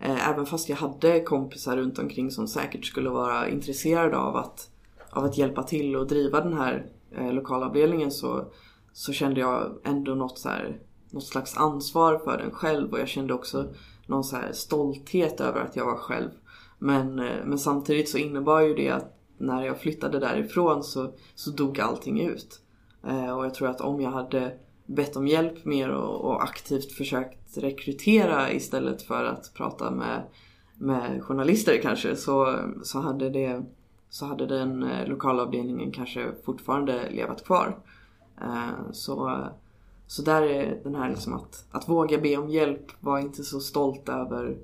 eh, 0.00 0.28
även 0.30 0.46
fast 0.46 0.68
jag 0.68 0.76
hade 0.76 1.20
kompisar 1.20 1.76
runt 1.76 1.98
omkring 1.98 2.30
som 2.30 2.48
säkert 2.48 2.84
skulle 2.84 3.10
vara 3.10 3.48
intresserade 3.48 4.16
av 4.16 4.36
att, 4.36 4.70
av 5.10 5.24
att 5.24 5.38
hjälpa 5.38 5.62
till 5.62 5.96
och 5.96 6.06
driva 6.06 6.40
den 6.40 6.54
här 6.54 6.86
eh, 7.16 7.32
lokalavdelningen 7.32 8.10
så, 8.10 8.44
så 8.92 9.12
kände 9.12 9.40
jag 9.40 9.78
ändå 9.84 10.14
något, 10.14 10.38
så 10.38 10.48
här, 10.48 10.78
något 11.10 11.24
slags 11.26 11.56
ansvar 11.56 12.18
för 12.24 12.38
den 12.38 12.50
själv 12.50 12.92
och 12.92 13.00
jag 13.00 13.08
kände 13.08 13.34
också 13.34 13.74
någon 14.06 14.24
så 14.24 14.36
här 14.36 14.52
stolthet 14.52 15.40
över 15.40 15.60
att 15.60 15.76
jag 15.76 15.86
var 15.86 15.96
själv. 15.96 16.30
Men, 16.78 17.18
eh, 17.18 17.44
men 17.44 17.58
samtidigt 17.58 18.08
så 18.08 18.18
innebar 18.18 18.60
ju 18.60 18.74
det 18.74 18.90
att 18.90 19.18
när 19.38 19.64
jag 19.64 19.80
flyttade 19.80 20.18
därifrån 20.18 20.82
så, 20.82 21.12
så 21.34 21.50
dog 21.50 21.80
allting 21.80 22.20
ut. 22.20 22.60
Eh, 23.06 23.36
och 23.36 23.44
jag 23.44 23.54
tror 23.54 23.68
att 23.68 23.80
om 23.80 24.00
jag 24.00 24.10
hade 24.10 24.58
bett 24.86 25.16
om 25.16 25.26
hjälp 25.26 25.64
mer 25.64 25.88
och, 25.90 26.24
och 26.24 26.42
aktivt 26.42 26.92
försökt 26.92 27.56
rekrytera 27.56 28.52
istället 28.52 29.02
för 29.02 29.24
att 29.24 29.54
prata 29.54 29.90
med, 29.90 30.22
med 30.78 31.22
journalister 31.22 31.80
kanske 31.82 32.16
så, 32.16 32.58
så, 32.82 33.00
hade 33.00 33.30
det, 33.30 33.62
så 34.08 34.26
hade 34.26 34.46
den 34.46 34.82
eh, 34.82 35.08
lokalavdelningen 35.08 35.92
kanske 35.92 36.32
fortfarande 36.44 37.10
levat 37.10 37.44
kvar. 37.44 37.78
Eh, 38.40 38.90
så, 38.92 39.48
så 40.06 40.22
där 40.22 40.42
är 40.42 40.80
den 40.84 40.94
här 40.94 41.10
liksom 41.10 41.34
att, 41.34 41.64
att 41.70 41.88
våga 41.88 42.18
be 42.18 42.36
om 42.36 42.50
hjälp, 42.50 42.92
var 43.00 43.18
inte 43.18 43.44
så 43.44 43.60
stolt 43.60 44.08
över, 44.08 44.56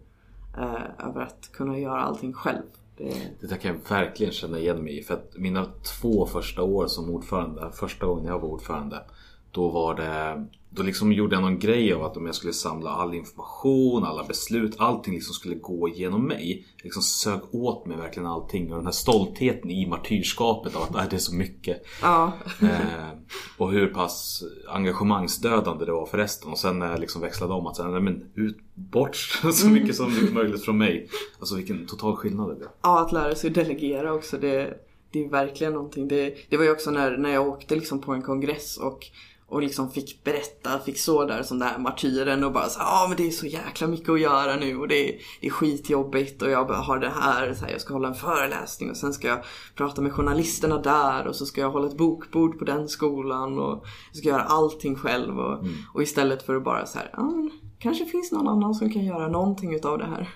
eh, 0.59 1.07
över 1.09 1.21
att 1.21 1.51
kunna 1.53 1.79
göra 1.79 2.01
allting 2.01 2.33
själv. 2.33 2.63
Det, 2.97 3.15
Det 3.41 3.47
där 3.47 3.57
kan 3.57 3.75
jag 3.75 3.97
verkligen 3.97 4.33
känna 4.33 4.59
igen 4.59 4.85
mig 4.85 4.99
i. 4.99 5.03
För 5.03 5.15
att 5.15 5.33
mina 5.37 5.67
två 6.01 6.27
första 6.27 6.63
år 6.63 6.87
som 6.87 7.11
ordförande, 7.11 7.71
första 7.73 8.07
gången 8.07 8.25
jag 8.25 8.39
var 8.39 8.49
ordförande, 8.49 9.03
då 9.51 9.69
var 9.69 9.95
det 9.95 10.47
då 10.73 10.83
liksom 10.83 11.13
gjorde 11.13 11.37
jag 11.37 11.43
någon 11.43 11.59
grej 11.59 11.93
av 11.93 12.03
att 12.03 12.17
om 12.17 12.27
jag 12.27 12.35
skulle 12.35 12.53
samla 12.53 12.91
all 12.91 13.15
information, 13.15 14.05
alla 14.05 14.25
beslut, 14.25 14.75
allting 14.79 15.15
liksom 15.15 15.35
skulle 15.35 15.55
gå 15.55 15.89
genom 15.89 16.27
mig. 16.27 16.67
Jag 16.77 16.85
liksom 16.85 17.03
sög 17.03 17.41
åt 17.53 17.87
mig 17.87 17.97
verkligen 17.97 18.27
allting 18.27 18.71
och 18.73 18.77
den 18.77 18.87
här 18.87 18.93
stoltheten 18.93 19.71
i 19.71 19.87
martyrskapet 19.87 20.77
av 20.77 20.83
att 20.83 20.95
äh, 20.95 21.05
det 21.11 21.17
är 21.17 21.21
så 21.21 21.35
mycket. 21.35 21.83
ja, 22.03 22.33
Eh, 22.63 23.11
och 23.59 23.73
hur 23.73 23.87
pass 23.87 24.43
engagemangsdödande 24.69 25.85
det 25.85 25.93
var 25.93 26.07
för 26.07 26.19
resten. 26.19 26.53
Och 26.53 26.59
sen 26.59 26.79
när 26.79 26.91
jag 26.91 27.01
liksom 27.01 27.23
växlade 27.23 27.55
om 27.55 27.67
att 27.67 27.77
säga, 27.77 27.89
nej 27.89 28.01
men 28.01 28.31
ut, 28.35 28.59
bort 28.75 29.17
så 29.53 29.69
mycket 29.69 29.97
som 29.97 30.29
möjligt 30.33 30.65
från 30.65 30.79
mig. 30.79 31.09
Alltså 31.39 31.57
vilken 31.57 31.87
total 31.87 32.17
skillnad 32.17 32.49
det 32.49 32.55
blev. 32.55 32.69
ja, 32.83 33.01
att 33.01 33.13
lära 33.13 33.35
sig 33.35 33.51
delegera 33.51 34.13
också. 34.15 34.39
Det, 34.39 34.75
det 35.13 35.25
är 35.25 35.29
verkligen 35.29 35.73
någonting. 35.73 36.09
Det, 36.09 36.35
det 36.49 36.57
var 36.57 36.65
ju 36.65 36.71
också 36.71 36.91
när, 36.91 37.17
när 37.17 37.31
jag 37.31 37.49
åkte 37.49 37.75
liksom 37.75 38.01
på 38.01 38.13
en 38.13 38.23
kongress 38.23 38.77
och 38.77 39.07
och 39.51 39.63
liksom 39.63 39.91
fick 39.91 40.25
berätta, 40.25 40.79
fick 40.79 40.99
stå 40.99 41.25
där 41.25 41.43
som 41.43 41.59
den 41.59 41.69
här 41.69 41.79
martyren 41.79 42.45
och 42.45 42.53
bara 42.53 42.69
så 42.69 42.81
ja 42.81 43.05
ah, 43.05 43.09
men 43.09 43.17
det 43.17 43.27
är 43.27 43.31
så 43.31 43.47
jäkla 43.47 43.87
mycket 43.87 44.09
att 44.09 44.21
göra 44.21 44.57
nu 44.57 44.77
och 44.77 44.89
det 44.89 45.09
är, 45.09 45.21
det 45.41 45.47
är 45.47 45.51
skitjobbigt 45.51 46.43
och 46.43 46.51
jag 46.51 46.65
har 46.65 46.99
det 46.99 47.13
här, 47.21 47.55
så 47.55 47.65
här, 47.65 47.73
jag 47.73 47.81
ska 47.81 47.93
hålla 47.95 48.09
en 48.09 48.15
föreläsning 48.15 48.91
och 48.91 48.97
sen 48.97 49.13
ska 49.13 49.29
jag 49.29 49.39
prata 49.75 50.03
med 50.03 50.13
journalisterna 50.13 50.79
där 50.79 51.27
och 51.27 51.37
så 51.37 51.47
ska 51.47 51.61
jag 51.61 51.71
hålla 51.71 51.87
ett 51.87 51.97
bokbord 51.97 52.59
på 52.59 52.65
den 52.65 52.89
skolan 52.89 53.59
och 53.59 53.85
jag 54.13 54.17
ska 54.17 54.29
göra 54.29 54.43
allting 54.43 54.97
själv 54.97 55.39
och, 55.39 55.65
och 55.95 56.03
istället 56.03 56.43
för 56.43 56.57
att 56.57 56.65
bara 56.65 56.87
så 56.87 56.99
här, 56.99 57.11
ja 57.13 57.23
men 57.23 57.51
kanske 57.79 58.05
finns 58.05 58.33
någon 58.33 58.49
annan 58.49 58.75
som 58.75 58.93
kan 58.93 59.05
göra 59.05 59.29
någonting 59.29 59.75
utav 59.75 59.99
det 59.99 60.07
här. 60.07 60.29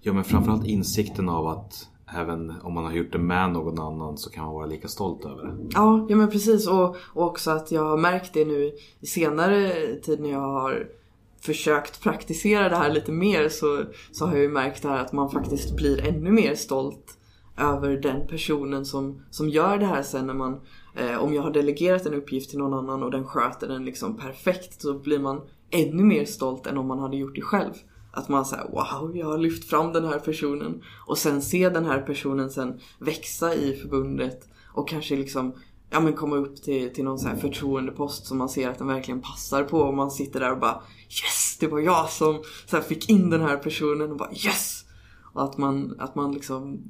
Ja 0.00 0.12
men 0.12 0.24
framförallt 0.24 0.66
insikten 0.66 1.28
av 1.28 1.46
att 1.46 1.88
även 2.16 2.54
om 2.62 2.74
man 2.74 2.84
har 2.84 2.92
gjort 2.92 3.12
det 3.12 3.18
med 3.18 3.50
någon 3.50 3.78
annan 3.78 4.18
så 4.18 4.30
kan 4.30 4.44
man 4.44 4.54
vara 4.54 4.66
lika 4.66 4.88
stolt 4.88 5.24
över 5.24 5.46
det. 5.46 5.56
Ja, 5.70 6.06
ja 6.08 6.16
men 6.16 6.30
precis. 6.30 6.68
Och, 6.68 6.96
och 7.14 7.26
också 7.26 7.50
att 7.50 7.72
jag 7.72 7.84
har 7.84 7.96
märkt 7.96 8.34
det 8.34 8.44
nu 8.44 8.72
i 9.00 9.06
senare 9.06 9.72
tid 10.02 10.20
när 10.20 10.30
jag 10.30 10.40
har 10.40 10.88
försökt 11.40 12.02
praktisera 12.02 12.68
det 12.68 12.76
här 12.76 12.90
lite 12.90 13.12
mer 13.12 13.48
så, 13.48 13.84
så 14.12 14.26
har 14.26 14.32
jag 14.32 14.42
ju 14.42 14.48
märkt 14.48 14.82
det 14.82 14.88
här 14.88 14.98
att 14.98 15.12
man 15.12 15.30
faktiskt 15.30 15.76
blir 15.76 16.06
ännu 16.06 16.30
mer 16.30 16.54
stolt 16.54 17.18
över 17.58 17.96
den 17.96 18.26
personen 18.26 18.84
som, 18.84 19.22
som 19.30 19.48
gör 19.48 19.78
det 19.78 19.86
här 19.86 20.02
sen 20.02 20.26
när 20.26 20.34
man 20.34 20.60
eh, 20.94 21.18
om 21.18 21.34
jag 21.34 21.42
har 21.42 21.50
delegerat 21.50 22.06
en 22.06 22.14
uppgift 22.14 22.50
till 22.50 22.58
någon 22.58 22.74
annan 22.74 23.02
och 23.02 23.10
den 23.10 23.24
sköter 23.24 23.68
den 23.68 23.84
liksom 23.84 24.16
perfekt 24.16 24.82
så 24.82 24.98
blir 24.98 25.18
man 25.18 25.40
ännu 25.70 26.02
mer 26.02 26.24
stolt 26.24 26.66
än 26.66 26.78
om 26.78 26.86
man 26.86 26.98
hade 26.98 27.16
gjort 27.16 27.34
det 27.34 27.42
själv. 27.42 27.74
Att 28.10 28.28
man 28.28 28.44
säger 28.44 28.64
wow, 28.64 29.16
jag 29.16 29.26
har 29.26 29.38
lyft 29.38 29.70
fram 29.70 29.92
den 29.92 30.04
här 30.04 30.18
personen. 30.18 30.82
Och 31.06 31.18
sen 31.18 31.42
se 31.42 31.68
den 31.68 31.84
här 31.84 32.00
personen 32.00 32.50
sen 32.50 32.80
växa 32.98 33.54
i 33.54 33.76
förbundet. 33.76 34.48
Och 34.74 34.88
kanske 34.88 35.16
liksom 35.16 35.52
ja, 35.90 36.00
men 36.00 36.12
komma 36.12 36.36
upp 36.36 36.62
till, 36.62 36.94
till 36.94 37.04
någon 37.04 37.18
så 37.18 37.28
här 37.28 37.36
förtroendepost 37.36 38.26
som 38.26 38.38
man 38.38 38.48
ser 38.48 38.68
att 38.68 38.78
den 38.78 38.86
verkligen 38.86 39.22
passar 39.22 39.64
på. 39.64 39.78
Och 39.78 39.94
man 39.94 40.10
sitter 40.10 40.40
där 40.40 40.52
och 40.52 40.60
bara 40.60 40.82
yes, 41.08 41.56
det 41.60 41.66
var 41.66 41.80
jag 41.80 42.10
som 42.10 42.42
så 42.66 42.76
här, 42.76 42.82
fick 42.82 43.10
in 43.10 43.30
den 43.30 43.40
här 43.40 43.56
personen. 43.56 44.10
Och 44.10 44.16
bara 44.16 44.32
yes! 44.32 44.84
Och 45.32 45.44
att 45.44 45.58
man, 45.58 45.94
att 45.98 46.14
man 46.14 46.32
liksom 46.32 46.82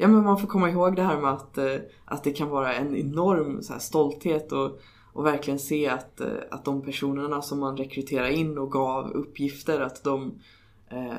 Ja 0.00 0.08
men 0.08 0.24
man 0.24 0.38
får 0.38 0.48
komma 0.48 0.70
ihåg 0.70 0.96
det 0.96 1.02
här 1.02 1.20
med 1.20 1.30
att, 1.30 1.58
eh, 1.58 1.76
att 2.04 2.24
det 2.24 2.30
kan 2.32 2.48
vara 2.48 2.74
en 2.74 2.96
enorm 2.96 3.62
så 3.62 3.72
här, 3.72 3.80
stolthet 3.80 4.52
och, 4.52 4.80
och 5.12 5.26
verkligen 5.26 5.58
se 5.58 5.88
att, 5.88 6.20
eh, 6.20 6.26
att 6.50 6.64
de 6.64 6.82
personerna 6.82 7.42
som 7.42 7.60
man 7.60 7.76
rekryterar 7.76 8.28
in 8.28 8.58
och 8.58 8.72
gav 8.72 9.10
uppgifter 9.10 9.80
att 9.80 10.04
de, 10.04 10.34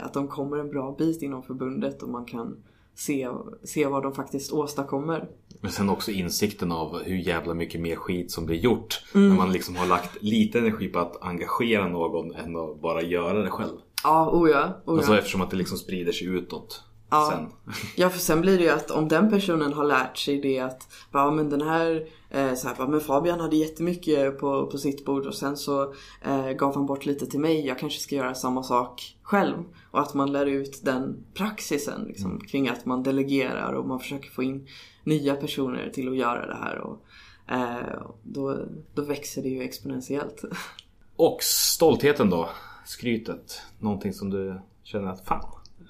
att 0.02 0.14
de 0.14 0.28
kommer 0.28 0.58
en 0.58 0.70
bra 0.70 0.96
bit 0.98 1.22
inom 1.22 1.44
förbundet 1.44 2.04
och 2.04 2.10
man 2.10 2.26
kan 2.26 2.58
se, 2.96 3.30
se 3.64 3.86
vad 3.86 4.04
de 4.04 4.14
faktiskt 4.14 4.52
åstadkommer. 4.52 5.30
Men 5.62 5.72
sen 5.72 5.90
också 5.90 6.12
insikten 6.12 6.72
av 6.72 7.04
hur 7.04 7.18
jävla 7.18 7.54
mycket 7.54 7.82
mer 7.82 7.96
skit 7.96 8.32
som 8.32 8.46
blir 8.46 8.58
gjort. 8.58 9.04
När 9.14 9.36
man 9.36 9.52
liksom 9.52 9.76
har 9.76 9.88
lagt 9.88 10.24
lite 10.24 10.60
energi 10.60 10.88
på 10.88 11.00
att 11.00 11.24
engagera 11.24 11.88
någon 11.88 12.36
än 12.36 12.56
att 12.56 12.82
bara 12.82 13.02
göra 13.02 13.42
det 13.42 13.50
själv. 13.50 13.78
Ja, 14.04 14.32
oh 14.32 14.50
ja. 14.50 14.82
Oh. 14.86 14.98
Alltså 14.98 15.18
eftersom 15.18 15.42
att 15.42 15.50
det 15.50 15.58
liksom 15.58 15.78
sprider 15.78 16.12
sig 16.12 16.28
utåt. 16.28 16.84
Ja. 17.10 17.32
Sen. 17.32 17.74
Ja 17.96 18.10
för 18.10 18.20
sen 18.20 18.42
blir 18.42 18.58
det 18.58 18.64
ju 18.64 18.70
att 18.70 18.92
om 18.92 19.08
den 19.08 19.30
personen 19.30 19.74
har 19.74 19.84
lärt 19.84 20.18
sig 20.18 20.42
det 20.42 20.60
att 20.60 20.88
ja 21.12 21.32
men 21.32 21.50
den 21.50 21.62
här, 21.62 22.08
eh, 22.30 22.54
så 22.54 22.68
här 22.68 22.76
bara, 22.76 22.88
men 22.88 23.00
Fabian 23.00 23.40
hade 23.40 23.56
jättemycket 23.56 24.40
på, 24.40 24.68
på 24.68 24.78
sitt 24.78 25.06
bord 25.06 25.26
och 25.26 25.36
sen 25.36 25.58
så 25.58 25.94
eh, 26.22 26.52
gav 26.52 26.76
han 26.76 26.86
bort 26.86 27.06
lite 27.06 27.26
till 27.26 27.40
mig, 27.40 27.66
jag 27.66 27.80
kanske 27.80 28.00
ska 28.00 28.16
göra 28.16 28.36
samma 28.36 28.64
sak 28.64 29.18
själv. 29.24 29.56
Och 29.92 30.00
att 30.00 30.14
man 30.14 30.32
lär 30.32 30.46
ut 30.46 30.86
den 30.86 31.26
praxisen 31.34 32.04
liksom, 32.08 32.40
kring 32.40 32.70
att 32.70 32.86
man 32.86 33.04
delegerar 33.04 33.74
och 33.74 33.88
man 33.88 34.00
försöker 34.00 34.30
få 34.30 34.44
in 34.44 34.68
nya 35.04 35.36
personer 35.36 35.90
till 35.90 36.10
att 36.10 36.18
göra 36.18 36.48
det 36.48 36.56
här. 36.56 36.78
Och, 36.78 37.06
eh, 37.48 38.02
då, 38.24 38.58
då 38.94 39.02
växer 39.02 39.42
det 39.42 39.50
ju 39.50 39.62
exponentiellt. 39.62 40.44
Och 41.16 41.38
stoltheten 41.42 42.30
då. 42.30 42.50
Skrytet. 42.86 43.62
Någonting 43.80 44.14
som 44.14 44.30
du 44.30 44.62
känner 44.84 45.08
att 45.08 45.28
fan 45.28 45.46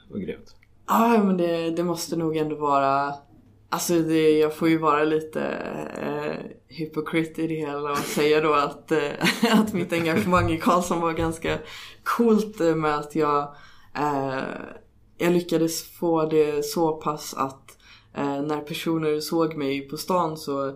vad 0.10 0.22
grymt. 0.22 0.56
Ja, 0.90 1.24
men 1.24 1.38
det, 1.38 1.72
det 1.72 1.84
måste 1.84 2.16
nog 2.16 2.38
ändå 2.38 2.56
vara... 2.56 3.14
Alltså 3.70 3.94
det, 3.94 4.38
jag 4.38 4.56
får 4.56 4.70
ju 4.70 4.78
vara 4.78 5.04
lite 5.04 5.42
eh, 6.02 6.46
hypocrite 6.68 7.42
i 7.42 7.48
det 7.48 7.56
hela 7.56 7.92
och 7.92 7.98
säga 7.98 8.42
då 8.42 8.54
att, 8.54 8.92
eh, 8.92 9.12
att 9.60 9.74
mitt 9.74 9.94
engagemang 9.94 10.52
i 10.52 10.58
Karlsson 10.58 11.02
var 11.02 11.14
ganska 11.14 11.58
coolt 12.04 12.62
eh, 12.62 12.76
med 12.76 12.96
att 12.96 13.16
jag, 13.16 13.56
eh, 13.96 14.44
jag 15.18 15.34
lyckades 15.34 15.84
få 15.84 16.26
det 16.26 16.66
så 16.66 16.92
pass 16.94 17.34
att 17.34 17.78
eh, 18.14 18.42
när 18.42 18.62
personer 18.62 19.20
såg 19.20 19.56
mig 19.56 19.82
på 19.82 19.98
stan 19.98 20.38
så, 20.38 20.68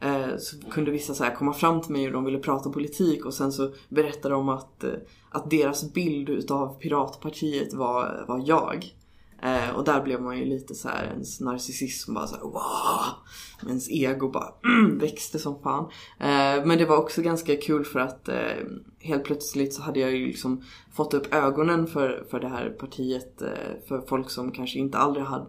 eh, 0.00 0.36
så 0.38 0.70
kunde 0.70 0.90
vissa 0.90 1.14
så 1.14 1.24
här 1.24 1.34
komma 1.34 1.52
fram 1.52 1.80
till 1.80 1.92
mig 1.92 2.06
och 2.06 2.12
de 2.12 2.24
ville 2.24 2.38
prata 2.38 2.70
politik 2.70 3.24
och 3.24 3.34
sen 3.34 3.52
så 3.52 3.72
berättade 3.88 4.34
de 4.34 4.48
att, 4.48 4.84
eh, 4.84 4.90
att 5.30 5.50
deras 5.50 5.92
bild 5.92 6.28
utav 6.28 6.78
Piratpartiet 6.80 7.74
var, 7.74 8.24
var 8.28 8.42
jag. 8.46 8.97
Eh, 9.42 9.70
och 9.70 9.84
där 9.84 10.02
blev 10.02 10.22
man 10.22 10.38
ju 10.38 10.44
lite 10.44 10.74
så 10.74 10.88
här, 10.88 11.04
ens 11.04 11.40
narcissism 11.40 12.14
bara 12.14 12.26
såhär 12.26 12.42
wow! 12.42 13.68
Ens 13.68 13.90
ego 13.90 14.28
bara 14.30 14.52
mm, 14.64 14.98
växte 14.98 15.38
som 15.38 15.62
fan. 15.62 15.84
Eh, 16.18 16.66
men 16.66 16.78
det 16.78 16.84
var 16.84 16.96
också 16.96 17.22
ganska 17.22 17.56
kul 17.56 17.84
för 17.84 18.00
att 18.00 18.28
eh, 18.28 18.66
helt 19.00 19.24
plötsligt 19.24 19.74
så 19.74 19.82
hade 19.82 20.00
jag 20.00 20.12
ju 20.12 20.26
liksom 20.26 20.62
fått 20.92 21.14
upp 21.14 21.34
ögonen 21.34 21.86
för, 21.86 22.26
för 22.30 22.40
det 22.40 22.48
här 22.48 22.70
partiet 22.70 23.42
eh, 23.42 23.48
för 23.88 24.00
folk 24.00 24.30
som 24.30 24.52
kanske 24.52 24.78
inte 24.78 24.98
aldrig 24.98 25.26
hade, 25.26 25.46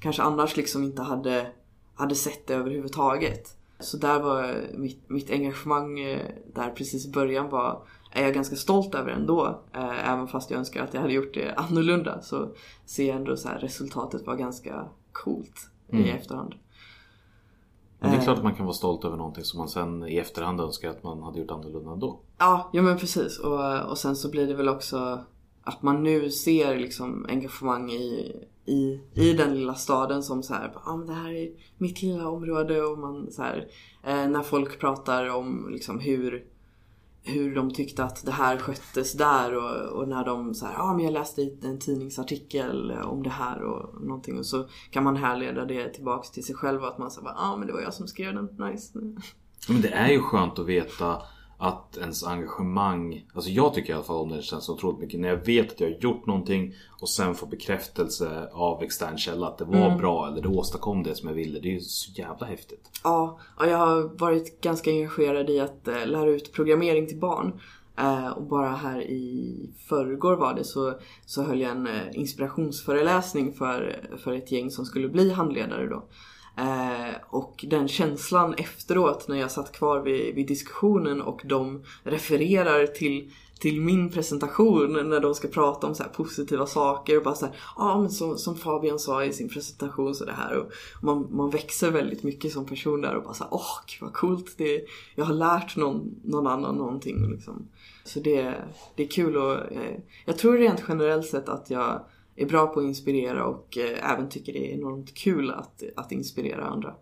kanske 0.00 0.22
annars 0.22 0.56
liksom 0.56 0.84
inte 0.84 1.02
hade, 1.02 1.50
hade 1.94 2.14
sett 2.14 2.46
det 2.46 2.54
överhuvudtaget. 2.54 3.56
Så 3.80 3.96
där 3.96 4.20
var 4.20 4.66
mitt, 4.74 5.10
mitt 5.10 5.30
engagemang 5.30 6.00
eh, 6.00 6.30
där 6.54 6.70
precis 6.70 7.06
i 7.06 7.10
början 7.10 7.48
var 7.48 7.82
är 8.12 8.22
jag 8.24 8.34
ganska 8.34 8.56
stolt 8.56 8.94
över 8.94 9.10
ändå. 9.10 9.60
Eh, 9.74 10.10
även 10.12 10.28
fast 10.28 10.50
jag 10.50 10.58
önskar 10.58 10.84
att 10.84 10.94
jag 10.94 11.00
hade 11.00 11.12
gjort 11.12 11.34
det 11.34 11.54
annorlunda 11.54 12.20
så 12.22 12.48
ser 12.86 13.06
jag 13.08 13.16
ändå 13.16 13.36
så 13.36 13.48
här 13.48 13.58
resultatet 13.58 14.26
var 14.26 14.36
ganska 14.36 14.88
coolt 15.12 15.66
Mm. 15.92 16.04
i 16.04 16.10
efterhand. 16.10 16.54
Men 17.98 18.10
det 18.10 18.16
är 18.16 18.18
Eh. 18.18 18.24
klart 18.24 18.38
att 18.38 18.44
man 18.44 18.54
kan 18.54 18.66
vara 18.66 18.74
stolt 18.74 19.04
över 19.04 19.16
någonting 19.16 19.44
som 19.44 19.58
man 19.58 19.68
sen 19.68 20.08
i 20.08 20.16
efterhand 20.16 20.60
önskar 20.60 20.90
att 20.90 21.02
man 21.02 21.22
hade 21.22 21.40
gjort 21.40 21.50
annorlunda 21.50 21.96
då. 21.96 22.20
Ja, 22.38 22.70
ja 22.72 22.82
men 22.82 22.98
precis. 22.98 23.38
Och, 23.38 23.80
och 23.90 23.98
sen 23.98 24.16
så 24.16 24.30
blir 24.30 24.46
det 24.46 24.54
väl 24.54 24.68
också 24.68 25.24
att 25.62 25.82
man 25.82 26.02
nu 26.02 26.30
ser 26.30 26.76
liksom 26.78 27.26
engagemang 27.28 27.90
i, 27.90 28.36
i, 28.66 29.00
i 29.14 29.32
den 29.32 29.54
lilla 29.54 29.74
staden 29.74 30.22
som 30.22 30.42
så 30.42 30.54
här, 30.54 30.72
ah, 30.84 30.96
men 30.96 31.06
det 31.06 31.12
här 31.12 31.30
är 31.32 31.50
mitt 31.78 32.02
lilla 32.02 32.28
område 32.28 32.82
och 32.82 32.98
man 32.98 33.30
så 33.30 33.42
här, 33.42 33.68
eh, 34.04 34.28
när 34.28 34.42
folk 34.42 34.80
pratar 34.80 35.28
om 35.28 35.68
liksom 35.70 35.98
hur 35.98 36.44
hur 37.22 37.54
de 37.54 37.70
tyckte 37.70 38.04
att 38.04 38.26
det 38.26 38.32
här 38.32 38.58
sköttes 38.58 39.12
där 39.12 39.56
och, 39.56 40.00
och 40.00 40.08
när 40.08 40.24
de 40.24 40.54
så 40.54 40.66
här, 40.66 40.72
ja 40.72 40.82
ah, 40.82 40.94
men 40.94 41.04
jag 41.04 41.12
läste 41.12 41.50
en 41.62 41.78
tidningsartikel 41.78 42.92
om 42.92 43.22
det 43.22 43.30
här 43.30 43.62
och 43.62 44.02
någonting 44.02 44.38
och 44.38 44.46
så 44.46 44.68
kan 44.90 45.04
man 45.04 45.16
härleda 45.16 45.64
det 45.64 45.88
tillbaks 45.88 46.30
till 46.30 46.44
sig 46.44 46.54
själv 46.54 46.82
och 46.82 46.88
att 46.88 46.98
man 46.98 47.10
säger 47.10 47.28
ja 47.28 47.34
ah, 47.36 47.56
men 47.56 47.66
det 47.66 47.72
var 47.72 47.80
jag 47.80 47.94
som 47.94 48.08
skrev 48.08 48.34
den, 48.34 48.70
nice. 48.70 48.98
Men 49.68 49.80
det 49.80 49.88
är 49.88 50.08
ju 50.08 50.20
skönt 50.20 50.58
att 50.58 50.66
veta 50.66 51.22
att 51.60 51.96
ens 51.96 52.24
engagemang, 52.24 53.26
alltså 53.34 53.50
jag 53.50 53.74
tycker 53.74 53.92
i 53.92 53.96
alla 53.96 54.04
fall 54.04 54.16
om 54.16 54.28
det 54.28 54.42
känns 54.42 54.64
så 54.64 54.74
otroligt 54.74 55.00
mycket. 55.00 55.20
När 55.20 55.28
jag 55.28 55.46
vet 55.46 55.72
att 55.72 55.80
jag 55.80 55.88
har 55.88 55.96
gjort 56.00 56.26
någonting 56.26 56.74
och 57.00 57.08
sen 57.08 57.34
får 57.34 57.46
bekräftelse 57.46 58.48
av 58.52 58.82
extern 58.82 59.18
källa 59.18 59.46
att 59.46 59.58
det 59.58 59.64
var 59.64 59.98
bra 59.98 60.26
eller 60.26 60.42
det 60.42 60.48
åstadkom 60.48 61.02
det 61.02 61.14
som 61.14 61.28
jag 61.28 61.34
ville. 61.34 61.60
Det 61.60 61.68
är 61.68 61.72
ju 61.72 61.80
så 61.80 62.12
jävla 62.12 62.46
häftigt. 62.46 62.90
Ja, 63.04 63.38
och 63.56 63.66
jag 63.66 63.78
har 63.78 64.18
varit 64.18 64.60
ganska 64.60 64.90
engagerad 64.90 65.50
i 65.50 65.60
att 65.60 65.88
eh, 65.88 66.06
lära 66.06 66.30
ut 66.30 66.52
programmering 66.52 67.06
till 67.06 67.18
barn. 67.18 67.60
Eh, 67.98 68.28
och 68.28 68.42
bara 68.42 68.68
här 68.68 69.00
i 69.00 69.56
förrgår 69.88 70.36
var 70.36 70.54
det 70.54 70.64
så, 70.64 70.94
så 71.26 71.42
höll 71.42 71.60
jag 71.60 71.70
en 71.70 71.86
eh, 71.86 72.02
inspirationsföreläsning 72.12 73.52
för, 73.52 74.00
för 74.24 74.32
ett 74.32 74.52
gäng 74.52 74.70
som 74.70 74.84
skulle 74.84 75.08
bli 75.08 75.32
handledare 75.32 75.86
då. 75.86 76.04
Eh, 76.60 77.14
och 77.30 77.64
den 77.68 77.88
känslan 77.88 78.54
efteråt 78.54 79.28
när 79.28 79.36
jag 79.36 79.50
satt 79.50 79.72
kvar 79.72 80.00
vid, 80.00 80.34
vid 80.34 80.46
diskussionen 80.46 81.22
och 81.22 81.42
de 81.44 81.82
refererar 82.02 82.86
till, 82.86 83.32
till 83.60 83.80
min 83.80 84.10
presentation 84.10 85.08
när 85.08 85.20
de 85.20 85.34
ska 85.34 85.48
prata 85.48 85.86
om 85.86 85.94
så 85.94 86.02
här 86.02 86.10
positiva 86.10 86.66
saker 86.66 87.16
och 87.16 87.22
bara 87.22 87.34
så 87.34 87.46
här, 87.46 87.54
ja 87.76 88.00
men 88.00 88.10
som, 88.10 88.38
som 88.38 88.56
Fabian 88.56 88.98
sa 88.98 89.24
i 89.24 89.32
sin 89.32 89.48
presentation 89.48 90.14
så 90.14 90.24
det 90.24 90.32
här 90.32 90.56
och 90.56 90.72
man, 91.02 91.28
man 91.30 91.50
växer 91.50 91.90
väldigt 91.90 92.22
mycket 92.22 92.52
som 92.52 92.66
person 92.66 93.00
där 93.00 93.14
och 93.14 93.24
bara 93.24 93.34
så 93.34 93.44
här, 93.44 93.54
åh 93.54 93.80
gud 93.86 93.98
vad 94.00 94.12
coolt 94.12 94.54
det 94.58 94.84
jag 95.14 95.24
har 95.24 95.34
lärt 95.34 95.76
någon, 95.76 96.14
någon 96.24 96.46
annan 96.46 96.74
någonting 96.74 97.30
liksom. 97.30 97.68
Så 98.04 98.20
det, 98.20 98.54
det 98.94 99.02
är 99.02 99.08
kul 99.08 99.36
och 99.36 99.72
eh, 99.72 99.98
jag 100.24 100.38
tror 100.38 100.58
rent 100.58 100.84
generellt 100.88 101.26
sett 101.26 101.48
att 101.48 101.70
jag 101.70 102.00
är 102.42 102.46
bra 102.46 102.66
på 102.66 102.80
att 102.80 102.86
inspirera 102.86 103.44
och 103.46 103.78
eh, 103.78 104.12
även 104.12 104.28
tycker 104.28 104.52
det 104.52 104.70
är 104.72 104.74
enormt 104.74 105.14
kul 105.14 105.50
att, 105.50 105.82
att 105.96 106.12
inspirera 106.12 106.64
andra. 106.64 106.94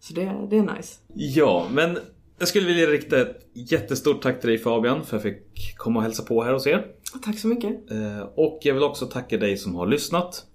Så 0.00 0.14
det, 0.14 0.46
det 0.50 0.56
är 0.58 0.76
nice. 0.76 0.98
Ja, 1.14 1.68
men 1.72 1.98
jag 2.38 2.48
skulle 2.48 2.66
vilja 2.66 2.86
rikta 2.86 3.20
ett 3.20 3.46
jättestort 3.52 4.22
tack 4.22 4.40
till 4.40 4.48
dig 4.48 4.58
Fabian 4.58 5.04
för 5.04 5.16
att 5.16 5.24
jag 5.24 5.34
fick 5.34 5.76
komma 5.76 5.98
och 5.98 6.02
hälsa 6.02 6.22
på 6.22 6.42
här 6.42 6.52
hos 6.52 6.66
er. 6.66 6.86
Tack 7.24 7.38
så 7.38 7.48
mycket. 7.48 7.90
Eh, 7.90 8.20
Och 8.34 8.58
jag 8.62 8.74
vill 8.74 8.82
också 8.82 9.06
tacka 9.06 9.38
dig 9.38 9.56
som 9.56 9.74
har 9.74 9.86
lyssnat. 9.86 10.46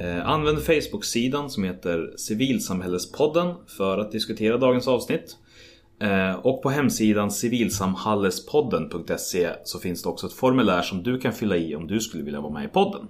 Eh, 0.00 0.28
Använd 0.28 0.58
Facebook-sidan 0.62 1.50
som 1.50 1.64
heter 1.64 2.14
Civilsamhällespodden 2.16 3.54
för 3.76 3.98
att 3.98 4.12
diskutera 4.12 4.56
dagens 4.58 4.88
avsnitt. 4.88 5.36
Eh, 6.00 6.34
och 6.34 6.62
på 6.62 6.70
hemsidan 6.70 7.30
civilsamhallespodden.se 7.30 9.50
så 9.64 9.78
finns 9.78 10.02
det 10.02 10.08
också 10.08 10.26
ett 10.26 10.32
formulär 10.32 10.82
som 10.82 11.02
du 11.02 11.18
kan 11.18 11.32
fylla 11.32 11.56
i 11.56 11.76
om 11.76 11.86
du 11.86 12.00
skulle 12.00 12.24
vilja 12.24 12.40
vara 12.40 12.52
med 12.52 12.64
i 12.64 12.68
podden. 12.68 13.08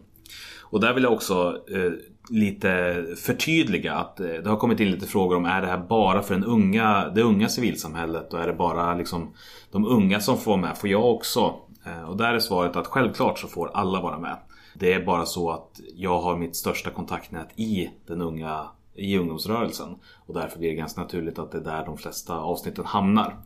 Och 0.70 0.80
där 0.80 0.94
vill 0.94 1.02
jag 1.02 1.12
också 1.12 1.62
eh, 1.70 1.92
lite 2.30 3.04
förtydliga 3.16 3.94
att 3.94 4.20
eh, 4.20 4.26
det 4.26 4.50
har 4.50 4.56
kommit 4.56 4.80
in 4.80 4.90
lite 4.90 5.06
frågor 5.06 5.36
om 5.36 5.44
är 5.44 5.60
det 5.60 5.66
här 5.66 5.86
bara 5.88 6.22
för 6.22 6.34
den 6.34 6.44
unga, 6.44 7.08
det 7.08 7.22
unga 7.22 7.48
civilsamhället 7.48 8.34
och 8.34 8.40
är 8.40 8.46
det 8.46 8.52
bara 8.52 8.94
liksom 8.94 9.34
de 9.72 9.86
unga 9.86 10.20
som 10.20 10.38
får 10.38 10.50
vara 10.50 10.60
med? 10.60 10.78
Får 10.78 10.90
jag 10.90 11.14
också? 11.14 11.54
Eh, 11.86 12.02
och 12.02 12.16
där 12.16 12.34
är 12.34 12.38
svaret 12.38 12.76
att 12.76 12.86
självklart 12.86 13.38
så 13.38 13.48
får 13.48 13.70
alla 13.74 14.00
vara 14.00 14.18
med. 14.18 14.36
Det 14.74 14.92
är 14.92 15.04
bara 15.04 15.26
så 15.26 15.50
att 15.50 15.80
jag 15.94 16.20
har 16.20 16.36
mitt 16.36 16.56
största 16.56 16.90
kontaktnät 16.90 17.48
i 17.56 17.90
den 18.06 18.22
unga 18.22 18.66
i 18.98 19.18
ungdomsrörelsen 19.18 19.96
och 20.26 20.34
därför 20.34 20.58
blir 20.58 20.68
det 20.68 20.74
ganska 20.74 21.00
naturligt 21.00 21.38
att 21.38 21.52
det 21.52 21.58
är 21.58 21.62
där 21.62 21.84
de 21.84 21.96
flesta 21.96 22.38
avsnitten 22.38 22.84
hamnar. 22.84 23.36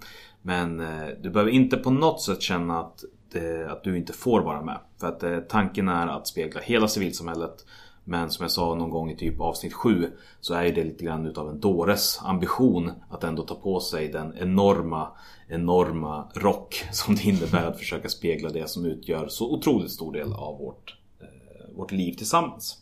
Men 0.42 0.80
eh, 0.80 1.09
du 1.22 1.30
behöver 1.30 1.50
inte 1.50 1.76
på 1.76 1.90
något 1.90 2.22
sätt 2.22 2.42
känna 2.42 2.80
att, 2.80 3.05
det, 3.32 3.72
att 3.72 3.84
du 3.84 3.96
inte 3.96 4.12
får 4.12 4.40
vara 4.40 4.62
med. 4.62 4.78
För 5.00 5.07
att 5.07 5.22
eh, 5.22 5.38
tanken 5.38 5.88
är 5.88 6.07
att 6.07 6.26
spegla 6.26 6.61
hela 6.61 6.88
civilsamhället. 6.88 7.66
Men 8.05 8.30
som 8.30 8.42
jag 8.42 8.50
sa 8.50 8.74
någon 8.74 8.90
gång 8.90 9.11
i 9.11 9.16
typ 9.16 9.40
avsnitt 9.40 9.72
7 9.72 10.12
så 10.40 10.55
är 10.55 10.72
det 10.72 10.84
lite 10.84 11.05
grann 11.05 11.26
utav 11.26 11.48
en 11.48 11.61
dåres 11.61 12.20
ambition 12.22 12.92
att 13.11 13.24
ändå 13.24 13.42
ta 13.42 13.55
på 13.55 13.80
sig 13.80 14.09
den 14.09 14.34
enorma, 14.38 15.09
enorma 15.48 16.28
rock 16.34 16.84
som 16.92 17.14
det 17.14 17.24
innebär 17.24 17.66
att 17.66 17.78
försöka 17.78 18.09
spegla 18.09 18.48
det 18.48 18.70
som 18.70 18.86
utgör 18.86 19.28
så 19.28 19.53
otroligt 19.53 19.90
stor 19.90 20.12
del 20.12 20.32
av 20.32 20.59
vårt, 20.59 20.96
eh, 21.20 21.76
vårt 21.76 21.92
liv 21.92 22.12
tillsammans. 22.12 22.82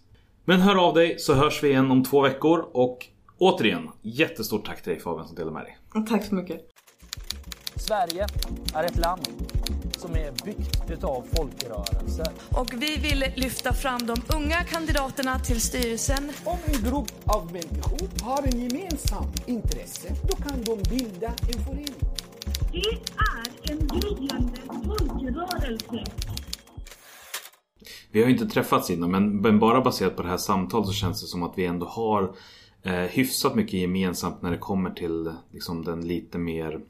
Men 0.50 0.60
hör 0.60 0.76
av 0.76 0.94
dig 0.94 1.18
så 1.18 1.34
hörs 1.34 1.62
vi 1.62 1.68
igen 1.68 1.90
om 1.90 2.04
två 2.04 2.20
veckor 2.20 2.68
och 2.72 3.06
återigen 3.38 3.88
jättestort 4.02 4.66
tack 4.66 4.82
till 4.82 4.92
dig 4.92 5.00
Fabian 5.00 5.26
som 5.26 5.36
delade 5.36 5.54
med 5.54 5.64
dig. 5.64 5.78
Tack 6.08 6.24
så 6.24 6.34
mycket. 6.34 6.60
Sverige 7.76 8.26
är 8.74 8.84
ett 8.84 8.96
land 8.96 9.28
som 9.98 10.10
är 10.14 10.44
byggt 10.44 10.90
utav 10.90 11.24
folkrörelser. 11.36 12.32
Och 12.50 12.72
vi 12.72 12.96
vill 12.96 13.24
lyfta 13.36 13.72
fram 13.72 14.06
de 14.06 14.16
unga 14.36 14.64
kandidaterna 14.64 15.38
till 15.38 15.60
styrelsen 15.60 16.32
Om 16.44 16.58
en 16.66 16.90
grupp 16.90 17.12
av 17.24 17.52
människor 17.52 18.24
har 18.24 18.42
en 18.42 18.60
gemensam 18.60 19.32
intresse, 19.46 20.08
då 20.30 20.36
kan 20.36 20.62
de 20.64 20.82
bilda 20.96 21.28
en 21.28 21.64
förening. 21.64 21.94
Det 22.72 22.78
är 23.16 23.72
en 23.72 23.88
gryende 23.88 24.60
folkrörelse. 24.66 26.29
Vi 28.12 28.20
har 28.20 28.26
ju 28.26 28.32
inte 28.32 28.46
träffats 28.46 28.90
innan 28.90 29.40
men, 29.40 29.58
bara 29.58 29.80
baserat 29.80 30.16
på 30.16 30.22
det 30.22 30.28
här 30.28 30.36
samtalet 30.36 30.86
så 30.86 30.92
känns 30.92 31.20
det 31.20 31.26
som 31.26 31.42
att 31.42 31.58
vi 31.58 31.64
ändå 31.64 31.86
har 31.86 32.34
eh, 32.82 32.92
hyfsat 32.92 33.54
mycket 33.54 33.80
gemensamt 33.80 34.42
när 34.42 34.50
det 34.50 34.58
kommer 34.58 34.90
till 34.90 35.32
liksom, 35.52 35.84
den 35.84 36.08
lite 36.08 36.38
mer 36.38 36.80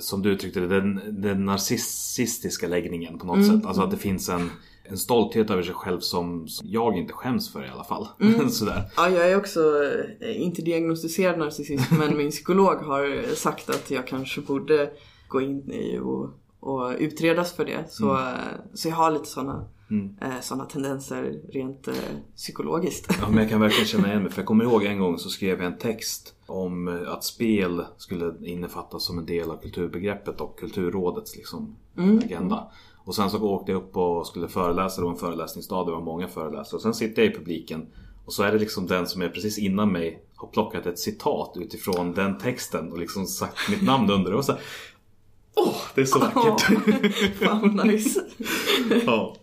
som 0.00 0.22
du 0.22 0.30
uttryckte 0.30 0.60
det, 0.60 0.66
den, 0.66 1.00
den 1.08 1.44
narcissistiska 1.44 2.68
läggningen 2.68 3.18
på 3.18 3.26
något 3.26 3.46
sätt. 3.46 3.66
Alltså 3.66 3.82
att 3.82 3.90
det 3.90 3.96
finns 3.96 4.28
en, 4.28 4.50
en 4.84 4.98
stolthet 4.98 5.50
över 5.50 5.62
sig 5.62 5.74
själv 5.74 6.00
som, 6.00 6.48
som 6.48 6.68
jag 6.70 6.98
inte 6.98 7.12
skäms 7.12 7.52
för 7.52 7.64
i 7.64 7.68
alla 7.68 7.84
fall. 7.84 8.08
Sådär. 8.50 8.82
Ja, 8.96 9.10
jag 9.10 9.30
är 9.30 9.36
också 9.36 9.60
eh, 10.20 10.42
inte 10.42 10.62
diagnostiserad 10.62 11.38
narcissist 11.38 11.90
men 11.90 12.16
min 12.16 12.30
psykolog 12.30 12.76
har 12.76 13.34
sagt 13.34 13.70
att 13.70 13.90
jag 13.90 14.06
kanske 14.06 14.40
borde 14.40 14.90
gå 15.28 15.40
in 15.40 15.70
i 15.70 15.98
och, 15.98 16.30
och 16.64 16.94
utredas 16.98 17.52
för 17.52 17.64
det. 17.64 17.84
Så, 17.88 18.14
eh, 18.14 18.28
så 18.74 18.88
jag 18.88 18.96
har 18.96 19.10
lite 19.10 19.26
sådana 19.26 19.64
eh, 20.20 20.40
såna 20.40 20.64
tendenser 20.64 21.40
rent 21.52 21.88
eh, 21.88 21.94
psykologiskt. 22.36 23.16
Ja, 23.20 23.28
men 23.28 23.38
jag 23.38 23.48
kan 23.48 23.60
verkligen 23.60 23.86
känna 23.86 24.08
igen 24.08 24.22
mig. 24.22 24.32
För 24.32 24.40
jag 24.40 24.46
kommer 24.46 24.64
ihåg 24.64 24.84
en 24.84 24.98
gång 24.98 25.18
så 25.18 25.28
skrev 25.28 25.62
jag 25.62 25.72
en 25.72 25.78
text 25.78 26.34
om 26.46 27.04
att 27.08 27.24
spel 27.24 27.84
skulle 27.96 28.34
innefattas 28.42 29.04
som 29.04 29.18
en 29.18 29.26
del 29.26 29.50
av 29.50 29.56
kulturbegreppet 29.56 30.40
och 30.40 30.58
Kulturrådets 30.58 31.36
liksom, 31.36 31.76
agenda. 32.24 32.72
Och 33.04 33.14
sen 33.14 33.30
så 33.30 33.42
åkte 33.42 33.72
jag 33.72 33.82
upp 33.82 33.96
och 33.96 34.26
skulle 34.26 34.48
föreläsa. 34.48 35.00
Det 35.00 35.04
var 35.04 35.12
en 35.12 35.18
föreläsningsdag. 35.18 35.86
Det 35.86 35.92
var 35.92 36.00
många 36.00 36.28
föreläsare. 36.28 36.76
Och 36.76 36.82
sen 36.82 36.94
sitter 36.94 37.22
jag 37.22 37.32
i 37.32 37.34
publiken. 37.34 37.86
Och 38.24 38.32
så 38.32 38.42
är 38.42 38.52
det 38.52 38.58
liksom 38.58 38.86
den 38.86 39.06
som 39.06 39.22
är 39.22 39.28
precis 39.28 39.58
innan 39.58 39.92
mig 39.92 40.22
har 40.34 40.48
plockat 40.48 40.86
ett 40.86 40.98
citat 40.98 41.52
utifrån 41.56 42.12
den 42.12 42.38
texten 42.38 42.92
och 42.92 42.98
liksom 42.98 43.26
sagt 43.26 43.70
mitt 43.70 43.82
namn 43.82 44.10
under. 44.10 44.34
Och 44.34 44.44
så 44.44 44.52
här, 44.52 44.60
Åh, 45.56 45.76
det 45.94 46.00
är 46.00 46.04
så 46.04 46.18
vackert! 46.18 46.60
Fan 47.38 47.76
vad 47.76 47.86
nice. 47.86 48.20
ja. 49.06 49.36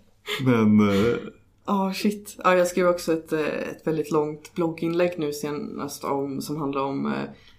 Men... 0.46 0.90
eh, 0.90 1.16
Ja, 1.66 1.94
shit. 1.96 2.36
Ja, 2.44 2.56
jag 2.56 2.68
skrev 2.68 2.88
också 2.88 3.14
ett, 3.14 3.34
eh, 3.34 3.48
ett 3.48 3.88
väldigt 3.88 4.12
långt 4.12 4.54
blogginlägg 4.54 5.14
nu 5.18 5.34
senast 5.34 6.04
om, 6.04 6.42
som 6.42 6.58
handlar 6.58 6.82
om, 6.82 7.14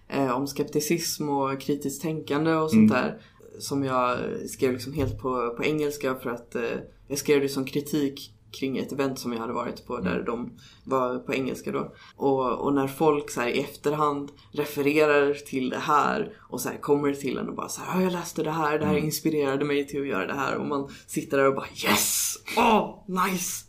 eh, 0.08 0.30
om 0.30 0.46
skepticism 0.46 1.28
och 1.28 1.60
kritiskt 1.60 2.02
tänkande 2.02 2.54
och 2.54 2.70
sånt 2.70 2.90
där. 2.90 3.18
Som 3.58 3.84
jag 3.84 4.18
skrev 4.48 4.72
liksom 4.72 4.92
helt 4.92 5.18
på, 5.18 5.54
på 5.56 5.64
engelska 5.64 6.14
för 6.14 6.30
att 6.30 6.54
eh, 6.54 6.62
jag 7.08 7.18
skrev 7.18 7.40
det 7.40 7.48
som 7.48 7.64
kritik 7.64 8.34
kring 8.52 8.78
ett 8.78 8.92
event 8.92 9.18
som 9.18 9.32
jag 9.32 9.40
hade 9.40 9.52
varit 9.52 9.86
på 9.86 9.98
där 9.98 10.22
de 10.26 10.50
var 10.84 11.18
på 11.18 11.34
engelska 11.34 11.72
då. 11.72 11.92
Och, 12.16 12.52
och 12.52 12.74
när 12.74 12.86
folk 12.86 13.30
så 13.30 13.40
här 13.40 13.48
i 13.48 13.60
efterhand 13.60 14.32
refererar 14.52 15.34
till 15.34 15.70
det 15.70 15.78
här 15.78 16.36
och 16.38 16.60
så 16.60 16.68
kommer 16.80 17.12
till 17.14 17.38
en 17.38 17.48
och 17.48 17.54
bara 17.54 17.68
så 17.68 17.80
här, 17.80 17.98
"Ja, 18.00 18.04
jag 18.04 18.12
läste 18.12 18.42
det 18.42 18.50
här, 18.50 18.78
det 18.78 18.86
här 18.86 18.96
inspirerade 18.96 19.64
mig 19.64 19.86
till 19.86 20.00
att 20.00 20.06
göra 20.06 20.26
det 20.26 20.34
här 20.34 20.56
och 20.56 20.66
man 20.66 20.88
sitter 21.06 21.38
där 21.38 21.48
och 21.48 21.54
bara 21.54 21.66
yes! 21.84 22.34
Åh, 22.56 23.04
nice! 23.06 23.64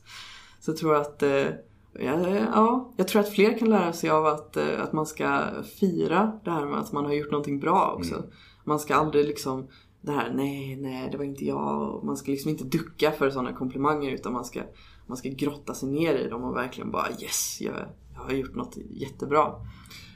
Så 0.60 0.72
jag 0.72 0.78
tror 0.78 0.96
att 0.96 1.24
eh, 1.24 1.48
ja, 2.00 2.28
ja, 2.54 2.94
jag 2.98 3.08
tror 3.08 3.22
att 3.22 3.30
fler 3.34 3.58
kan 3.58 3.70
lära 3.70 3.94
sig 3.94 4.10
av 4.10 4.26
att, 4.26 4.58
eh, 4.58 4.82
att 4.84 4.94
man 4.94 5.06
ska 5.06 5.42
fira 5.80 6.40
det 6.44 6.52
här 6.52 6.66
med 6.66 6.80
att 6.80 6.92
man 6.92 7.06
har 7.06 7.14
gjort 7.14 7.32
någonting 7.32 7.60
bra 7.60 7.94
också. 7.98 8.24
Man 8.64 8.80
ska 8.80 8.96
aldrig 8.96 9.26
liksom 9.26 9.68
det 10.04 10.12
här, 10.12 10.34
nej, 10.34 10.76
nej, 10.76 11.10
det 11.12 11.18
var 11.18 11.26
inte 11.26 11.46
jag. 11.46 12.04
Man 12.04 12.18
ska 12.18 12.32
liksom 12.32 12.50
inte 12.50 12.64
ducka 12.64 13.12
för 13.12 13.30
sådana 13.30 13.54
komplimanger 13.54 14.12
utan 14.12 14.34
man 14.34 14.46
ska, 14.46 14.62
man 15.08 15.18
ska 15.18 15.30
grotta 15.30 15.74
sig 15.74 15.90
ner 15.90 16.16
i 16.16 16.30
dem 16.30 16.44
och 16.44 16.56
verkligen 16.56 16.92
bara 16.92 17.08
yes, 17.22 17.58
jag, 17.62 17.76
jag 18.14 18.22
har 18.22 18.32
gjort 18.32 18.56
något 18.56 18.78
jättebra. 18.90 19.52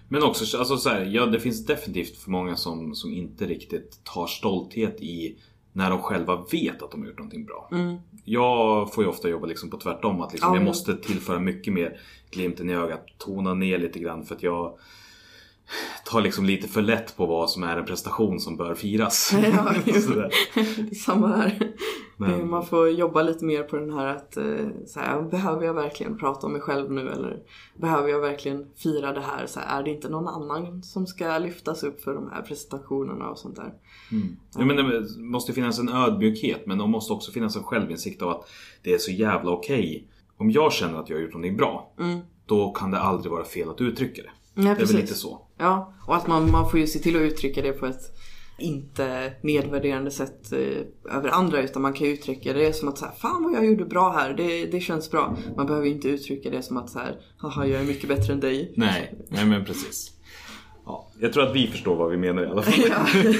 Men 0.09 0.23
också, 0.23 0.57
alltså 0.57 0.77
så 0.77 0.89
här, 0.89 1.05
ja 1.05 1.25
det 1.25 1.39
finns 1.39 1.65
definitivt 1.65 2.17
för 2.17 2.31
många 2.31 2.55
som, 2.55 2.95
som 2.95 3.13
inte 3.13 3.45
riktigt 3.45 4.03
tar 4.03 4.27
stolthet 4.27 5.01
i 5.01 5.37
när 5.73 5.89
de 5.89 6.01
själva 6.01 6.45
vet 6.51 6.81
att 6.81 6.91
de 6.91 7.01
har 7.01 7.07
gjort 7.07 7.17
någonting 7.17 7.45
bra. 7.45 7.69
Jag 8.25 8.93
får 8.93 9.03
ju 9.03 9.09
ofta 9.09 9.29
jobba 9.29 9.47
liksom 9.47 9.69
på 9.69 9.77
tvärtom. 9.77 10.21
Att 10.21 10.31
liksom 10.31 10.49
Ja, 10.49 10.55
jag 10.55 10.61
ja. 10.61 10.65
måste 10.65 10.97
tillföra 10.97 11.39
mycket 11.39 11.73
mer 11.73 11.99
glimten 12.31 12.69
i 12.69 12.73
ögat. 12.73 13.05
Tona 13.17 13.53
ner 13.53 13.77
lite 13.77 13.99
grann 13.99 14.25
för 14.25 14.35
att 14.35 14.43
jag 14.43 14.77
tar 16.05 16.21
liksom 16.21 16.45
lite 16.45 16.67
för 16.67 16.81
lätt 16.81 17.17
på 17.17 17.25
vad 17.25 17.49
som 17.49 17.63
är 17.63 17.77
en 17.77 17.85
prestation 17.85 18.39
som 18.39 18.57
bör 18.57 18.75
firas. 18.75 19.33
Ja. 19.43 19.73
Det 20.55 20.91
är 20.91 20.95
samma 20.95 21.27
här. 21.27 21.71
Men- 22.17 22.49
Man 22.49 22.65
får 22.65 22.89
jobba 22.89 23.21
lite 23.23 23.45
mer 23.45 23.63
på 23.63 23.77
den 23.77 23.93
här 23.93 24.05
att 24.07 24.37
eh, 24.37 24.43
så 24.87 24.99
här, 24.99 25.21
behöver 25.21 25.65
jag 25.65 25.73
verkligen 25.73 26.17
prata 26.17 26.47
om 26.47 26.53
mig 26.53 26.61
själv 26.61 26.91
nu 26.91 27.09
eller 27.09 27.37
behöver 27.77 28.09
jag 28.09 28.19
verkligen 28.19 28.65
fira 28.75 29.13
det 29.13 29.21
här? 29.21 29.45
Så 29.47 29.59
här 29.59 29.79
är 29.79 29.83
det 29.83 29.89
inte 29.91 30.09
någon 30.09 30.27
annan 30.27 30.83
som 30.83 31.07
ska 31.07 31.37
lyftas 31.37 31.83
upp 31.83 32.01
för 32.01 32.13
de 32.13 32.29
här 32.31 32.41
presentationerna 32.41 33.29
och 33.29 33.37
sånt 33.37 33.55
där? 33.55 33.73
Ja, 34.57 34.65
men 34.65 34.75
det 34.75 35.01
måste 35.17 35.53
finnas 35.53 35.79
en 35.79 35.89
ödmjukhet 35.89 36.65
men 36.65 36.77
det 36.77 36.87
måste 36.87 37.13
också 37.13 37.31
finnas 37.31 37.55
en 37.55 37.63
självinsikt 37.63 38.21
av 38.21 38.29
att 38.29 38.49
det 38.83 38.93
är 38.93 38.97
så 38.97 39.11
jävla 39.11 39.51
okej. 39.51 40.07
Om 40.37 40.51
jag 40.51 40.73
känner 40.73 40.99
att 40.99 41.09
jag 41.09 41.17
har 41.17 41.21
gjort 41.21 41.33
någonting 41.33 41.57
bra, 41.57 41.93
då 42.45 42.71
kan 42.71 42.91
det 42.91 42.99
aldrig 42.99 43.31
vara 43.31 43.43
fel 43.43 43.69
att 43.69 43.81
uttrycka 43.81 44.21
det. 44.21 44.29
Nej, 44.53 44.75
det 44.75 44.81
är 44.81 44.85
väl 44.87 44.95
lite 44.95 45.13
så. 45.13 45.41
Ja, 45.57 45.93
och 46.07 46.15
att 46.15 46.27
man, 46.27 46.51
man 46.51 46.69
får 46.69 46.79
ju 46.79 46.87
se 46.87 46.99
till 46.99 47.15
att 47.15 47.21
uttrycka 47.21 47.61
det 47.61 47.71
på 47.71 47.85
ett 47.85 48.17
inte 48.57 49.33
nedvärderande 49.41 50.11
sätt 50.11 50.51
eh, 50.51 51.15
över 51.15 51.29
andra 51.29 51.61
utan 51.61 51.81
man 51.81 51.93
kan 51.93 52.07
uttrycka 52.07 52.53
det 52.53 52.73
som 52.73 52.89
att 52.89 52.97
så 52.97 53.05
här, 53.05 53.13
fan 53.13 53.43
vad 53.43 53.53
jag 53.53 53.65
gjorde 53.65 53.85
bra 53.85 54.11
här, 54.11 54.33
det, 54.33 54.65
det 54.65 54.79
känns 54.79 55.11
bra. 55.11 55.37
Man 55.55 55.65
behöver 55.65 55.87
inte 55.87 56.09
uttrycka 56.09 56.49
det 56.49 56.61
som 56.61 56.77
att 56.77 56.89
så 56.89 56.99
här, 56.99 57.19
haha 57.37 57.65
jag 57.65 57.81
är 57.81 57.85
mycket 57.85 58.09
bättre 58.09 58.33
än 58.33 58.39
dig. 58.39 58.73
Nej, 58.75 59.15
nej 59.29 59.45
men 59.45 59.65
precis. 59.65 60.11
Ja, 60.85 61.11
jag 61.19 61.33
tror 61.33 61.43
att 61.43 61.55
vi 61.55 61.67
förstår 61.67 61.95
vad 61.95 62.11
vi 62.11 62.17
menar 62.17 62.43
i 62.43 62.47
alla 62.47 62.61
fall. 62.61 62.73